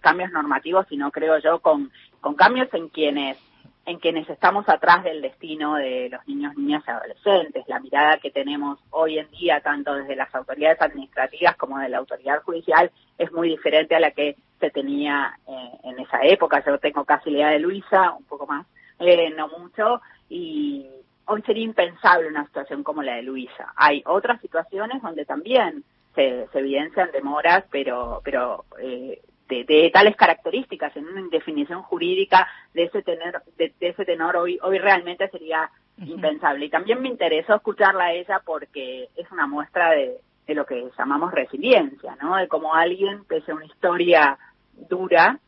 cambios 0.00 0.32
normativos, 0.32 0.86
sino 0.88 1.10
creo 1.10 1.38
yo 1.38 1.60
con, 1.60 1.90
con 2.20 2.34
cambios 2.34 2.68
en 2.74 2.88
quienes 2.88 3.38
en 3.86 3.98
quienes 3.98 4.28
estamos 4.28 4.68
atrás 4.68 5.02
del 5.02 5.22
destino 5.22 5.74
de 5.76 6.10
los 6.10 6.24
niños, 6.28 6.54
niñas 6.56 6.84
y 6.86 6.90
adolescentes. 6.90 7.64
La 7.66 7.80
mirada 7.80 8.18
que 8.18 8.30
tenemos 8.30 8.78
hoy 8.90 9.18
en 9.18 9.28
día, 9.30 9.60
tanto 9.62 9.94
desde 9.94 10.14
las 10.14 10.32
autoridades 10.34 10.80
administrativas 10.82 11.56
como 11.56 11.78
de 11.78 11.88
la 11.88 11.98
autoridad 11.98 12.42
judicial, 12.42 12.90
es 13.18 13.32
muy 13.32 13.48
diferente 13.48 13.96
a 13.96 14.00
la 14.00 14.10
que 14.10 14.36
se 14.60 14.70
tenía 14.70 15.32
eh, 15.48 15.70
en 15.84 15.98
esa 15.98 16.22
época. 16.22 16.62
Yo 16.64 16.78
tengo 16.78 17.04
casi 17.04 17.30
la 17.30 17.38
edad 17.40 17.50
de 17.52 17.58
Luisa, 17.60 18.12
un 18.12 18.24
poco 18.24 18.46
más, 18.46 18.66
eh, 19.00 19.30
no 19.36 19.48
mucho, 19.48 20.00
y 20.28 20.86
hoy 21.26 21.42
sería 21.42 21.64
impensable 21.64 22.28
una 22.28 22.44
situación 22.46 22.82
como 22.82 23.02
la 23.02 23.16
de 23.16 23.22
Luisa. 23.22 23.72
Hay 23.76 24.02
otras 24.06 24.40
situaciones 24.40 25.02
donde 25.02 25.24
también 25.24 25.84
se, 26.14 26.46
se 26.52 26.58
evidencian 26.58 27.10
demoras, 27.12 27.64
pero, 27.70 28.20
pero 28.24 28.64
eh, 28.80 29.20
de, 29.48 29.64
de 29.64 29.90
tales 29.92 30.16
características 30.16 30.96
en 30.96 31.06
una 31.06 31.20
indefinición 31.20 31.82
jurídica 31.82 32.46
de 32.74 32.84
ese 32.84 33.02
tener, 33.02 33.42
de, 33.56 33.72
de 33.80 33.88
ese 33.88 34.04
tenor 34.04 34.36
hoy, 34.36 34.58
hoy 34.62 34.78
realmente 34.78 35.28
sería 35.30 35.70
impensable. 35.98 36.66
Y 36.66 36.70
también 36.70 37.00
me 37.00 37.08
interesó 37.08 37.54
escucharla 37.54 38.04
a 38.04 38.12
ella 38.12 38.40
porque 38.44 39.08
es 39.16 39.30
una 39.30 39.46
muestra 39.46 39.90
de, 39.90 40.18
de 40.46 40.54
lo 40.54 40.64
que 40.64 40.90
llamamos 40.98 41.32
resiliencia, 41.32 42.16
¿no? 42.22 42.36
De 42.36 42.48
cómo 42.48 42.74
alguien, 42.74 43.24
pese 43.24 43.52
a 43.52 43.54
una 43.54 43.66
historia 43.66 44.38
dura, 44.88 45.38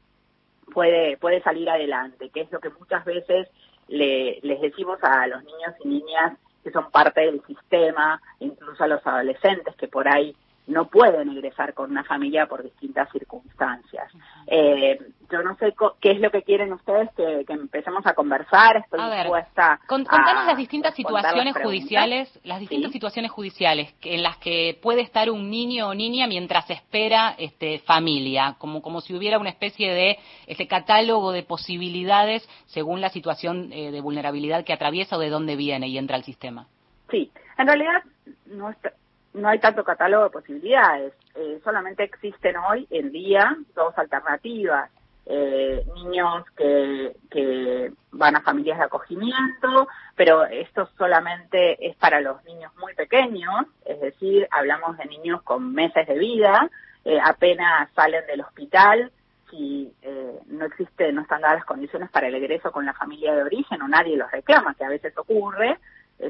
puede, 0.72 1.16
puede 1.16 1.42
salir 1.42 1.68
adelante, 1.68 2.30
que 2.30 2.42
es 2.42 2.52
lo 2.52 2.60
que 2.60 2.70
muchas 2.70 3.04
veces 3.04 3.48
le, 3.88 4.40
les 4.42 4.60
decimos 4.60 4.98
a 5.02 5.26
los 5.26 5.42
niños 5.44 5.74
y 5.84 5.88
niñas 5.88 6.38
que 6.62 6.70
son 6.70 6.90
parte 6.90 7.22
del 7.22 7.42
sistema, 7.46 8.20
incluso 8.38 8.84
a 8.84 8.86
los 8.86 9.06
adolescentes 9.06 9.74
que 9.76 9.88
por 9.88 10.08
ahí 10.08 10.34
no 10.66 10.86
pueden 10.86 11.28
ingresar 11.30 11.74
con 11.74 11.90
una 11.90 12.04
familia 12.04 12.46
por 12.46 12.62
distintas 12.62 13.10
circunstancias. 13.10 14.10
Eh, 14.46 14.98
yo 15.30 15.42
no 15.42 15.56
sé 15.56 15.72
co- 15.72 15.96
qué 16.00 16.12
es 16.12 16.20
lo 16.20 16.30
que 16.30 16.42
quieren 16.42 16.72
ustedes 16.72 17.08
que, 17.16 17.44
que 17.46 17.52
empecemos 17.52 18.06
a 18.06 18.14
conversar, 18.14 18.76
estoy 18.76 19.00
A 19.00 19.08
ver, 19.08 19.22
dispuesta 19.24 19.80
Con- 19.86 20.02
a 20.02 20.04
contanos 20.10 20.46
las 20.46 20.56
distintas 20.56 20.94
situaciones 20.94 21.54
las 21.54 21.64
judiciales, 21.64 22.40
las 22.44 22.60
distintas 22.60 22.92
situaciones 22.92 23.30
judiciales 23.32 23.92
en 24.02 24.22
las 24.22 24.36
que 24.38 24.78
puede 24.80 25.00
estar 25.00 25.30
un 25.30 25.50
niño 25.50 25.88
o 25.88 25.94
niña 25.94 26.26
mientras 26.26 26.70
espera 26.70 27.34
este, 27.38 27.80
familia, 27.80 28.54
como, 28.58 28.82
como 28.82 29.00
si 29.00 29.14
hubiera 29.16 29.38
una 29.38 29.50
especie 29.50 29.92
de 29.92 30.18
este 30.46 30.68
catálogo 30.68 31.32
de 31.32 31.42
posibilidades 31.42 32.48
según 32.66 33.00
la 33.00 33.08
situación 33.08 33.72
eh, 33.72 33.90
de 33.90 34.00
vulnerabilidad 34.00 34.64
que 34.64 34.72
atraviesa 34.72 35.16
o 35.16 35.20
de 35.20 35.30
dónde 35.30 35.56
viene 35.56 35.88
y 35.88 35.98
entra 35.98 36.16
al 36.16 36.24
sistema. 36.24 36.66
Sí, 37.10 37.30
en 37.58 37.66
realidad 37.66 38.02
no, 38.46 38.70
está- 38.70 38.92
no 39.34 39.48
hay 39.48 39.58
tanto 39.58 39.84
catálogo 39.84 40.24
de 40.24 40.30
posibilidades, 40.30 41.14
eh, 41.34 41.60
solamente 41.64 42.04
existen 42.04 42.56
hoy 42.56 42.86
en 42.90 43.12
día 43.12 43.56
dos 43.74 43.96
alternativas. 43.96 44.90
Eh, 45.24 45.86
niños 45.94 46.44
que, 46.56 47.14
que 47.30 47.92
van 48.10 48.34
a 48.34 48.40
familias 48.40 48.78
de 48.78 48.84
acogimiento, 48.84 49.86
pero 50.16 50.44
esto 50.46 50.88
solamente 50.98 51.86
es 51.86 51.94
para 51.94 52.20
los 52.20 52.42
niños 52.44 52.72
muy 52.76 52.92
pequeños, 52.94 53.66
es 53.84 54.00
decir, 54.00 54.48
hablamos 54.50 54.96
de 54.98 55.04
niños 55.04 55.40
con 55.42 55.72
meses 55.72 56.08
de 56.08 56.18
vida, 56.18 56.68
eh, 57.04 57.18
apenas 57.22 57.88
salen 57.94 58.26
del 58.26 58.40
hospital, 58.40 59.12
si 59.50 59.92
eh, 60.02 60.40
no 60.46 60.64
existe, 60.64 61.12
no 61.12 61.22
están 61.22 61.42
dadas 61.42 61.58
las 61.58 61.66
condiciones 61.66 62.10
para 62.10 62.28
el 62.28 62.34
egreso 62.34 62.72
con 62.72 62.86
la 62.86 62.94
familia 62.94 63.34
de 63.34 63.42
origen 63.42 63.82
o 63.82 63.88
nadie 63.88 64.16
los 64.16 64.30
reclama, 64.30 64.74
que 64.74 64.84
a 64.84 64.88
veces 64.88 65.16
ocurre, 65.16 65.78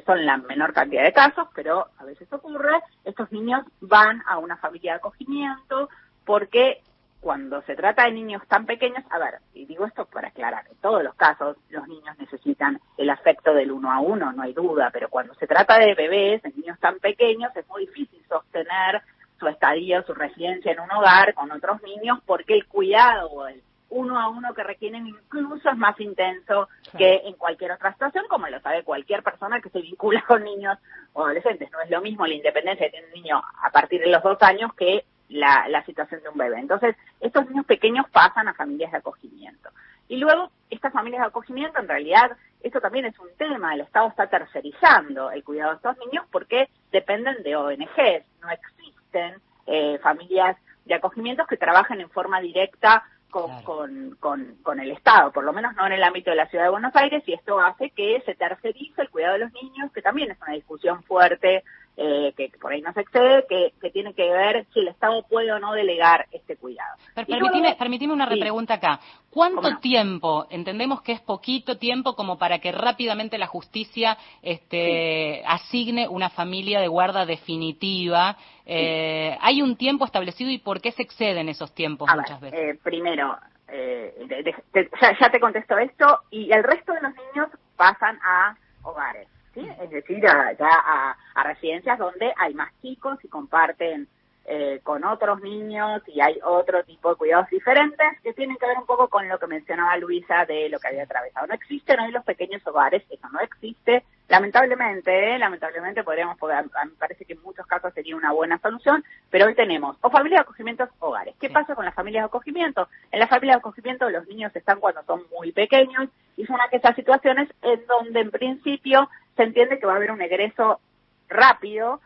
son 0.01 0.24
la 0.24 0.38
menor 0.38 0.72
cantidad 0.72 1.05
de 1.05 1.12
casos, 1.12 1.49
pero 1.55 1.88
a 1.99 2.05
veces 2.05 2.32
ocurre, 2.32 2.80
estos 3.05 3.30
niños 3.32 3.64
van 3.80 4.22
a 4.26 4.38
una 4.38 4.57
familia 4.57 4.93
de 4.93 4.99
acogimiento 4.99 5.88
porque 6.24 6.82
cuando 7.20 7.62
se 7.62 7.76
trata 7.76 8.05
de 8.05 8.12
niños 8.12 8.43
tan 8.49 8.66
pequeños, 8.66 9.05
a 9.11 9.18
ver, 9.18 9.34
y 9.55 9.64
digo 9.64 9.86
esto 9.86 10.07
para 10.07 10.28
aclarar, 10.28 10.66
en 10.68 10.76
todos 10.78 11.05
los 11.05 11.14
casos 11.14 11.57
los 11.70 11.86
niños 11.86 12.18
necesitan 12.18 12.80
el 12.97 13.11
afecto 13.11 13.55
del 13.55 13.70
uno 13.70 13.93
a 13.93 14.01
uno, 14.01 14.32
no 14.32 14.43
hay 14.43 14.53
duda, 14.53 14.90
pero 14.93 15.09
cuando 15.09 15.32
se 15.34 15.47
trata 15.47 15.78
de 15.78 15.95
bebés, 15.95 16.43
de 16.43 16.51
niños 16.51 16.80
tan 16.80 16.99
pequeños, 16.99 17.55
es 17.55 17.68
muy 17.68 17.86
difícil 17.86 18.20
sostener 18.28 19.03
su 19.38 19.47
estadía 19.47 20.01
o 20.01 20.03
su 20.03 20.14
residencia 20.14 20.72
en 20.72 20.80
un 20.80 20.90
hogar 20.90 21.32
con 21.34 21.51
otros 21.53 21.80
niños 21.82 22.18
porque 22.26 22.55
el 22.55 22.66
cuidado 22.66 23.28
o 23.30 23.47
el 23.47 23.62
uno 23.93 24.18
a 24.18 24.28
uno 24.28 24.55
que 24.55 24.64
requieren 24.64 25.07
incluso 25.07 25.70
es 25.70 25.76
más 25.76 25.99
intenso 26.01 26.68
que 26.97 27.22
en 27.24 27.34
cualquier 27.34 27.72
otra 27.72 27.93
situación, 27.93 28.24
como 28.28 28.49
lo 28.49 28.61
sabe 28.61 28.82
cualquier 28.82 29.22
persona 29.22 29.61
que 29.61 29.68
se 29.68 29.80
vincula 29.80 30.22
con 30.26 30.43
niños 30.43 30.78
o 31.12 31.24
adolescentes. 31.24 31.70
No 31.70 31.80
es 31.80 31.90
lo 31.90 32.01
mismo 32.01 32.26
la 32.26 32.34
independencia 32.34 32.90
tiene 32.90 33.07
un 33.07 33.12
niño 33.12 33.43
a 33.62 33.70
partir 33.70 34.01
de 34.01 34.11
los 34.11 34.22
dos 34.22 34.38
años 34.43 34.72
que 34.74 35.05
la, 35.28 35.68
la 35.68 35.84
situación 35.84 36.22
de 36.22 36.28
un 36.28 36.38
bebé. 36.38 36.59
Entonces, 36.59 36.97
estos 37.20 37.49
niños 37.49 37.66
pequeños 37.66 38.07
pasan 38.11 38.49
a 38.49 38.55
familias 38.55 38.93
de 38.93 38.99
acogimiento. 38.99 39.70
Y 40.09 40.16
luego, 40.16 40.51
estas 40.70 40.93
familias 40.93 41.22
de 41.22 41.28
acogimiento, 41.28 41.80
en 41.80 41.88
realidad, 41.88 42.36
esto 42.62 42.80
también 42.80 43.07
es 43.07 43.18
un 43.18 43.28
tema, 43.36 43.74
el 43.74 43.82
Estado 43.82 44.09
está 44.09 44.26
tercerizando 44.26 45.30
el 45.30 45.45
cuidado 45.45 45.70
de 45.70 45.76
estos 45.76 45.99
niños 45.99 46.26
porque 46.30 46.68
dependen 46.90 47.43
de 47.43 47.57
ONGs, 47.57 48.24
no 48.40 48.51
existen 48.51 49.40
eh, 49.66 49.99
familias 50.03 50.57
de 50.84 50.95
acogimiento 50.95 51.47
que 51.47 51.57
trabajen 51.57 52.01
en 52.01 52.11
forma 52.11 52.40
directa 52.40 53.05
con, 53.33 53.62
con, 53.62 54.16
con, 54.20 54.57
con, 54.62 54.78
el 54.78 54.91
Estado, 54.93 55.33
por 55.33 55.43
lo 55.43 55.55
menos 55.55 55.74
no 55.74 55.87
en 55.87 55.93
el 55.93 56.05
ámbito 56.05 56.30
de 56.30 56.37
la 56.37 56.49
Ciudad 56.49 56.64
de 56.64 56.70
Buenos 56.70 56.95
Aires, 56.95 57.22
y 57.26 57.33
esto 57.33 57.59
hace 57.59 57.89
que 57.91 58.22
se 58.26 58.35
tercerice 58.35 59.01
el 59.01 59.09
cuidado 59.09 59.33
de 59.33 59.39
los 59.41 59.53
niños, 59.55 59.91
que 59.91 60.03
también 60.03 60.30
es 60.30 60.41
una 60.43 60.53
discusión 60.53 61.03
fuerte 61.05 61.64
eh, 61.97 62.32
que 62.36 62.51
por 62.61 62.72
ahí 62.72 62.80
no 62.80 62.93
se 62.95 63.03
excede, 63.03 63.45
que, 63.49 63.72
que, 63.80 63.90
tiene 63.90 64.14
que 64.14 64.30
ver 64.30 64.66
si 64.72 64.80
el 64.80 64.88
Estado 64.88 65.22
puede 65.28 65.53
o 65.53 65.59
no 65.59 65.74
delegar 65.74 66.26
este 66.32 66.57
cuidado. 66.57 66.97
permitime, 67.14 68.12
una 68.12 68.24
repregunta 68.24 68.74
acá. 68.74 68.99
¿Cuánto 69.30 69.78
tiempo, 69.78 70.47
entendemos 70.51 71.03
que 71.03 71.12
es 71.12 71.20
poquito 71.20 71.76
tiempo 71.76 72.14
como 72.16 72.38
para 72.38 72.59
que 72.61 72.72
rápidamente 72.72 73.36
la 73.36 73.47
justicia 73.47 74.16
este, 74.43 75.43
asigne 75.47 76.09
una 76.09 76.30
familia 76.30 76.80
de 76.80 76.88
guarda 76.88 77.26
definitiva? 77.26 78.36
Eh, 78.64 79.36
¿Hay 79.40 79.61
un 79.61 79.76
tiempo 79.76 80.07
establecido 80.07 80.51
y 80.51 80.59
por 80.59 80.80
qué 80.80 80.93
se 80.93 81.03
exceden 81.03 81.49
esos 81.49 81.74
tiempos 81.74 82.09
muchas 82.14 82.40
veces? 82.40 82.59
Eh, 82.59 82.78
primero, 82.82 83.36
eh, 83.68 84.47
ya, 84.74 85.18
ya 85.18 85.30
te 85.30 85.40
contesto 85.40 85.76
esto, 85.78 86.20
y 86.30 86.51
el 86.53 86.62
resto 86.62 86.93
de 86.93 87.01
los 87.03 87.12
niños 87.14 87.51
pasan 87.76 88.18
a 88.22 88.57
hogares. 88.82 89.28
¿Sí? 89.55 89.68
Es 89.80 89.90
decir, 89.90 90.20
ya 90.20 90.55
a, 90.59 91.16
a, 91.34 91.42
residencias 91.44 91.98
donde 91.98 92.32
hay 92.36 92.55
más 92.55 92.72
chicos 92.80 93.18
y 93.24 93.28
comparten 93.28 94.09
eh, 94.44 94.80
con 94.82 95.05
otros 95.05 95.40
niños 95.40 96.03
y 96.09 96.20
hay 96.20 96.38
otro 96.42 96.82
tipo 96.82 97.11
de 97.11 97.16
cuidados 97.16 97.48
diferentes 97.48 98.07
que 98.24 98.32
tienen 98.32 98.57
que 98.57 98.66
ver 98.66 98.76
un 98.76 98.86
poco 98.86 99.09
con 99.09 99.28
lo 99.28 99.38
que 99.38 99.46
mencionaba 99.46 99.96
Luisa 99.98 100.44
de 100.46 100.68
lo 100.68 100.80
que 100.80 100.88
había 100.88 101.05
atravesado. 101.05 101.46
No 101.46 101.55
existen 101.55 102.00
hoy 102.00 102.11
los 102.11 102.24
pequeños 102.24 102.66
hogares, 102.66 103.05
eso 103.09 103.28
no 103.28 103.38
existe. 103.40 104.03
Lamentablemente, 104.33 105.35
¿eh? 105.35 105.39
lamentablemente 105.39 106.03
podríamos, 106.03 106.39
poder, 106.39 106.57
a 106.57 106.62
mí 106.62 106.91
me 106.93 106.97
parece 106.97 107.26
que 107.26 107.35
en 107.35 107.43
muchos 107.43 107.66
casos 107.66 107.93
sería 107.93 108.16
una 108.16 108.33
buena 108.33 108.57
solución, 108.61 109.05
pero 109.28 109.45
hoy 109.45 109.55
tenemos 109.55 109.99
o 110.01 110.09
familias 110.09 110.39
de 110.39 110.45
acogimiento 110.45 110.89
hogares. 111.01 111.35
¿Qué 111.39 111.51
pasa 111.51 111.74
con 111.74 111.85
las 111.85 111.95
familias 111.95 112.22
de 112.22 112.26
acogimiento? 112.28 112.89
En 113.11 113.20
las 113.20 113.28
familias 113.28 113.57
de 113.57 113.59
acogimiento 113.59 114.09
los 114.09 114.26
niños 114.26 114.57
están 114.57 114.80
cuando 114.80 115.03
son 115.03 115.24
muy 115.39 115.53
pequeños 115.53 116.09
y 116.39 116.47
son 116.47 116.59
aquellas 116.62 116.97
situaciones 116.97 117.51
en 117.61 117.85
donde 117.87 118.20
en 118.20 118.30
principio 118.30 119.11
se 119.37 119.43
entiende 119.43 119.78
que 119.78 119.85
va 119.85 119.93
a 119.93 119.97
haber 119.97 120.12
un 120.12 120.22
egreso 120.22 120.80
rápido, 121.28 122.01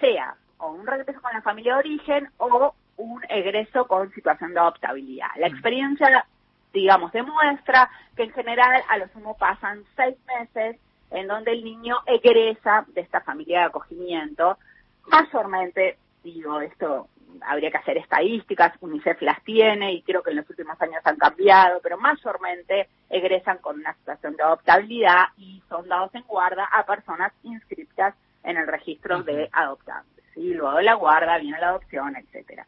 sea 0.00 0.34
o 0.58 0.72
un 0.72 0.84
regreso 0.84 1.22
con 1.22 1.32
la 1.32 1.42
familia 1.42 1.74
de 1.74 1.78
origen 1.78 2.28
o 2.38 2.74
un 2.96 3.22
egreso 3.28 3.86
con 3.86 4.10
situación 4.10 4.52
de 4.52 4.58
adoptabilidad. 4.58 5.28
La 5.36 5.48
mm. 5.48 5.52
experiencia, 5.52 6.26
digamos, 6.72 7.12
demuestra 7.12 7.88
que 8.16 8.24
en 8.24 8.32
general 8.32 8.82
a 8.88 8.98
lo 8.98 9.06
sumo 9.10 9.36
pasan 9.36 9.84
seis 9.94 10.16
meses 10.26 10.76
en 11.12 11.28
donde 11.28 11.52
el 11.52 11.64
niño 11.64 11.98
egresa 12.06 12.84
de 12.88 13.02
esta 13.02 13.20
familia 13.20 13.60
de 13.60 13.64
acogimiento. 13.66 14.58
Mayormente, 15.06 15.98
digo, 16.22 16.60
esto 16.60 17.08
habría 17.40 17.70
que 17.70 17.78
hacer 17.78 17.96
estadísticas, 17.98 18.74
UNICEF 18.80 19.22
las 19.22 19.42
tiene 19.42 19.92
y 19.92 20.02
creo 20.02 20.22
que 20.22 20.30
en 20.30 20.36
los 20.36 20.50
últimos 20.50 20.80
años 20.80 21.00
han 21.04 21.16
cambiado, 21.16 21.80
pero 21.82 21.98
mayormente 21.98 22.88
egresan 23.08 23.58
con 23.58 23.76
una 23.76 23.94
situación 23.94 24.36
de 24.36 24.42
adoptabilidad 24.42 25.26
y 25.36 25.62
son 25.68 25.88
dados 25.88 26.14
en 26.14 26.22
guarda 26.22 26.64
a 26.64 26.84
personas 26.84 27.32
inscritas 27.42 28.14
en 28.44 28.56
el 28.56 28.66
registro 28.66 29.22
de 29.22 29.48
adoptantes. 29.52 30.24
¿sí? 30.34 30.54
Luego 30.54 30.76
de 30.76 30.84
la 30.84 30.94
guarda 30.94 31.38
viene 31.38 31.58
la 31.60 31.70
adopción, 31.70 32.16
etcétera. 32.16 32.66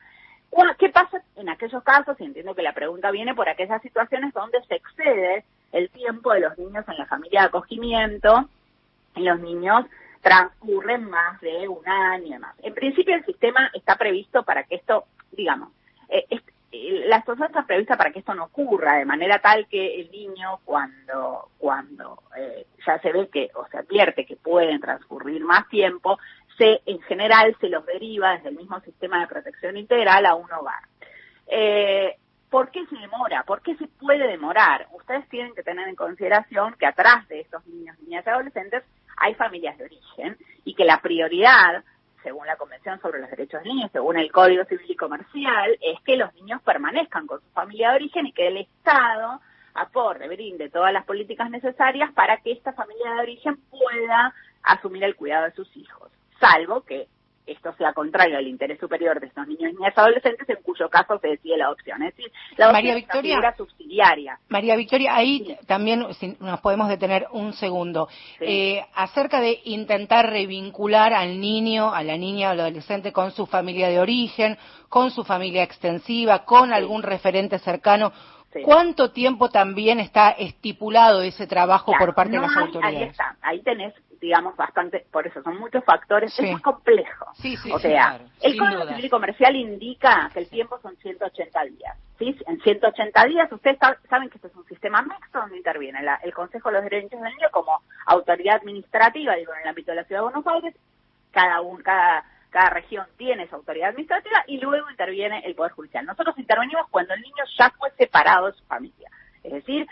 ¿Qué 0.79 0.89
pasa 0.91 1.23
en 1.37 1.49
aquellos 1.49 1.83
casos? 1.83 2.21
Entiendo 2.21 2.55
que 2.55 2.63
la 2.63 2.75
pregunta 2.75 3.11
viene 3.11 3.35
por 3.35 3.49
aquellas 3.49 3.81
situaciones 3.81 4.35
donde 4.35 4.63
se 4.65 4.75
excede 4.75 5.45
el 5.73 5.89
tiempo 5.91 6.33
de 6.33 6.41
los 6.41 6.59
niños 6.59 6.85
en 6.89 6.99
la 6.99 7.07
familia 7.07 7.43
de 7.43 7.47
acogimiento 7.47 8.49
y 9.17 9.23
los 9.23 9.41
niños 9.41 9.87
transcurren 10.21 11.09
más 11.09 11.41
de 11.41 11.69
un 11.69 11.89
año 11.89 12.27
y 12.27 12.33
demás. 12.33 12.55
En 12.63 12.75
principio 12.75 13.15
el 13.15 13.25
sistema 13.25 13.71
está 13.73 13.97
previsto 13.97 14.43
para 14.43 14.65
que 14.65 14.75
esto, 14.77 15.05
digamos, 15.33 15.71
eh, 16.09 16.27
eh, 16.31 17.05
la 17.07 17.21
situación 17.21 17.49
está 17.49 17.67
prevista 17.67 17.97
para 17.97 18.11
que 18.11 18.19
esto 18.19 18.35
no 18.35 18.45
ocurra, 18.45 18.99
de 18.99 19.05
manera 19.05 19.39
tal 19.39 19.67
que 19.69 20.01
el 20.01 20.11
niño 20.11 20.61
cuando, 20.65 21.51
cuando 21.59 22.23
eh, 22.37 22.67
ya 22.87 22.99
se 22.99 23.13
ve 23.13 23.29
que, 23.29 23.51
o 23.55 23.67
se 23.69 23.79
advierte 23.79 24.27
que 24.27 24.37
pueden 24.37 24.81
transcurrir 24.81 25.43
más 25.45 25.69
tiempo, 25.69 26.19
se, 26.57 26.81
en 26.87 27.01
general 27.03 27.57
se 27.61 27.69
los 27.69 27.85
deriva 27.87 28.35
desde 28.37 28.51
el 28.51 28.57
mismo 28.57 28.81
sistema 28.81 29.21
de 29.21 29.27
protección 29.27 29.77
integral 29.77 30.27
a 30.27 30.35
un 30.35 30.51
hogar. 30.53 30.83
Eh, 31.47 32.17
¿Por 32.51 32.71
qué 32.71 32.87
se 32.87 32.97
demora? 32.97 33.43
¿Por 33.43 33.63
qué 33.63 33.77
se 33.77 33.89
puede 33.89 34.29
demorar? 34.29 34.87
Ustedes 34.93 35.29
tienen 35.29 35.55
que 35.55 35.65
tener 35.65 35.89
en 35.89 35.97
consideración 35.97 36.75
que 36.79 36.87
atrás 36.87 37.27
de 37.29 37.41
estos 37.41 37.67
niños, 37.67 37.99
niñas 38.01 38.25
y 38.25 38.31
adolescentes 38.31 38.85
hay 39.17 39.35
familias 39.35 39.77
de 39.77 39.85
origen 39.87 40.37
y 40.65 40.75
que 40.75 40.85
la 40.85 41.01
prioridad, 41.01 41.83
según 42.23 42.47
la 42.47 42.57
Convención 42.57 43.01
sobre 43.01 43.21
los 43.21 43.31
Derechos 43.31 43.63
de 43.63 43.71
Niños, 43.71 43.91
según 43.93 44.19
el 44.19 44.31
Código 44.31 44.65
Civil 44.67 44.89
y 44.89 44.97
Comercial, 44.97 45.77
es 45.81 46.01
que 46.03 46.17
los 46.17 46.33
niños 46.35 46.63
permanezcan 46.63 47.27
con 47.27 47.41
su 47.41 47.49
familia 47.51 47.91
de 47.91 47.97
origen 47.97 48.27
y 48.29 48.33
que 48.33 48.47
el 48.47 48.59
Estado 48.59 49.41
aporte, 49.75 50.29
brinde 50.29 50.71
todas 50.71 50.93
las 50.93 51.05
políticas 51.05 51.51
necesarias 51.51 52.13
para 52.13 52.37
que 52.37 52.53
esta 52.53 52.73
familia 52.73 53.15
de 53.15 53.21
origen 53.23 53.57
pueda 53.69 54.33
asumir 54.63 55.03
el 55.03 55.17
cuidado 55.17 55.47
de 55.47 55.53
sus 55.53 55.77
hijos 55.77 56.13
salvo 56.41 56.83
que 56.83 57.09
esto 57.47 57.75
sea 57.77 57.93
contrario 57.93 58.39
al 58.39 58.47
interés 58.47 58.79
superior 58.79 59.21
de 59.21 59.27
estos 59.27 59.47
niños 59.47 59.73
y 59.73 59.75
niñas 59.75 59.97
adolescentes, 59.97 60.49
en 60.49 60.63
cuyo 60.63 60.89
caso 60.89 61.19
se 61.19 61.29
decide 61.29 61.59
la 61.59 61.67
adopción. 61.67 62.03
Es 62.03 62.17
decir, 62.17 62.33
la 62.57 62.73
María 62.73 62.95
Victoria, 62.95 63.39
es 63.51 63.57
subsidiaria. 63.57 64.39
María 64.49 64.77
Victoria, 64.77 65.15
ahí 65.15 65.57
también 65.67 66.07
nos 66.41 66.61
podemos 66.61 66.89
detener 66.89 67.27
un 67.33 67.53
segundo. 67.53 68.09
Eh, 68.41 68.83
acerca 68.95 69.41
de 69.41 69.61
intentar 69.65 70.31
revincular 70.31 71.13
al 71.13 71.39
niño, 71.41 71.93
a 71.93 72.03
la 72.03 72.17
niña 72.17 72.49
o 72.49 72.53
al 72.53 72.61
adolescente 72.61 73.13
con 73.13 73.31
su 73.31 73.47
familia 73.47 73.89
de 73.89 74.01
origen, 74.01 74.57
con 74.89 75.11
su 75.11 75.25
familia 75.25 75.63
extensiva, 75.63 76.45
con 76.45 76.73
algún 76.73 77.03
referente 77.03 77.59
cercano. 77.59 78.13
¿Cuánto 78.65 79.11
tiempo 79.11 79.49
también 79.49 79.99
está 79.99 80.31
estipulado 80.31 81.23
ese 81.23 81.49
trabajo 81.49 81.93
por 81.99 82.15
parte 82.15 82.37
de 82.37 82.41
las 82.41 82.57
autoridades? 82.57 83.01
Ahí 83.01 83.09
está, 83.09 83.37
ahí 83.43 83.63
tenés 83.63 83.95
digamos, 84.25 84.57
bastante, 84.57 85.05
por 85.13 85.27
eso 85.27 85.43
son 85.43 85.59
muchos 85.59 85.85
factores, 85.85 86.33
es 86.39 86.51
muy 86.51 86.61
complejo. 86.63 87.27
o 87.73 87.79
sea, 87.79 88.19
el 88.41 88.59
Código 88.59 88.87
Civil 88.89 89.05
y 89.05 89.11
Comercial 89.11 89.55
indica 89.55 90.31
que 90.33 90.41
el 90.41 90.49
tiempo 90.49 90.79
son 90.81 90.97
180 90.97 91.65
días. 91.65 91.99
¿sí? 92.19 92.35
En 92.47 92.59
180 92.59 93.25
días, 93.27 93.53
ustedes 93.53 93.79
saben 94.09 94.31
que 94.31 94.39
este 94.39 94.49
es 94.49 94.57
un 94.57 94.65
sistema 94.65 95.03
mixto 95.03 95.39
donde 95.39 95.59
interviene 95.59 95.99
el 96.23 96.33
Consejo 96.33 96.71
de 96.71 96.77
los 96.77 96.85
Derechos 96.85 97.21
del 97.21 97.35
Niño 97.35 97.49
como 97.53 97.83
autoridad 98.07 98.57
administrativa, 98.57 99.35
digo, 99.37 99.53
en 99.53 99.61
el 99.61 99.69
ámbito 99.69 99.91
de 99.91 99.97
la 99.97 100.05
Ciudad 100.05 100.23
de 100.23 100.31
Buenos 100.31 100.47
Aires, 100.47 100.75
cada, 101.31 101.61
un, 101.61 101.83
cada, 101.83 102.25
cada 102.49 102.71
región 102.71 103.07
tiene 103.19 103.47
su 103.49 103.57
autoridad 103.57 103.91
administrativa 103.91 104.43
y 104.47 104.59
luego 104.59 104.91
interviene 104.91 105.43
el 105.45 105.55
Poder 105.55 105.73
Judicial. 105.73 106.07
Nosotros 106.07 106.39
intervenimos 106.39 106.89
cuando 106.89 107.13
el 107.13 107.21
niño 107.21 107.45
ya 107.59 107.71
fue 107.79 107.91
separado 107.99 108.47
de 108.47 108.55
su 108.55 108.65
familia. 108.65 109.11
Es 109.43 109.53
decir, 109.53 109.87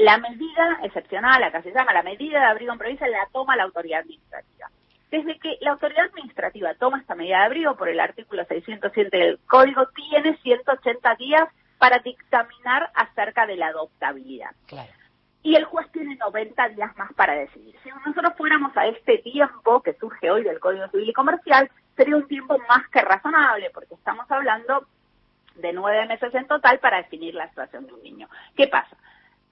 la 0.00 0.18
medida 0.18 0.80
excepcional, 0.82 1.42
acá 1.42 1.62
se 1.62 1.72
llama, 1.72 1.92
la 1.92 2.02
medida 2.02 2.40
de 2.40 2.46
abrigo 2.46 2.72
en 2.72 2.78
provincia 2.78 3.08
la 3.08 3.28
toma 3.32 3.56
la 3.56 3.64
autoridad 3.64 4.00
administrativa. 4.00 4.68
Desde 5.10 5.38
que 5.38 5.58
la 5.60 5.72
autoridad 5.72 6.06
administrativa 6.06 6.74
toma 6.74 7.00
esta 7.00 7.14
medida 7.14 7.38
de 7.38 7.44
abrigo 7.44 7.76
por 7.76 7.88
el 7.88 7.98
artículo 7.98 8.44
607 8.44 9.16
del 9.16 9.38
Código, 9.46 9.86
tiene 9.88 10.36
180 10.38 11.14
días 11.16 11.48
para 11.78 11.98
dictaminar 11.98 12.90
acerca 12.94 13.46
de 13.46 13.56
la 13.56 13.68
adoptabilidad. 13.68 14.50
y 15.42 15.56
el 15.56 15.64
juez 15.64 15.90
tiene 15.92 16.16
90 16.16 16.68
días 16.70 16.96
más 16.96 17.12
para 17.14 17.34
decidir. 17.34 17.74
Si 17.82 17.88
nosotros 17.88 18.34
fuéramos 18.36 18.76
a 18.76 18.86
este 18.86 19.18
tiempo 19.18 19.80
que 19.82 19.94
surge 19.94 20.30
hoy 20.30 20.42
del 20.42 20.60
Código 20.60 20.86
Civil 20.88 21.08
y 21.08 21.12
Comercial, 21.12 21.70
sería 21.96 22.16
un 22.16 22.28
tiempo 22.28 22.58
más 22.68 22.86
que 22.88 23.00
razonable, 23.00 23.70
porque 23.72 23.94
estamos 23.94 24.30
hablando 24.30 24.86
de 25.54 25.72
nueve 25.72 26.06
meses 26.06 26.34
en 26.34 26.46
total 26.46 26.78
para 26.78 26.98
definir 26.98 27.34
la 27.34 27.48
situación 27.48 27.86
de 27.86 27.94
un 27.94 28.02
niño. 28.02 28.28
¿Qué 28.56 28.68
pasa? 28.68 28.96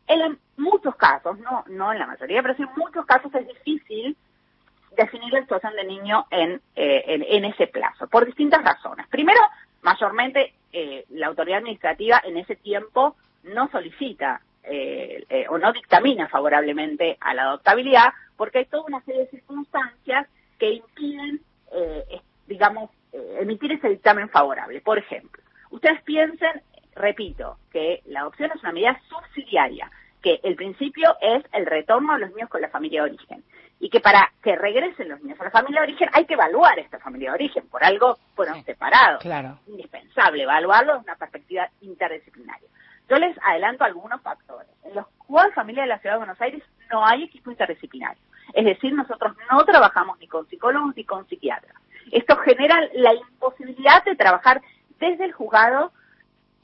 En 0.08 0.38
muchos 0.56 0.96
casos, 0.96 1.38
no, 1.38 1.64
no 1.68 1.92
en 1.92 1.98
la 1.98 2.06
mayoría, 2.06 2.42
pero 2.42 2.54
sí 2.54 2.62
en 2.62 2.70
muchos 2.76 3.06
casos 3.06 3.32
es 3.34 3.46
difícil 3.46 4.16
definir 4.96 5.32
la 5.32 5.42
situación 5.42 5.74
del 5.76 5.86
niño 5.86 6.26
en, 6.30 6.60
eh, 6.74 7.02
en, 7.06 7.44
ese 7.44 7.68
plazo, 7.68 8.08
por 8.08 8.26
distintas 8.26 8.64
razones. 8.64 9.06
Primero, 9.08 9.40
mayormente 9.82 10.54
eh, 10.72 11.04
la 11.10 11.28
autoridad 11.28 11.58
administrativa 11.58 12.20
en 12.24 12.36
ese 12.38 12.56
tiempo 12.56 13.16
no 13.44 13.68
solicita 13.70 14.40
eh, 14.70 15.24
eh, 15.30 15.46
o 15.48 15.56
no 15.56 15.72
dictamina 15.72 16.28
favorablemente 16.28 17.16
a 17.22 17.32
la 17.32 17.44
adoptabilidad, 17.44 18.12
porque 18.36 18.58
hay 18.58 18.64
toda 18.66 18.84
una 18.84 19.00
serie 19.02 19.22
de 19.22 19.30
circunstancias 19.30 20.26
que 20.58 20.72
impiden, 20.72 21.40
eh, 21.72 22.20
digamos, 22.46 22.90
emitir 23.12 23.72
ese 23.72 23.88
dictamen 23.88 24.28
favorable. 24.28 24.82
Por 24.82 24.98
ejemplo, 24.98 25.42
ustedes 25.70 26.02
piensen, 26.02 26.60
repito, 26.94 27.56
que 27.72 28.02
la 28.06 28.20
adopción 28.20 28.50
es 28.54 28.60
una 28.62 28.72
medida 28.72 29.00
subsidiaria, 29.08 29.90
que 30.22 30.40
el 30.42 30.56
principio 30.56 31.16
es 31.20 31.44
el 31.52 31.66
retorno 31.66 32.12
a 32.12 32.18
los 32.18 32.30
niños 32.30 32.48
con 32.48 32.60
la 32.60 32.68
familia 32.68 33.02
de 33.02 33.10
origen 33.10 33.44
y 33.80 33.90
que 33.90 34.00
para 34.00 34.32
que 34.42 34.56
regresen 34.56 35.08
los 35.08 35.20
niños 35.20 35.40
a 35.40 35.44
la 35.44 35.50
familia 35.50 35.80
de 35.80 35.88
origen 35.88 36.08
hay 36.12 36.24
que 36.24 36.34
evaluar 36.34 36.78
esta 36.78 36.98
familia 36.98 37.30
de 37.30 37.34
origen, 37.34 37.68
por 37.68 37.84
algo 37.84 38.18
fueron 38.34 38.64
separados. 38.64 39.22
Claro. 39.22 39.58
Indispensable 39.66 40.42
evaluarlo 40.42 40.94
desde 40.94 41.04
una 41.04 41.16
perspectiva 41.16 41.68
interdisciplinaria. 41.80 42.68
Yo 43.08 43.16
les 43.16 43.36
adelanto 43.44 43.84
algunos 43.84 44.20
factores. 44.20 44.68
En 44.84 44.94
los 44.94 45.06
cuales 45.26 45.54
familia 45.54 45.82
de 45.82 45.88
la 45.88 45.98
Ciudad 45.98 46.16
de 46.16 46.18
Buenos 46.18 46.40
Aires 46.40 46.62
no 46.90 47.06
hay 47.06 47.24
equipo 47.24 47.50
interdisciplinario. 47.50 48.22
Es 48.52 48.64
decir, 48.64 48.92
nosotros 48.92 49.36
no 49.50 49.64
trabajamos 49.64 50.18
ni 50.18 50.26
con 50.26 50.46
psicólogos 50.48 50.94
ni 50.96 51.04
con 51.04 51.26
psiquiatras. 51.28 51.74
Esto 52.10 52.36
genera 52.38 52.80
la 52.94 53.14
imposibilidad 53.14 54.04
de 54.04 54.16
trabajar 54.16 54.62
desde 54.98 55.24
el 55.24 55.32
juzgado 55.32 55.92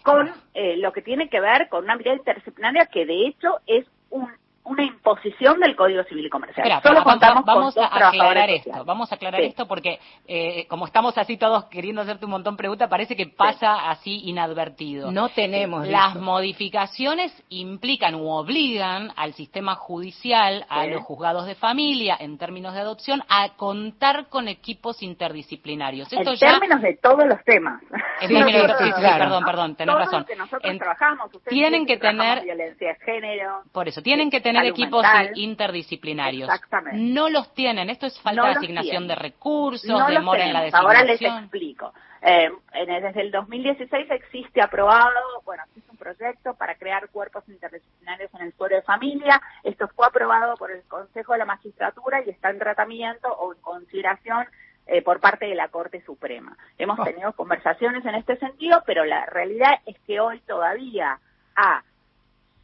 con 0.05 0.31
eh, 0.53 0.77
lo 0.77 0.93
que 0.93 1.01
tiene 1.01 1.31
que 1.31 1.41
ver 1.41 1.69
con 1.71 1.85
una 1.85 1.97
mirada 1.97 2.19
interdisciplinaria 2.19 2.87
que 2.87 3.07
de 3.07 3.27
hecho 3.27 3.61
es 3.67 3.87
un 4.11 4.29
una 4.65 4.83
imposición 4.83 5.61
del 5.61 5.77
Código 5.77 6.03
Civil 6.05 6.27
y 6.27 6.31
Comercial. 6.31 6.67
Espera, 6.67 6.81
Solo 6.83 6.95
vamos, 7.01 7.13
contamos 7.13 7.45
vamos 7.45 7.75
con 7.75 7.85
a 7.85 7.89
dos 7.89 7.99
aclarar 8.09 8.49
esto, 8.51 8.65
sociales. 8.71 8.87
vamos 8.87 9.13
a 9.13 9.15
aclarar 9.15 9.41
Sí. 9.43 9.47
esto 9.49 9.69
porque 9.69 10.01
eh, 10.27 10.67
como 10.69 10.87
estamos 10.87 11.17
así 11.19 11.37
todos 11.37 11.65
queriendo 11.67 12.01
hacerte 12.01 12.25
un 12.25 12.31
montón 12.31 12.55
de 12.55 12.59
preguntas, 12.59 12.89
parece 12.89 13.15
que 13.15 13.27
pasa 13.27 13.91
así 13.91 14.23
inadvertido. 14.29 15.13
No 15.13 15.29
tenemos 15.29 15.87
Las 15.87 16.13
eso. 16.13 16.21
modificaciones 16.25 17.33
implican 17.51 18.15
u 18.15 18.29
obligan 18.31 19.13
al 19.17 19.35
sistema 19.35 19.75
judicial, 19.75 20.65
a 20.69 20.85
Sí. 20.85 20.91
los 20.93 21.03
juzgados 21.03 21.47
de 21.47 21.55
familia, 21.55 22.17
en 22.19 22.39
términos 22.39 22.73
de 22.75 22.81
adopción, 22.81 23.23
a 23.29 23.51
contar 23.57 24.29
con 24.29 24.49
equipos 24.49 25.03
interdisciplinarios. 25.03 26.11
Esto 26.13 26.31
En 26.31 26.37
ya 26.37 26.49
términos 26.53 26.81
de 26.81 26.97
todos 26.97 27.25
los 27.27 27.43
temas. 27.45 27.83
en 27.83 27.89
Sí, 28.29 28.35
términos 28.35 28.79
de- 28.79 28.93
claro. 28.95 29.25
perdón, 29.25 29.45
perdón, 29.45 29.77
tenés 29.77 29.93
Todo 29.95 30.05
razón. 30.05 30.25
que 30.25 30.37
nosotros 30.37 30.71
En- 30.73 30.79
trabajamos, 30.79 31.27
ustedes 31.27 31.49
tienen 31.49 31.85
que 31.87 31.97
trabajamos 31.99 32.35
tener 32.43 32.45
violencia 32.57 32.89
de 32.89 32.95
género. 33.05 33.63
por 33.73 33.89
eso, 33.89 34.01
tienen 34.03 34.27
Sí, 34.27 34.31
que 34.31 34.41
tener 34.41 34.54
salud 34.61 34.71
equipos 34.73 35.03
mental. 35.03 35.31
interdisciplinarios. 35.35 36.49
Exactamente. 36.49 36.99
No 37.01 37.29
los 37.29 37.53
tienen. 37.55 37.91
Esto 37.91 38.07
es 38.07 38.21
falta 38.21 38.43
No 38.43 38.49
de 38.49 38.55
asignación 38.55 38.91
tienen. 38.91 39.09
de 39.09 39.15
recursos, 39.17 39.89
No 39.89 40.07
demora 40.07 40.45
en 40.47 40.53
la 40.53 40.61
tenemos. 40.61 40.81
Ahora 40.81 41.01
les 41.03 41.13
designación. 41.13 41.45
explico. 41.45 41.93
Eh, 42.27 42.51
en 42.73 42.91
el- 42.91 43.03
desde 43.03 43.21
el 43.21 43.31
2016 43.31 44.11
existe 44.11 44.63
aprobado, 44.63 45.21
bueno, 45.45 45.63
existe 45.67 45.91
un 45.91 45.99
proyecto 45.99 46.55
para 46.55 46.75
crear 46.77 47.09
cuerpos 47.11 47.45
interdisciplinarios 47.49 48.33
en 48.35 48.41
el 48.43 48.53
foro 48.55 48.75
de 48.77 48.83
familia. 48.83 49.41
Esto 49.63 49.89
fue 49.89 50.07
aprobado 50.07 50.57
por 50.57 50.71
el 50.71 50.83
Consejo 50.85 51.33
de 51.35 51.41
la 51.41 51.45
Magistratura 51.45 52.23
y 52.25 52.31
está 52.31 52.49
en 52.51 52.59
tratamiento 52.59 53.29
o 53.31 53.53
en 53.53 53.61
consideración 53.61 54.47
eh, 54.87 55.01
por 55.01 55.19
parte 55.19 55.47
de 55.47 55.55
la 55.55 55.69
Corte 55.69 56.03
Suprema. 56.05 56.57
Hemos 56.77 56.99
Oh. 56.99 57.05
tenido 57.05 57.33
conversaciones 57.33 58.05
en 58.05 58.17
este 58.17 58.37
sentido, 58.37 58.83
pero 58.85 59.07
la 59.07 59.25
realidad 59.25 59.81
es 59.87 59.99
que 60.07 60.21
hoy 60.21 60.41
todavía 60.41 61.19
a 61.57 61.83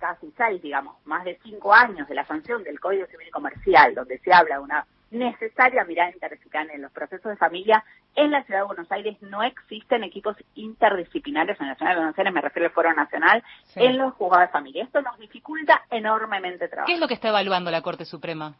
casi 0.00 0.32
seis, 0.36 0.60
digamos, 0.62 0.96
más 1.06 1.22
de 1.24 1.38
cinco 1.44 1.72
años 1.72 2.08
de 2.08 2.14
la 2.16 2.24
sanción 2.26 2.64
del 2.64 2.80
Código 2.80 3.06
Civil 3.06 3.28
y 3.28 3.30
Comercial, 3.30 3.94
donde 3.94 4.18
se 4.18 4.32
habla 4.32 4.56
de 4.56 4.62
una 4.62 4.86
necesaria 5.12 5.84
mirada 5.84 6.10
interdisciplinaria 6.10 6.74
en 6.74 6.82
los 6.82 6.92
procesos 6.92 7.30
de 7.30 7.36
familia, 7.36 7.84
en 8.14 8.30
la 8.30 8.42
Ciudad 8.44 8.60
de 8.60 8.66
Buenos 8.66 8.90
Aires 8.92 9.16
no 9.22 9.42
existen 9.42 10.02
equipos 10.04 10.36
interdisciplinarios 10.54 11.60
en 11.60 11.68
la 11.68 11.74
Ciudad 11.74 11.92
de 11.92 11.96
Buenos 11.98 12.18
Aires, 12.18 12.32
me 12.32 12.40
refiero 12.40 12.66
al 12.68 12.72
Foro 12.74 12.92
Nacional, 12.94 13.42
Sí. 13.64 13.84
en 13.84 13.98
los 13.98 14.14
juzgados 14.14 14.48
de 14.48 14.52
familia. 14.52 14.84
Esto 14.84 15.02
nos 15.02 15.18
dificulta 15.18 15.82
enormemente 15.90 16.64
el 16.64 16.70
trabajo. 16.70 16.86
¿Qué 16.86 16.94
es 16.94 17.00
lo 17.00 17.08
que 17.08 17.14
está 17.14 17.28
evaluando 17.28 17.70
la 17.70 17.82
Corte 17.82 18.04
Suprema? 18.04 18.54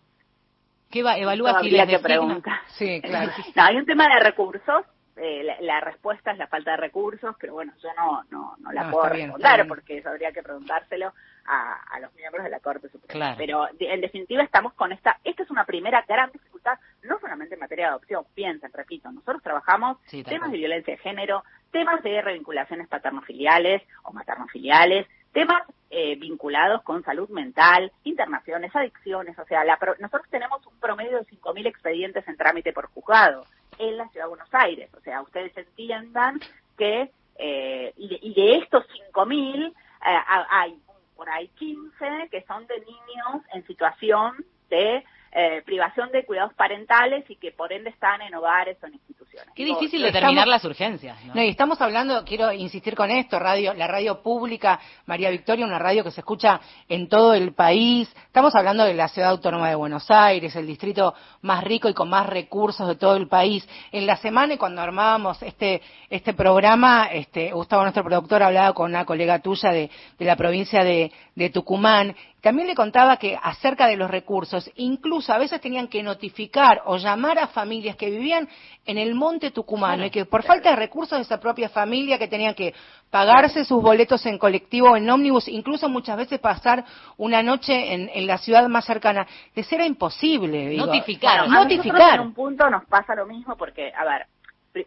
¿Qué 0.90 1.02
va, 1.04 1.16
evalúa 1.18 1.50
si 1.50 1.70
Todavía 1.70 1.84
les 1.84 1.86
que 1.86 1.92
designa? 2.02 2.08
pregunta. 2.26 2.62
Sí, 2.66 3.00
claro. 3.00 3.30
No, 3.54 3.62
hay 3.62 3.76
un 3.76 3.86
tema 3.86 4.06
de 4.12 4.20
recursos. 4.20 4.84
eh, 5.16 5.42
la, 5.44 5.60
la 5.60 5.80
respuesta 5.80 6.32
es 6.32 6.38
la 6.38 6.46
falta 6.48 6.72
de 6.72 6.76
recursos, 6.78 7.36
pero 7.38 7.52
bueno, 7.52 7.72
yo 7.82 7.88
no 7.96 8.22
no, 8.30 8.54
no 8.58 8.72
la 8.72 8.84
No, 8.84 8.90
puedo 8.92 9.12
bien, 9.12 9.28
responder 9.32 9.68
porque 9.68 9.98
eso 9.98 10.08
habría 10.08 10.32
que 10.32 10.42
preguntárselo 10.42 11.12
a, 11.46 11.74
a 11.90 12.00
los 12.00 12.12
miembros 12.14 12.44
de 12.44 12.50
la 12.50 12.60
Corte 12.60 12.88
Suprema. 12.88 13.12
Claro. 13.12 13.36
Pero 13.38 13.66
de- 13.78 13.92
en 13.92 14.00
definitiva 14.00 14.42
estamos 14.42 14.72
con 14.74 14.92
esta, 14.92 15.18
esta 15.24 15.42
es 15.42 15.50
una 15.50 15.64
primera 15.64 16.04
gran 16.08 16.30
dificultad, 16.32 16.78
no 17.02 17.18
solamente 17.20 17.54
en 17.54 17.60
materia 17.60 17.86
de 17.86 17.90
adopción, 17.90 18.24
piensen, 18.34 18.70
repito, 18.72 19.10
nosotros 19.10 19.42
trabajamos 19.42 19.98
Sí, 20.06 20.22
temas 20.24 20.50
de 20.52 20.58
violencia 20.58 20.94
de 20.94 20.98
género, 21.00 21.42
temas 21.70 22.02
de 22.02 22.20
revinculaciones 22.20 22.88
paternofiliales 22.88 23.82
o 24.02 24.12
maternofiliales, 24.12 25.06
temas 25.32 25.62
eh, 25.90 26.16
vinculados 26.16 26.82
con 26.82 27.02
salud 27.04 27.28
mental, 27.30 27.90
internaciones, 28.04 28.74
adicciones, 28.74 29.38
o 29.38 29.44
sea, 29.46 29.64
la 29.64 29.76
pro- 29.76 29.96
nosotros 29.98 30.28
tenemos 30.30 30.64
un 30.66 30.78
promedio 30.80 31.18
de 31.18 31.24
5.000 31.26 31.66
expedientes 31.66 32.26
en 32.28 32.36
trámite 32.36 32.72
por 32.72 32.86
juzgado 32.88 33.44
en 33.78 33.96
la 33.96 34.08
Ciudad 34.08 34.26
de 34.26 34.30
Buenos 34.30 34.52
Aires, 34.54 34.90
o 34.94 35.00
sea, 35.00 35.22
ustedes 35.22 35.56
entiendan 35.56 36.40
que, 36.76 37.10
eh, 37.38 37.92
y, 37.96 38.08
de, 38.08 38.18
y 38.22 38.34
de 38.34 38.56
estos 38.58 38.84
5.000, 39.12 39.68
eh, 39.68 39.72
ha- 40.02 40.46
hay 40.50 40.78
por 41.20 41.28
ahí 41.28 41.48
15 41.48 42.30
que 42.30 42.42
son 42.46 42.66
de 42.66 42.80
niños 42.80 43.44
en 43.52 43.66
situación 43.66 44.42
de 44.70 45.04
eh, 45.32 45.62
privación 45.64 46.10
de 46.10 46.24
cuidados 46.24 46.52
parentales 46.54 47.24
y 47.30 47.36
que 47.36 47.52
por 47.52 47.72
ende 47.72 47.90
están 47.90 48.20
en 48.22 48.34
hogares 48.34 48.76
o 48.82 48.86
en 48.86 48.94
instituciones. 48.94 49.48
Qué 49.54 49.64
difícil 49.64 50.04
estamos- 50.04 50.12
determinar 50.12 50.48
las 50.48 50.64
urgencias. 50.64 51.24
¿no? 51.24 51.34
No, 51.34 51.42
y 51.42 51.48
estamos 51.48 51.80
hablando, 51.80 52.24
quiero 52.24 52.52
insistir 52.52 52.96
con 52.96 53.10
esto, 53.10 53.38
radio, 53.38 53.72
la 53.74 53.86
radio 53.86 54.22
pública 54.22 54.80
María 55.06 55.30
Victoria, 55.30 55.64
una 55.64 55.78
radio 55.78 56.02
que 56.02 56.10
se 56.10 56.20
escucha 56.20 56.60
en 56.88 57.08
todo 57.08 57.34
el 57.34 57.52
país. 57.54 58.12
Estamos 58.26 58.54
hablando 58.56 58.84
de 58.84 58.94
la 58.94 59.06
ciudad 59.08 59.30
autónoma 59.30 59.68
de 59.68 59.76
Buenos 59.76 60.10
Aires, 60.10 60.54
el 60.56 60.66
distrito 60.66 61.14
más 61.42 61.62
rico 61.62 61.88
y 61.88 61.94
con 61.94 62.10
más 62.10 62.26
recursos 62.26 62.88
de 62.88 62.96
todo 62.96 63.16
el 63.16 63.28
país. 63.28 63.66
En 63.92 64.06
la 64.06 64.16
semana 64.16 64.54
y 64.54 64.58
cuando 64.58 64.80
armábamos 64.82 65.40
este 65.42 65.80
este 66.10 66.34
programa, 66.34 67.06
este 67.06 67.52
Gustavo, 67.52 67.82
nuestro 67.82 68.02
productor, 68.02 68.42
hablaba 68.42 68.72
con 68.72 68.90
una 68.90 69.04
colega 69.04 69.38
tuya 69.38 69.70
de, 69.70 69.88
de 70.18 70.24
la 70.24 70.34
provincia 70.34 70.82
de, 70.82 71.12
de 71.36 71.50
Tucumán. 71.50 72.16
También 72.40 72.68
le 72.68 72.74
contaba 72.74 73.16
que 73.18 73.38
acerca 73.42 73.86
de 73.86 73.96
los 73.96 74.10
recursos, 74.10 74.70
incluso 74.76 75.32
a 75.32 75.38
veces 75.38 75.60
tenían 75.60 75.88
que 75.88 76.02
notificar 76.02 76.82
o 76.86 76.96
llamar 76.96 77.38
a 77.38 77.48
familias 77.48 77.96
que 77.96 78.10
vivían 78.10 78.48
en 78.86 78.98
el 78.98 79.14
monte 79.14 79.50
tucumano 79.50 80.06
y 80.06 80.10
que 80.10 80.24
por 80.24 80.42
falta 80.42 80.70
de 80.70 80.76
recursos 80.76 81.18
de 81.18 81.22
esa 81.22 81.38
propia 81.38 81.68
familia 81.68 82.18
que 82.18 82.28
tenían 82.28 82.54
que 82.54 82.74
pagarse 83.10 83.64
sus 83.64 83.82
boletos 83.82 84.24
en 84.24 84.38
colectivo 84.38 84.90
o 84.90 84.96
en 84.96 85.08
ómnibus, 85.10 85.48
incluso 85.48 85.88
muchas 85.88 86.16
veces 86.16 86.38
pasar 86.40 86.84
una 87.16 87.42
noche 87.42 87.92
en, 87.92 88.10
en 88.12 88.26
la 88.26 88.38
ciudad 88.38 88.66
más 88.68 88.84
cercana, 88.84 89.26
les 89.54 89.70
era 89.72 89.84
imposible. 89.84 90.68
digo. 90.68 90.86
Notificar. 90.86 91.40
Bueno, 91.40 91.58
a 91.58 91.62
notificar. 91.64 92.14
en 92.14 92.20
un 92.20 92.34
punto 92.34 92.70
nos 92.70 92.84
pasa 92.86 93.14
lo 93.14 93.26
mismo 93.26 93.56
porque, 93.56 93.92
a 93.92 94.04
ver, 94.04 94.26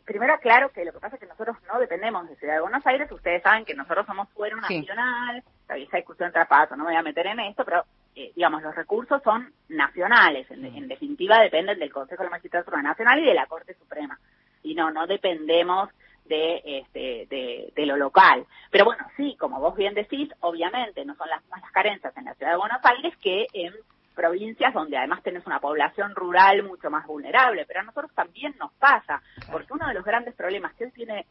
primero 0.06 0.34
aclaro 0.34 0.72
que 0.72 0.86
lo 0.86 0.94
que 0.94 1.00
pasa 1.00 1.16
es 1.16 1.20
que 1.20 1.28
nosotros 1.28 1.58
no 1.72 1.80
dependemos 1.80 2.28
de 2.30 2.36
Ciudad 2.38 2.56
de 2.56 2.62
Buenos 2.62 2.86
Aires, 2.86 3.12
ustedes 3.12 3.44
saben 3.44 3.66
que 3.66 3.74
nosotros 3.74 4.06
somos 4.06 4.30
fuero 4.30 4.58
Sí. 4.68 4.80
nacional, 4.80 5.44
esa 5.76 5.98
discusión 5.98 6.32
trapazo, 6.32 6.76
no 6.76 6.84
me 6.84 6.92
voy 6.92 7.00
a 7.00 7.04
meter 7.04 7.28
en 7.28 7.40
esto, 7.42 7.66
pero 7.66 7.84
eh, 8.16 8.32
digamos, 8.36 8.62
los 8.62 8.76
recursos 8.76 9.22
son 9.24 9.52
nacionales, 9.70 10.50
en, 10.52 10.64
en 10.66 10.88
definitiva 10.88 11.40
dependen 11.40 11.80
del 11.80 11.92
Consejo 11.92 12.22
de 12.22 12.30
la 12.30 12.36
Magistratura 12.38 12.82
Nacional 12.82 13.20
y 13.20 13.26
de 13.26 13.34
la 13.34 13.48
Corte 13.48 13.74
Suprema, 13.74 14.20
y 14.62 14.76
no, 14.76 14.92
no 14.92 15.08
dependemos 15.08 15.90
de, 16.26 16.62
este, 16.64 17.26
de, 17.30 17.74
de 17.76 17.86
lo 17.86 17.98
local. 17.98 18.46
Pero 18.72 18.86
bueno, 18.86 19.06
sí, 19.18 19.36
como 19.40 19.60
vos 19.60 19.76
bien 19.76 19.94
decís, 19.94 20.30
obviamente 20.42 21.04
no 21.06 21.16
son 21.16 21.28
las 21.28 21.42
mismas 21.42 21.62
las 21.62 21.72
carencias 21.72 22.16
en 22.16 22.26
la 22.26 22.34
ciudad 22.36 22.52
de 22.54 22.58
Buenos 22.60 22.80
Aires 22.86 23.14
que 23.18 23.48
en 23.54 23.74
provincias 24.14 24.74
donde 24.74 24.98
además 24.98 25.22
tenés 25.24 25.46
una 25.46 25.60
población 25.60 26.16
rural 26.16 26.64
mucho 26.64 26.90
más 26.90 27.06
vulnerable, 27.06 27.66
pero 27.68 27.82
a 27.82 27.84
nosotros 27.84 28.12
también 28.16 28.56
nos 28.60 28.72
pasa, 28.74 29.22
porque 29.52 29.74
uno 29.74 29.88
de 29.88 29.94
los 29.94 30.06
grandes 30.06 30.34
problemas 30.36 30.74
que 30.76 30.86
hoy 30.86 30.92
tiene, 30.92 31.26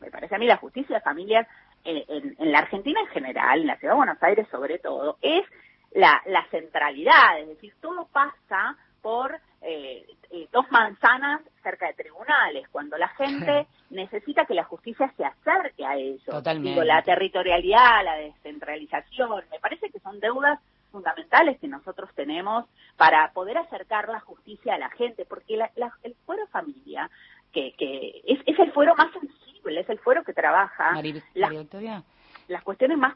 me 0.00 0.10
parece 0.10 0.34
a 0.34 0.38
mí, 0.38 0.46
la 0.46 0.56
justicia 0.58 0.96
de 0.96 1.02
familias 1.02 1.46
en, 1.84 2.02
en- 2.08 2.36
en 2.38 2.52
la 2.52 2.58
Argentina 2.60 3.00
en 3.00 3.06
general, 3.08 3.60
en 3.60 3.66
la 3.68 3.76
ciudad 3.76 3.94
de 3.94 3.98
Buenos 3.98 4.22
Aires 4.22 4.46
sobre 4.50 4.78
todo, 4.78 5.16
es 5.22 5.44
la, 5.92 6.20
la 6.26 6.44
centralidad, 6.50 7.38
es 7.40 7.48
decir, 7.48 7.72
todo 7.80 8.06
pasa 8.12 8.76
por 9.00 9.38
eh, 9.60 10.04
eh, 10.30 10.48
dos 10.50 10.64
manzanas 10.70 11.40
cerca 11.62 11.86
de 11.86 11.94
tribunales, 11.94 12.66
cuando 12.70 12.96
la 12.98 13.08
gente 13.08 13.66
necesita 13.90 14.44
que 14.46 14.54
la 14.54 14.64
justicia 14.64 15.12
se 15.16 15.24
acerque 15.24 15.84
a 15.86 15.94
ellos. 15.94 16.24
Totalmente. 16.24 16.70
Digo, 16.70 16.82
la 16.84 17.02
territorialidad, 17.02 18.02
la 18.04 18.16
descentralización, 18.16 19.44
me 19.50 19.58
parece 19.60 19.90
que 19.90 20.00
son 20.00 20.18
deudas 20.20 20.58
fundamentales 20.94 21.58
que 21.58 21.66
nosotros 21.66 22.08
tenemos 22.14 22.66
para 22.96 23.32
poder 23.32 23.58
acercar 23.58 24.08
la 24.08 24.20
justicia 24.20 24.74
a 24.74 24.78
la 24.78 24.90
gente, 24.90 25.24
porque 25.24 25.56
la- 25.56 25.72
la- 25.74 25.92
el 26.04 26.14
fuero 26.24 26.46
familia, 26.46 27.10
que, 27.52 27.72
que 27.76 28.22
es, 28.24 28.38
es 28.46 28.56
el 28.60 28.70
fuero 28.72 28.94
más 28.94 29.10
sensible, 29.12 29.80
es 29.80 29.88
el 29.90 29.98
fuero 29.98 30.22
que 30.22 30.32
trabaja 30.32 30.92
las, 31.34 31.48
María 31.48 31.60
Victoria. 31.62 32.02
Las 32.48 32.62
cuestiones 32.62 32.98
más, 32.98 33.14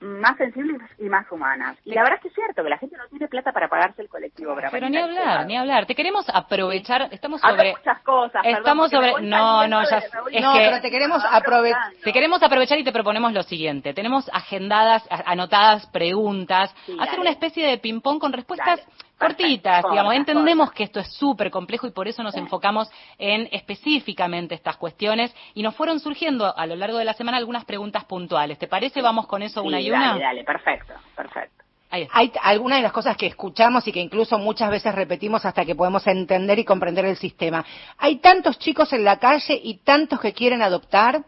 más 0.00 0.36
sensibles 0.36 0.80
y 0.98 1.04
más 1.08 1.30
humanas. 1.30 1.76
Y 1.84 1.92
la 1.94 2.02
verdad 2.02 2.16
es 2.16 2.22
que 2.22 2.28
es 2.28 2.34
cierto, 2.34 2.62
que 2.62 2.70
la 2.70 2.78
gente 2.78 2.96
no 2.96 3.06
tiene 3.08 3.28
plata 3.28 3.52
para 3.52 3.68
pagarse 3.68 4.02
el 4.02 4.08
colectivo 4.08 4.54
para 4.54 4.70
Pero 4.70 4.88
ni 4.88 4.96
hablar, 4.98 5.46
ni 5.46 5.56
hablar. 5.56 5.86
Te 5.86 5.94
queremos 5.94 6.26
aprovechar, 6.32 7.08
estamos 7.12 7.40
sobre... 7.40 7.72
muchas 7.76 8.00
cosas, 8.02 8.42
Estamos 8.44 8.90
sobre... 8.90 9.20
No, 9.22 9.66
no, 9.66 9.82
ya... 9.88 9.98
es 9.98 10.12
No, 10.42 10.52
que 10.54 10.58
pero 10.58 10.80
te 10.80 10.90
queremos 10.90 11.22
aprovechar. 11.24 11.42
aprovechando. 11.42 11.98
te 12.04 12.12
queremos 12.12 12.42
aprovechar 12.42 12.78
y 12.78 12.84
te 12.84 12.92
proponemos 12.92 13.32
lo 13.32 13.42
siguiente. 13.42 13.92
Tenemos 13.94 14.28
agendadas, 14.32 15.06
a- 15.10 15.30
anotadas 15.30 15.86
preguntas, 15.88 16.74
Sí, 16.86 16.92
hacer 16.92 17.06
dale. 17.06 17.20
una 17.20 17.30
especie 17.30 17.66
de 17.66 17.78
ping-pong 17.78 18.18
con 18.18 18.32
respuestas 18.32 18.80
Dale. 18.80 18.92
Cortitas, 19.20 19.84
digamos. 19.90 20.14
Entendemos 20.14 20.72
que 20.72 20.84
esto 20.84 20.98
es 21.00 21.12
súper 21.12 21.50
complejo 21.50 21.86
y 21.86 21.90
por 21.90 22.08
eso 22.08 22.22
nos 22.22 22.34
Sí. 22.34 22.40
enfocamos 22.40 22.90
en 23.18 23.48
específicamente 23.52 24.54
estas 24.54 24.76
cuestiones 24.76 25.34
y 25.54 25.62
nos 25.62 25.74
fueron 25.74 26.00
surgiendo 26.00 26.56
a 26.56 26.66
lo 26.66 26.74
largo 26.76 26.98
de 26.98 27.04
la 27.04 27.12
semana 27.14 27.36
algunas 27.36 27.64
preguntas 27.64 28.04
puntuales. 28.04 28.58
¿Te 28.58 28.66
parece? 28.66 29.02
Vamos 29.02 29.26
con 29.26 29.42
eso 29.42 29.62
una 29.62 29.80
y 29.80 29.90
una. 29.90 30.08
Dale, 30.08 30.24
dale, 30.24 30.44
perfecto, 30.44 30.94
perfecto. 31.14 31.64
Hay 32.12 32.32
algunas 32.42 32.78
de 32.78 32.82
las 32.84 32.92
cosas 32.92 33.16
que 33.16 33.26
escuchamos 33.26 33.86
y 33.88 33.92
que 33.92 33.98
incluso 34.00 34.38
muchas 34.38 34.70
veces 34.70 34.94
repetimos 34.94 35.44
hasta 35.44 35.64
que 35.64 35.74
podemos 35.74 36.06
entender 36.06 36.58
y 36.60 36.64
comprender 36.64 37.04
el 37.04 37.16
sistema. 37.16 37.64
Hay 37.98 38.16
tantos 38.18 38.60
chicos 38.60 38.92
en 38.92 39.02
la 39.02 39.18
calle 39.18 39.60
y 39.60 39.78
tantos 39.78 40.20
que 40.20 40.32
quieren 40.32 40.62
adoptar. 40.62 41.22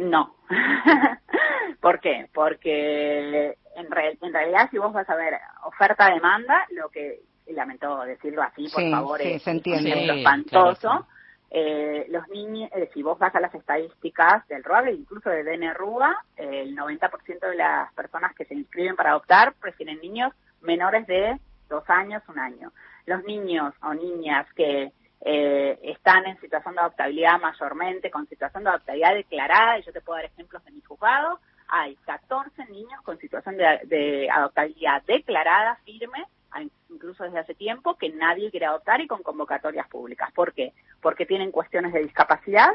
No. 0.00 0.34
¿Por 1.80 2.00
qué? 2.00 2.28
Porque 2.32 3.56
en, 3.76 3.90
re- 3.90 4.18
en 4.20 4.32
realidad 4.32 4.68
si 4.70 4.78
vos 4.78 4.92
vas 4.92 5.08
a 5.08 5.14
ver 5.14 5.34
oferta-demanda, 5.64 6.66
lo 6.70 6.88
que, 6.88 7.20
y 7.46 7.52
lamento 7.52 8.00
decirlo 8.04 8.42
así, 8.42 8.68
por 8.72 8.82
Sí, 8.82 8.90
favor, 8.90 9.20
sí, 9.20 9.32
es 9.32 9.42
se 9.42 9.50
entiende. 9.50 9.82
un 9.90 9.98
ejemplo 9.98 10.14
Sí, 10.14 10.18
espantoso. 10.20 10.80
claro, 10.80 11.06
Eh, 11.52 12.06
los 12.10 12.28
niños, 12.28 12.70
eh, 12.76 12.88
si 12.94 13.02
vos 13.02 13.18
vas 13.18 13.34
a 13.34 13.40
las 13.40 13.52
estadísticas 13.54 14.46
del 14.46 14.62
RUAG 14.62 14.86
e 14.86 14.92
incluso 14.92 15.30
de 15.30 15.42
DNRUA, 15.42 16.16
eh, 16.36 16.62
el 16.62 16.76
90% 16.76 17.40
de 17.48 17.56
las 17.56 17.92
personas 17.94 18.34
que 18.36 18.44
se 18.44 18.54
inscriben 18.54 18.94
para 18.94 19.10
adoptar 19.10 19.54
prefieren 19.54 19.98
niños 20.00 20.32
menores 20.62 21.06
de 21.08 21.38
dos 21.68 21.82
años, 21.90 22.22
un 22.28 22.38
año. 22.38 22.70
Los 23.06 23.24
niños 23.24 23.74
o 23.82 23.92
niñas 23.94 24.46
que 24.54 24.92
eh, 25.22 25.78
están 25.82 26.26
en 26.26 26.40
situación 26.40 26.74
de 26.74 26.80
adoptabilidad 26.80 27.40
mayormente, 27.40 28.10
con 28.10 28.26
situación 28.26 28.64
de 28.64 28.70
adoptabilidad 28.70 29.14
declarada, 29.14 29.78
y 29.78 29.82
yo 29.82 29.92
te 29.92 30.00
puedo 30.00 30.16
dar 30.16 30.26
ejemplos 30.26 30.64
de 30.64 30.72
mi 30.72 30.80
juzgado, 30.80 31.40
hay 31.68 31.94
14 32.06 32.66
niños 32.66 33.00
con 33.02 33.18
situación 33.18 33.56
de, 33.56 33.80
de 33.84 34.28
adoptabilidad 34.30 35.02
declarada, 35.04 35.76
firme, 35.84 36.24
incluso 36.88 37.24
desde 37.24 37.38
hace 37.38 37.54
tiempo, 37.54 37.94
que 37.94 38.10
nadie 38.10 38.50
quiere 38.50 38.66
adoptar 38.66 39.00
y 39.00 39.06
con 39.06 39.22
convocatorias 39.22 39.88
públicas. 39.88 40.30
¿Por 40.32 40.52
qué? 40.52 40.72
Porque 41.00 41.26
tienen 41.26 41.52
cuestiones 41.52 41.92
de 41.92 42.00
discapacidad, 42.00 42.70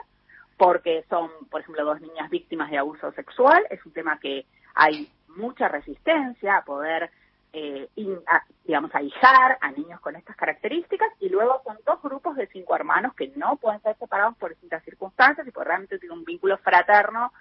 porque 0.58 1.04
son, 1.10 1.30
por 1.52 1.62
ejemplo, 1.62 1.84
dos 1.84 2.02
niñas 2.02 2.30
víctimas 2.30 2.72
de 2.72 2.78
abuso 2.78 3.12
sexual. 3.12 3.66
Es 3.70 3.86
un 3.86 3.92
tema 3.92 4.20
que 4.20 4.46
hay 4.74 5.10
mucha 5.28 5.68
resistencia 5.68 6.58
a 6.58 6.64
poder, 6.64 7.12
eh, 7.58 7.88
in- 7.96 8.20
a- 8.28 8.44
digamos, 8.66 8.94
ahijar 8.94 9.58
a 9.62 9.72
niños 9.72 10.02
con 10.02 10.16
estas 10.18 10.36
características. 10.36 11.08
Y 11.22 11.30
luego 11.30 11.62
son 11.64 11.78
dos 11.86 12.02
grupos 12.02 12.36
de 12.36 12.48
cinco 12.48 12.76
hermanos 12.76 13.14
que 13.16 13.32
no 13.38 13.56
pueden 13.56 13.82
ser 13.82 13.96
separados 13.98 14.36
por 14.38 14.50
distintas 14.50 14.84
circunstancias 14.84 15.48
y 15.48 15.52
porque 15.52 15.70
realmente 15.70 15.98
tienen 16.00 16.18
un 16.18 16.26
vínculo 16.26 16.58
fraterno 16.58 17.32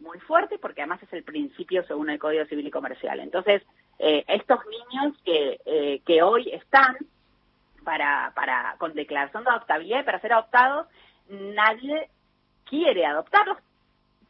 muy 0.00 0.18
fuerte 0.20 0.58
porque 0.58 0.80
además 0.82 1.02
es 1.04 1.12
el 1.12 1.22
principio 1.22 1.84
según 1.84 2.10
el 2.10 2.18
Código 2.18 2.44
Civil 2.46 2.66
y 2.66 2.70
Comercial. 2.70 3.20
Entonces, 3.20 3.62
eh, 4.00 4.24
estos 4.26 4.58
niños 4.66 5.14
que, 5.24 5.60
eh, 5.64 6.00
que 6.04 6.22
hoy 6.22 6.50
están 6.50 6.96
para, 7.84 8.32
para, 8.34 8.74
con 8.78 8.94
declaración 8.94 9.44
de 9.44 9.50
adoptabilidad 9.50 10.00
y 10.00 10.04
para 10.04 10.20
ser 10.20 10.32
adoptados, 10.32 10.86
nadie 11.28 12.08
quiere 12.64 13.06
adoptarlos. 13.06 13.58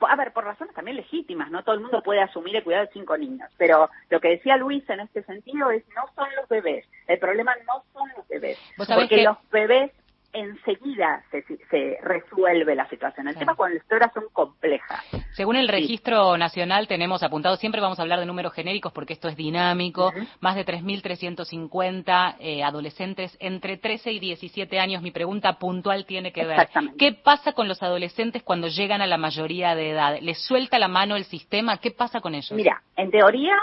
A 0.08 0.16
ver, 0.16 0.32
por 0.32 0.44
razones 0.44 0.74
también 0.74 0.96
legítimas, 0.96 1.50
no 1.50 1.62
todo 1.62 1.74
el 1.74 1.80
mundo 1.82 2.02
puede 2.02 2.20
asumir 2.20 2.56
el 2.56 2.64
cuidado 2.64 2.86
de 2.86 2.92
cinco 2.92 3.16
niños, 3.18 3.50
pero 3.58 3.90
lo 4.08 4.20
que 4.20 4.28
decía 4.28 4.56
Luis 4.56 4.88
en 4.88 5.00
este 5.00 5.22
sentido 5.24 5.70
es 5.70 5.84
no 5.94 6.02
son 6.14 6.28
los 6.36 6.48
bebés, 6.48 6.86
el 7.06 7.18
problema 7.18 7.54
no 7.66 7.82
son 7.92 8.08
los 8.16 8.26
bebés, 8.28 8.58
porque 8.76 9.16
que- 9.16 9.24
los 9.24 9.36
bebés 9.50 9.92
enseguida 10.32 11.22
se, 11.30 11.42
se 11.70 11.98
resuelve 12.02 12.74
la 12.74 12.88
situación. 12.88 13.28
El 13.28 13.34
Claro. 13.34 13.46
tema 13.46 13.56
cuando 13.56 13.74
las 13.74 13.82
historias 13.84 14.12
son 14.12 14.24
complejas. 14.32 15.02
Según 15.32 15.56
el 15.56 15.68
registro 15.68 16.36
nacional 16.36 16.88
tenemos 16.88 17.22
apuntado, 17.22 17.56
siempre 17.56 17.80
vamos 17.80 17.98
a 17.98 18.02
hablar 18.02 18.20
de 18.20 18.26
números 18.26 18.52
genéricos 18.52 18.92
porque 18.92 19.12
esto 19.12 19.28
es 19.28 19.36
dinámico, 19.36 20.08
Ujú. 20.08 20.20
más 20.40 20.56
de 20.56 20.64
3.350 20.64 22.36
eh, 22.40 22.62
adolescentes 22.62 23.36
entre 23.40 23.76
13 23.76 24.12
y 24.12 24.20
17 24.20 24.78
años. 24.78 25.02
Mi 25.02 25.10
pregunta 25.10 25.58
puntual 25.58 26.04
tiene 26.06 26.32
que 26.32 26.44
ver. 26.46 26.68
¿qué 26.98 27.12
pasa 27.12 27.52
con 27.52 27.68
los 27.68 27.82
adolescentes 27.82 28.42
cuando 28.42 28.68
llegan 28.68 29.00
a 29.02 29.06
la 29.06 29.16
mayoría 29.16 29.74
de 29.74 29.90
edad? 29.90 30.18
¿Les 30.20 30.38
suelta 30.38 30.78
la 30.78 30.88
mano 30.88 31.16
el 31.16 31.24
sistema? 31.24 31.78
¿Qué 31.78 31.90
pasa 31.90 32.20
con 32.20 32.34
ellos? 32.34 32.52
Mira, 32.52 32.82
en 32.96 33.10
teoría, 33.10 33.56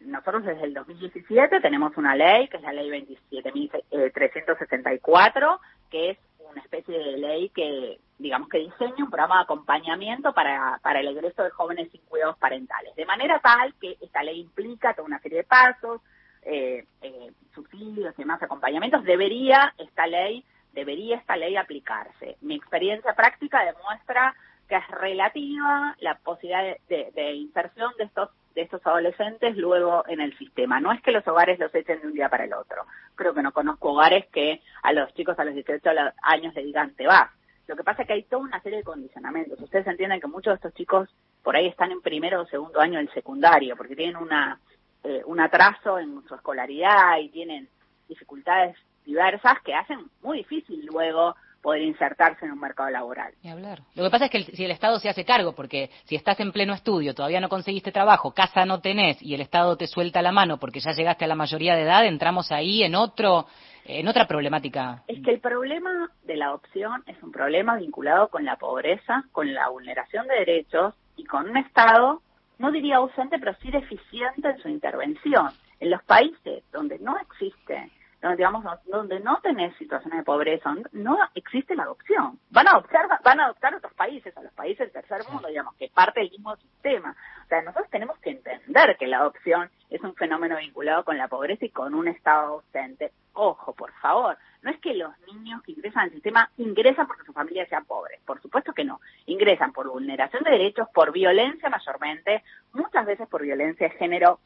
nosotros 0.00 0.44
desde 0.44 0.64
el 0.64 0.74
2017 0.74 1.60
tenemos 1.60 1.96
una 1.96 2.14
ley, 2.16 2.48
que 2.48 2.56
es 2.56 2.62
la 2.62 2.72
ley 2.72 2.88
27.364, 2.90 5.58
que 5.90 6.10
es 6.10 6.18
una 6.50 6.60
especie 6.62 6.98
de 6.98 7.18
ley 7.18 7.48
que, 7.50 7.98
digamos, 8.18 8.48
que 8.48 8.58
diseña 8.58 9.04
un 9.04 9.10
programa 9.10 9.36
de 9.38 9.42
acompañamiento 9.42 10.32
para, 10.32 10.78
para 10.82 11.00
el 11.00 11.08
egreso 11.08 11.42
de 11.42 11.50
jóvenes 11.50 11.90
sin 11.90 12.00
cuidados 12.02 12.38
parentales. 12.38 12.94
De 12.96 13.04
manera 13.04 13.38
tal 13.40 13.74
que 13.80 13.96
esta 14.00 14.22
ley 14.22 14.40
implica 14.40 14.94
toda 14.94 15.06
una 15.06 15.18
serie 15.20 15.38
de 15.38 15.44
pasos, 15.44 16.00
eh, 16.42 16.86
eh, 17.02 17.32
subsidios 17.54 18.14
y 18.16 18.22
demás 18.22 18.42
acompañamientos. 18.42 19.04
Debería 19.04 19.74
esta 19.76 20.06
ley, 20.06 20.42
debería 20.72 21.16
esta 21.16 21.36
ley 21.36 21.56
aplicarse. 21.56 22.36
Mi 22.40 22.54
experiencia 22.54 23.14
práctica 23.14 23.64
demuestra 23.64 24.34
que 24.68 24.76
es 24.76 24.88
relativa 24.88 25.96
la 26.00 26.14
posibilidad 26.18 26.62
de, 26.62 26.80
de- 26.88 27.10
de 27.14 27.32
inserción 27.34 27.92
de 27.98 28.04
estos 28.04 28.30
de 28.58 28.64
estos 28.64 28.84
adolescentes 28.84 29.56
luego 29.56 30.02
en 30.08 30.20
el 30.20 30.36
sistema. 30.36 30.80
No 30.80 30.90
es 30.92 31.00
que 31.00 31.12
los 31.12 31.26
hogares 31.28 31.60
los 31.60 31.72
echen 31.74 32.00
de 32.00 32.08
un 32.08 32.12
día 32.12 32.28
para 32.28 32.44
el 32.44 32.52
otro. 32.52 32.82
Creo 33.14 33.32
que 33.32 33.42
no 33.42 33.52
conozco 33.52 33.92
hogares 33.92 34.26
que 34.32 34.60
a 34.82 34.92
los 34.92 35.14
chicos 35.14 35.38
a 35.38 35.44
los 35.44 35.54
18 35.54 35.92
la- 35.92 36.12
años 36.22 36.52
le 36.56 36.64
digan 36.64 36.92
te 36.96 37.06
vas. 37.06 37.30
Lo 37.68 37.76
que 37.76 37.84
pasa 37.84 38.02
es 38.02 38.08
que 38.08 38.14
hay 38.14 38.22
toda 38.24 38.42
una 38.42 38.60
serie 38.60 38.78
de 38.78 38.84
condicionamientos. 38.84 39.60
Ustedes 39.60 39.86
entienden 39.86 40.20
que 40.20 40.26
muchos 40.26 40.50
de 40.52 40.54
estos 40.56 40.74
chicos 40.74 41.08
por 41.44 41.54
ahí 41.54 41.68
están 41.68 41.92
en 41.92 42.00
primero 42.02 42.40
o 42.42 42.46
segundo 42.46 42.80
año 42.80 42.98
del 42.98 43.12
secundario 43.12 43.76
porque 43.76 43.94
tienen 43.94 44.16
una 44.16 44.58
eh, 45.04 45.22
un 45.26 45.38
atraso 45.38 46.00
en 46.00 46.26
su 46.26 46.34
escolaridad 46.34 47.18
y 47.18 47.28
tienen 47.28 47.68
dificultades 48.08 48.76
diversas 49.04 49.60
que 49.64 49.72
hacen 49.74 50.00
muy 50.22 50.38
difícil 50.38 50.84
luego 50.86 51.36
poder 51.68 51.82
insertarse 51.82 52.46
en 52.46 52.52
un 52.52 52.60
mercado 52.60 52.88
laboral. 52.88 53.34
Ni 53.42 53.50
hablar. 53.50 53.80
Lo 53.94 54.02
que 54.04 54.08
pasa 54.10 54.24
es 54.24 54.30
que 54.30 54.38
el- 54.38 54.46
si 54.56 54.64
el 54.64 54.70
Estado 54.70 54.98
se 54.98 55.10
hace 55.10 55.26
cargo, 55.26 55.52
porque 55.52 55.90
si 56.04 56.16
estás 56.16 56.40
en 56.40 56.50
pleno 56.50 56.72
estudio, 56.72 57.14
todavía 57.14 57.42
no 57.42 57.50
conseguiste 57.50 57.92
trabajo, 57.92 58.32
casa 58.32 58.64
no 58.64 58.80
tenés 58.80 59.20
y 59.20 59.34
el 59.34 59.42
Estado 59.42 59.76
te 59.76 59.86
suelta 59.86 60.22
la 60.22 60.32
mano 60.32 60.56
porque 60.56 60.80
ya 60.80 60.92
llegaste 60.92 61.26
a 61.26 61.28
la 61.28 61.34
mayoría 61.34 61.76
de 61.76 61.82
edad, 61.82 62.06
entramos 62.06 62.50
ahí 62.52 62.82
en 62.84 62.94
otro, 62.94 63.44
en 63.84 64.08
otra 64.08 64.26
problemática. 64.26 65.02
Es 65.08 65.22
que 65.22 65.30
el 65.30 65.40
problema 65.40 66.10
de 66.24 66.36
la 66.36 66.46
adopción 66.46 67.04
es 67.06 67.22
un 67.22 67.32
problema 67.32 67.76
vinculado 67.76 68.28
con 68.28 68.46
la 68.46 68.56
pobreza, 68.56 69.24
con 69.32 69.52
la 69.52 69.68
vulneración 69.68 70.26
de 70.26 70.36
derechos 70.36 70.94
y 71.18 71.24
con 71.24 71.50
un 71.50 71.58
Estado, 71.58 72.22
no 72.58 72.72
diría 72.72 72.96
ausente, 72.96 73.38
pero 73.38 73.54
sí 73.60 73.70
deficiente 73.70 74.48
en 74.48 74.58
su 74.62 74.70
intervención. 74.70 75.48
En 75.80 75.90
los 75.90 76.02
países 76.04 76.64
donde 76.72 76.98
no 76.98 77.18
existe, 77.18 77.90
donde 78.20 78.36
digamos, 78.36 78.64
donde 78.86 79.20
no 79.20 79.38
tenés 79.42 79.76
situaciones 79.76 80.18
de 80.18 80.24
pobreza, 80.24 80.74
no 80.92 81.18
existe 81.34 81.76
la 81.76 81.84
adopción. 81.84 82.38
Van 82.50 82.66
a 82.66 82.72
adoptar, 82.72 83.06
van 83.22 83.40
a 83.40 83.44
adoptar 83.44 83.74
otros 83.74 83.94
países, 83.94 84.36
a 84.36 84.42
los 84.42 84.52
países 84.52 84.92
del 84.92 85.02
tercer 85.02 85.20
mundo, 85.30 85.48
digamos, 85.48 85.74
que 85.76 85.88
parte 85.88 86.20
del 86.20 86.30
mismo 86.30 86.56
sistema. 86.56 87.14
O 87.44 87.48
sea, 87.48 87.62
nosotros 87.62 87.88
tenemos 87.90 88.18
que 88.18 88.30
entender 88.30 88.96
que 88.98 89.06
la 89.06 89.18
adopción 89.18 89.70
es 89.90 90.02
un 90.02 90.14
fenómeno 90.14 90.56
vinculado 90.56 91.04
con 91.04 91.16
la 91.16 91.28
pobreza 91.28 91.64
y 91.64 91.70
con 91.70 91.94
un 91.94 92.08
Estado 92.08 92.54
ausente. 92.54 93.12
Ojo, 93.34 93.72
por 93.72 93.92
favor, 94.00 94.36
no 94.62 94.70
es 94.70 94.80
que 94.80 94.94
los 94.94 95.12
niños 95.32 95.62
que 95.62 95.72
ingresan 95.72 96.04
al 96.04 96.10
sistema 96.10 96.50
ingresan 96.56 97.06
porque 97.06 97.24
su 97.24 97.32
familia 97.32 97.66
sea 97.66 97.82
pobre, 97.82 98.18
por 98.26 98.42
supuesto 98.42 98.72
que 98.72 98.84
no. 98.84 99.00
Ingresan 99.26 99.72
por 99.72 99.88
vulneración 99.88 100.42
de 100.42 100.50
derechos, 100.50 100.88
por 100.92 101.12
violencia 101.12 101.68
mayormente, 101.68 102.42
muchas 102.72 103.06
veces 103.06 103.28
por 103.28 103.42
violencia 103.42 103.88
de 103.88 103.94
género 103.96 104.40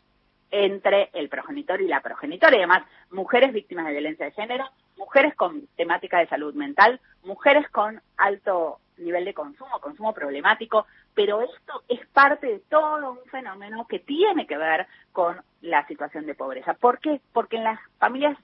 entre 0.52 1.10
el 1.14 1.28
progenitor 1.28 1.80
y 1.80 1.88
la 1.88 2.00
progenitora 2.00 2.54
y 2.54 2.58
además 2.58 2.84
mujeres 3.10 3.52
víctimas 3.52 3.86
de 3.86 3.92
violencia 3.92 4.26
de 4.26 4.32
género, 4.32 4.68
mujeres 4.96 5.34
con 5.34 5.66
temática 5.76 6.18
de 6.18 6.28
salud 6.28 6.54
mental, 6.54 7.00
mujeres 7.24 7.68
con 7.70 8.00
alto 8.18 8.78
nivel 8.98 9.24
de 9.24 9.34
consumo, 9.34 9.80
consumo 9.80 10.12
problemático, 10.12 10.86
pero 11.14 11.40
esto 11.40 11.82
es 11.88 12.06
parte 12.08 12.46
de 12.46 12.58
todo 12.68 13.12
un 13.12 13.30
fenómeno 13.30 13.86
que 13.88 13.98
tiene 13.98 14.46
que 14.46 14.58
ver 14.58 14.86
con 15.12 15.40
la 15.62 15.86
situación 15.86 16.26
de 16.26 16.34
pobreza. 16.34 16.74
¿Por 16.74 16.98
qué? 17.00 17.20
Porque 17.32 17.56
en 17.56 17.64
las 17.64 17.80
familias 17.98 18.36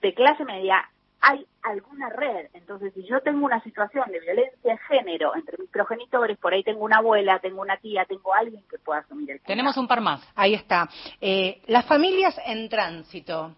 de 0.00 0.14
clase 0.14 0.44
media 0.44 0.88
hay 1.20 1.46
alguna 1.62 2.08
red. 2.10 2.48
Entonces, 2.54 2.92
si 2.94 3.06
yo 3.06 3.20
tengo 3.20 3.44
una 3.44 3.62
situación 3.62 4.10
de 4.10 4.20
violencia 4.20 4.72
de 4.72 4.78
género 4.88 5.34
entre 5.34 5.58
mis 5.58 5.70
progenitores, 5.70 6.38
por 6.38 6.52
ahí 6.52 6.62
tengo 6.62 6.84
una 6.84 6.98
abuela, 6.98 7.38
tengo 7.40 7.60
una 7.60 7.76
tía, 7.76 8.04
tengo 8.04 8.34
alguien 8.34 8.62
que 8.70 8.78
pueda 8.78 9.00
asumir 9.00 9.30
el 9.30 9.38
cuidado. 9.38 9.48
Tenemos 9.48 9.76
un 9.76 9.88
par 9.88 10.00
más. 10.00 10.26
Ahí 10.34 10.54
está. 10.54 10.88
Eh, 11.20 11.60
las 11.66 11.86
familias 11.86 12.36
en 12.46 12.68
tránsito, 12.68 13.54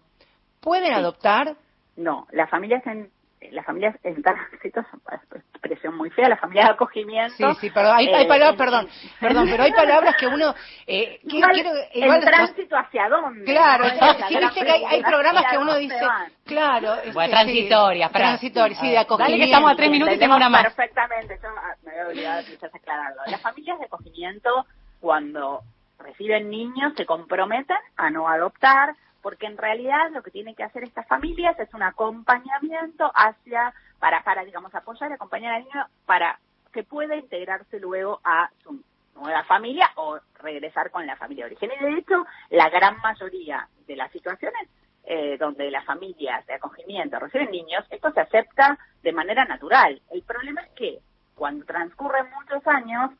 ¿pueden 0.59 0.93
adoptar? 0.93 1.55
No, 1.95 2.27
las 2.31 2.49
familias 2.49 2.85
en 2.87 3.11
las 3.51 3.65
familias 3.65 3.95
en 4.03 4.21
tránsito 4.21 4.79
es 4.81 4.87
una 4.93 5.21
expresión 5.51 5.95
muy 5.97 6.09
fea, 6.09 6.29
las 6.29 6.39
familias 6.39 6.67
de 6.67 6.73
acogimiento. 6.73 7.35
Sí, 7.53 7.57
sí, 7.61 7.69
perdón, 7.69 7.95
hay, 7.97 8.07
hay 8.07 8.25
eh, 8.25 8.27
palabras, 8.27 8.57
perdón, 8.57 8.87
perdón, 9.19 9.47
pero 9.49 9.63
hay 9.63 9.71
palabras 9.71 10.15
que 10.17 10.27
uno... 10.27 10.53
Eh, 10.87 11.19
que 11.27 11.37
Igual, 11.37 11.51
quiero- 11.53 11.69
¿El 11.93 12.03
igual- 12.03 12.21
tránsito 12.21 12.77
hacia 12.77 13.09
dónde? 13.09 13.45
Claro, 13.45 13.83
¿no? 13.85 13.89
sí, 13.89 14.23
sí, 14.27 14.37
viste 14.37 14.65
que 14.65 14.71
hay, 14.71 15.03
programas 15.03 15.41
que 15.43 15.47
¿Hacia 15.47 15.59
uno 15.59 15.75
dice, 15.77 15.99
claro, 16.45 16.93
este, 16.95 17.11
Bueno, 17.11 17.27
sí, 17.37 17.43
transitorias, 17.43 18.11
pará. 18.11 18.25
transitorias, 18.29 18.79
sí, 18.79 18.85
de 18.87 18.93
Dale 18.93 19.05
acogimiento. 19.05 19.37
que 19.37 19.45
estamos 19.45 19.71
a 19.71 19.75
tres 19.75 19.91
minutos 19.91 20.15
y 20.15 20.19
tengo 20.19 20.35
una 20.35 20.49
más. 20.49 20.63
Perfectamente, 20.63 21.39
yo 21.41 21.49
ah, 21.49 21.75
me 21.83 21.91
había 21.91 22.07
olvidado 22.07 22.43
quizás 22.45 22.73
aclararlo. 22.75 23.21
Las 23.27 23.41
familias 23.41 23.79
de 23.79 23.85
acogimiento, 23.85 24.65
cuando 24.99 25.61
reciben 25.99 26.49
niños, 26.49 26.93
se 26.97 27.05
comprometen 27.05 27.77
a 27.97 28.09
no 28.09 28.27
adoptar, 28.27 28.95
porque 29.23 29.47
en 29.47 29.57
realidad 29.57 30.11
lo 30.11 30.21
que 30.21 30.29
tienen 30.29 30.53
que 30.53 30.63
hacer 30.63 30.83
estas 30.83 31.07
familias 31.07 31.57
es 31.57 31.73
un 31.73 31.81
acompañamiento 31.81 33.09
hacia, 33.15 33.73
para, 33.97 34.21
para 34.23 34.43
digamos, 34.43 34.75
apoyar 34.75 35.09
y 35.09 35.13
acompañar 35.13 35.55
al 35.55 35.63
niño 35.63 35.87
para 36.05 36.39
que 36.71 36.83
pueda 36.83 37.15
integrarse 37.15 37.79
luego 37.79 38.19
a 38.23 38.51
su 38.61 38.83
nueva 39.15 39.43
familia 39.45 39.89
o 39.95 40.19
regresar 40.39 40.91
con 40.91 41.07
la 41.07 41.15
familia 41.15 41.45
de 41.45 41.51
origen. 41.51 41.71
Y 41.79 41.83
de 41.83 41.99
hecho, 41.99 42.25
la 42.49 42.69
gran 42.69 42.97
mayoría 42.97 43.67
de 43.87 43.95
las 43.95 44.11
situaciones 44.11 44.69
eh, 45.05 45.37
donde 45.37 45.71
las 45.71 45.85
familias 45.85 46.45
de 46.45 46.55
acogimiento 46.55 47.17
reciben 47.17 47.51
niños, 47.51 47.85
esto 47.89 48.11
se 48.11 48.21
acepta 48.21 48.77
de 49.01 49.13
manera 49.13 49.45
natural. 49.45 50.01
El 50.11 50.23
problema 50.23 50.61
es 50.61 50.71
que 50.71 50.99
cuando 51.35 51.65
transcurren 51.65 52.27
muchos 52.31 52.65
años, 52.67 53.11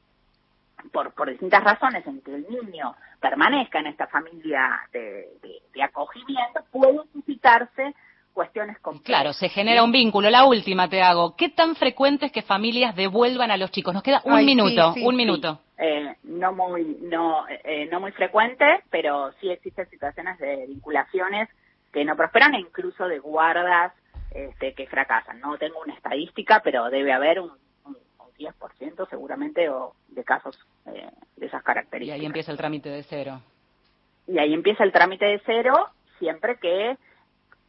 por, 0.91 1.13
por 1.13 1.29
distintas 1.29 1.63
razones 1.63 2.05
en 2.07 2.21
que 2.21 2.35
el 2.35 2.45
niño 2.49 2.95
permanezca 3.19 3.79
en 3.79 3.87
esta 3.87 4.07
familia 4.07 4.81
de, 4.91 4.99
de- 5.41 5.61
de 5.73 5.83
acogimiento, 5.83 6.61
pueden 6.71 7.01
suscitarse 7.13 7.93
cuestiones 8.33 8.79
complejas. 8.79 9.05
Claro, 9.05 9.33
se 9.33 9.47
genera 9.49 9.83
un 9.83 9.91
vínculo. 9.91 10.29
La 10.29 10.45
última 10.45 10.89
te 10.89 11.01
hago. 11.03 11.35
¿Qué 11.35 11.49
tan 11.49 11.75
frecuente 11.75 12.25
es 12.25 12.31
que 12.31 12.41
familias 12.41 12.95
devuelvan 12.95 13.51
a 13.51 13.57
los 13.57 13.71
chicos? 13.71 13.93
Nos 13.93 14.01
queda 14.03 14.21
un 14.25 14.33
Ay, 14.33 14.45
minuto, 14.45 14.93
sí, 14.93 15.03
un 15.05 15.11
sí. 15.11 15.17
minuto. 15.17 15.59
Eh, 15.77 16.15
no 16.23 16.51
muy 16.53 16.97
no 17.01 17.45
eh, 17.47 17.87
no 17.91 17.99
muy 17.99 18.11
frecuente, 18.11 18.65
pero 18.89 19.31
sí 19.39 19.49
existen 19.49 19.87
situaciones 19.89 20.37
de 20.39 20.65
vinculaciones 20.67 21.49
que 21.91 22.03
no 22.05 22.15
prosperan 22.15 22.55
e 22.55 22.59
incluso 22.59 23.07
de 23.07 23.19
guardas 23.19 23.93
este, 24.31 24.73
que 24.73 24.87
fracasan. 24.87 25.39
No 25.39 25.57
tengo 25.57 25.79
una 25.81 25.93
estadística, 25.93 26.61
pero 26.63 26.89
debe 26.89 27.13
haber 27.13 27.39
un 27.39 27.51
10% 28.37 29.09
seguramente 29.09 29.69
o 29.69 29.93
de 30.09 30.23
casos 30.23 30.57
eh, 30.87 31.09
de 31.37 31.45
esas 31.45 31.61
Y 31.61 31.65
características. 31.65 32.19
ahí 32.19 32.25
empieza 32.25 32.51
el 32.51 32.57
trámite 32.57 32.89
de 32.89 33.03
cero. 33.03 33.41
Y 34.27 34.37
ahí 34.39 34.53
empieza 34.53 34.83
el 34.83 34.91
trámite 34.91 35.25
de 35.25 35.41
cero, 35.45 35.89
siempre 36.19 36.57
que 36.57 36.97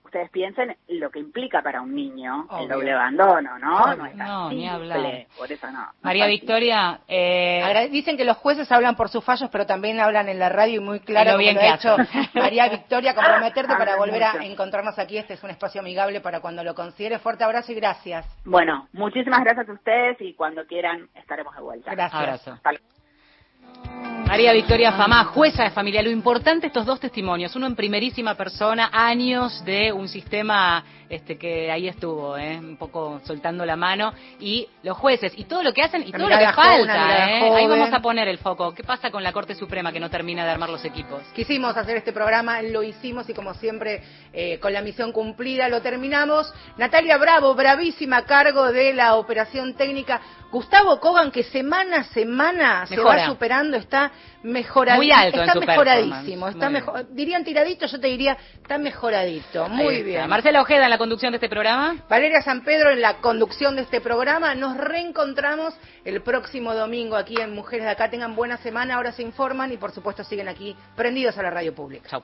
ustedes 0.05 0.31
piensen 0.31 0.77
lo 0.89 1.11
que 1.11 1.19
implica 1.19 1.63
para 1.63 1.81
un 1.81 1.95
niño 1.95 2.47
el 2.61 2.69
doble 2.69 2.93
abandono, 2.93 3.59
¿no? 3.59 3.83
Obvio. 3.83 3.97
No, 3.97 4.07
es 4.07 4.17
No, 4.17 4.51
ni 4.51 4.69
hablar. 4.69 5.27
Por 5.37 5.51
eso 5.51 5.67
no. 5.71 5.81
no 5.81 5.93
María 6.03 6.27
es 6.27 6.31
Victoria, 6.31 7.01
eh, 7.09 7.89
Dicen 7.91 8.17
que 8.17 8.25
los 8.25 8.37
jueces 8.37 8.71
hablan 8.71 8.97
por 8.97 9.09
sus 9.09 9.25
fallos, 9.25 9.49
pero 9.51 9.67
también 9.67 10.01
hablan 10.01 10.29
en 10.29 10.39
la 10.39 10.49
radio 10.49 10.81
y 10.81 10.85
muy 10.85 11.01
claro 11.01 11.33
lo 11.33 11.39
bien 11.39 11.55
lo 11.55 11.61
que 11.61 11.67
ha 11.67 11.75
hecho. 11.75 11.97
María 12.35 12.69
Victoria, 12.69 13.15
comprometerte 13.15 13.75
para 13.77 13.97
volver 13.97 14.23
a 14.23 14.45
encontrarnos 14.45 14.99
aquí. 14.99 15.19
Este 15.19 15.35
es 15.35 15.43
un 15.43 15.51
espacio 15.51 15.81
amigable 15.81 16.21
para 16.21 16.41
cuando 16.41 16.63
lo 16.63 16.75
considere. 16.75 17.19
Fuerte 17.19 17.45
abrazo 17.45 17.73
y 17.73 17.77
gracias. 17.77 18.27
Bueno, 18.45 18.89
muchísimas 18.93 19.41
gracias 19.43 19.69
a 19.69 19.73
ustedes 19.73 20.21
y 20.21 20.35
cuando 20.35 20.67
quieran 20.67 21.09
estaremos 21.15 21.55
de 21.55 21.63
vuelta. 21.63 21.91
Gracias. 21.91 22.21
Abrazo. 22.21 22.53
Hasta 22.53 22.71
luego. 22.73 24.14
María 24.35 24.53
Victoria 24.53 24.91
Famá, 24.91 25.27
jueza 25.27 25.63
de 25.63 25.71
familia. 25.71 26.03
Lo 26.03 26.11
importante 26.11 26.67
estos 26.67 26.85
dos 26.85 26.99
testimonios, 26.99 27.55
uno 27.55 27.69
en 27.69 27.77
primerísima 27.77 28.35
persona, 28.35 28.91
años 28.93 29.65
de 29.65 29.93
un 29.93 30.09
sistema 30.09 30.85
este 31.15 31.37
que 31.37 31.71
ahí 31.71 31.89
estuvo, 31.89 32.37
¿eh? 32.37 32.59
un 32.59 32.77
poco 32.77 33.21
soltando 33.25 33.65
la 33.65 33.77
mano, 33.77 34.13
y 34.41 34.69
los 34.83 34.97
jueces, 34.97 35.33
y 35.37 35.45
todo 35.45 35.63
lo 35.63 35.73
que 35.73 35.83
hacen, 35.83 36.03
y 36.07 36.13
todo 36.13 36.29
lo 36.29 36.39
que 36.39 36.53
falta. 36.53 37.31
¿eh? 37.31 37.51
Ahí 37.55 37.67
vamos 37.67 37.93
a 37.93 38.01
poner 38.01 38.29
el 38.29 38.39
foco. 38.39 38.75
¿Qué 38.75 38.85
pasa 38.85 39.11
con 39.11 39.23
la 39.23 39.33
Corte 39.33 39.55
Suprema 39.55 39.93
que 39.93 40.01
no 40.01 40.11
termina 40.11 40.45
de 40.45 40.51
armar 40.51 40.71
los 40.71 40.85
equipos? 40.85 41.23
Quisimos 41.35 41.77
hacer 41.77 41.97
este 41.97 42.13
programa, 42.13 42.63
lo 42.63 42.83
hicimos 42.83 43.29
y 43.29 43.35
como 43.35 43.55
siempre 43.55 44.03
eh, 44.33 44.59
con 44.59 44.73
la 44.73 44.83
misión 44.83 45.13
cumplida 45.13 45.69
lo 45.69 45.81
terminamos. 45.81 46.53
Natalia 46.77 47.17
Bravo, 47.19 47.55
bravísima 47.55 48.19
a 48.19 48.25
cargo 48.25 48.73
de 48.73 48.93
la 48.93 49.15
operación 49.17 49.75
técnica. 49.75 50.21
Gustavo 50.51 51.01
Kogan, 51.01 51.33
que 51.33 51.43
semana 51.43 51.99
a 51.99 52.05
semana 52.05 52.87
se 52.87 52.97
va 52.97 53.27
superando, 53.27 53.77
está 53.77 54.13
mejorado. 54.45 54.99
Muy 54.99 55.11
alto 55.11 55.39
en 55.39 55.49
está 55.49 55.53
su 55.55 55.67
mejoradísimo. 55.67 56.49
Está 56.49 56.71
mejor, 56.71 57.13
dirían 57.13 57.43
tiradito, 57.43 57.87
yo 57.87 57.99
te 57.99 58.07
diría, 58.07 58.37
está 58.63 58.79
mejoradito. 58.79 59.69
Muy 59.69 59.97
está. 59.97 60.07
bien. 60.07 60.29
Marcela 60.29 60.63
Ojeda 60.63 60.85
en 60.85 60.91
la 60.91 60.99
conducción 61.05 61.33
de 61.33 61.37
este 61.37 61.51
programa. 61.51 61.97
Valeria 62.09 62.41
San 62.41 62.65
Pedro 62.65 62.89
en 62.91 63.03
la 63.03 63.19
conducción 63.19 63.77
de 63.77 63.83
este 63.83 64.01
programa. 64.01 64.55
Nos 64.55 64.75
reencontramos 64.79 65.75
el 66.03 66.23
próximo 66.23 66.73
domingo 66.73 67.15
aquí 67.15 67.39
en 67.39 67.55
Mujeres 67.55 67.85
de 67.85 67.91
Acá. 67.91 68.09
Tengan 68.09 68.35
buena 68.35 68.57
semana, 68.57 68.95
ahora 68.95 69.13
se 69.13 69.21
informan 69.21 69.71
y 69.71 69.77
por 69.77 69.93
supuesto 69.93 70.25
siguen 70.25 70.49
aquí 70.49 70.75
prendidos 70.97 71.37
a 71.37 71.43
la 71.43 71.51
radio 71.51 71.75
pública. 71.75 72.09
Chau. 72.09 72.23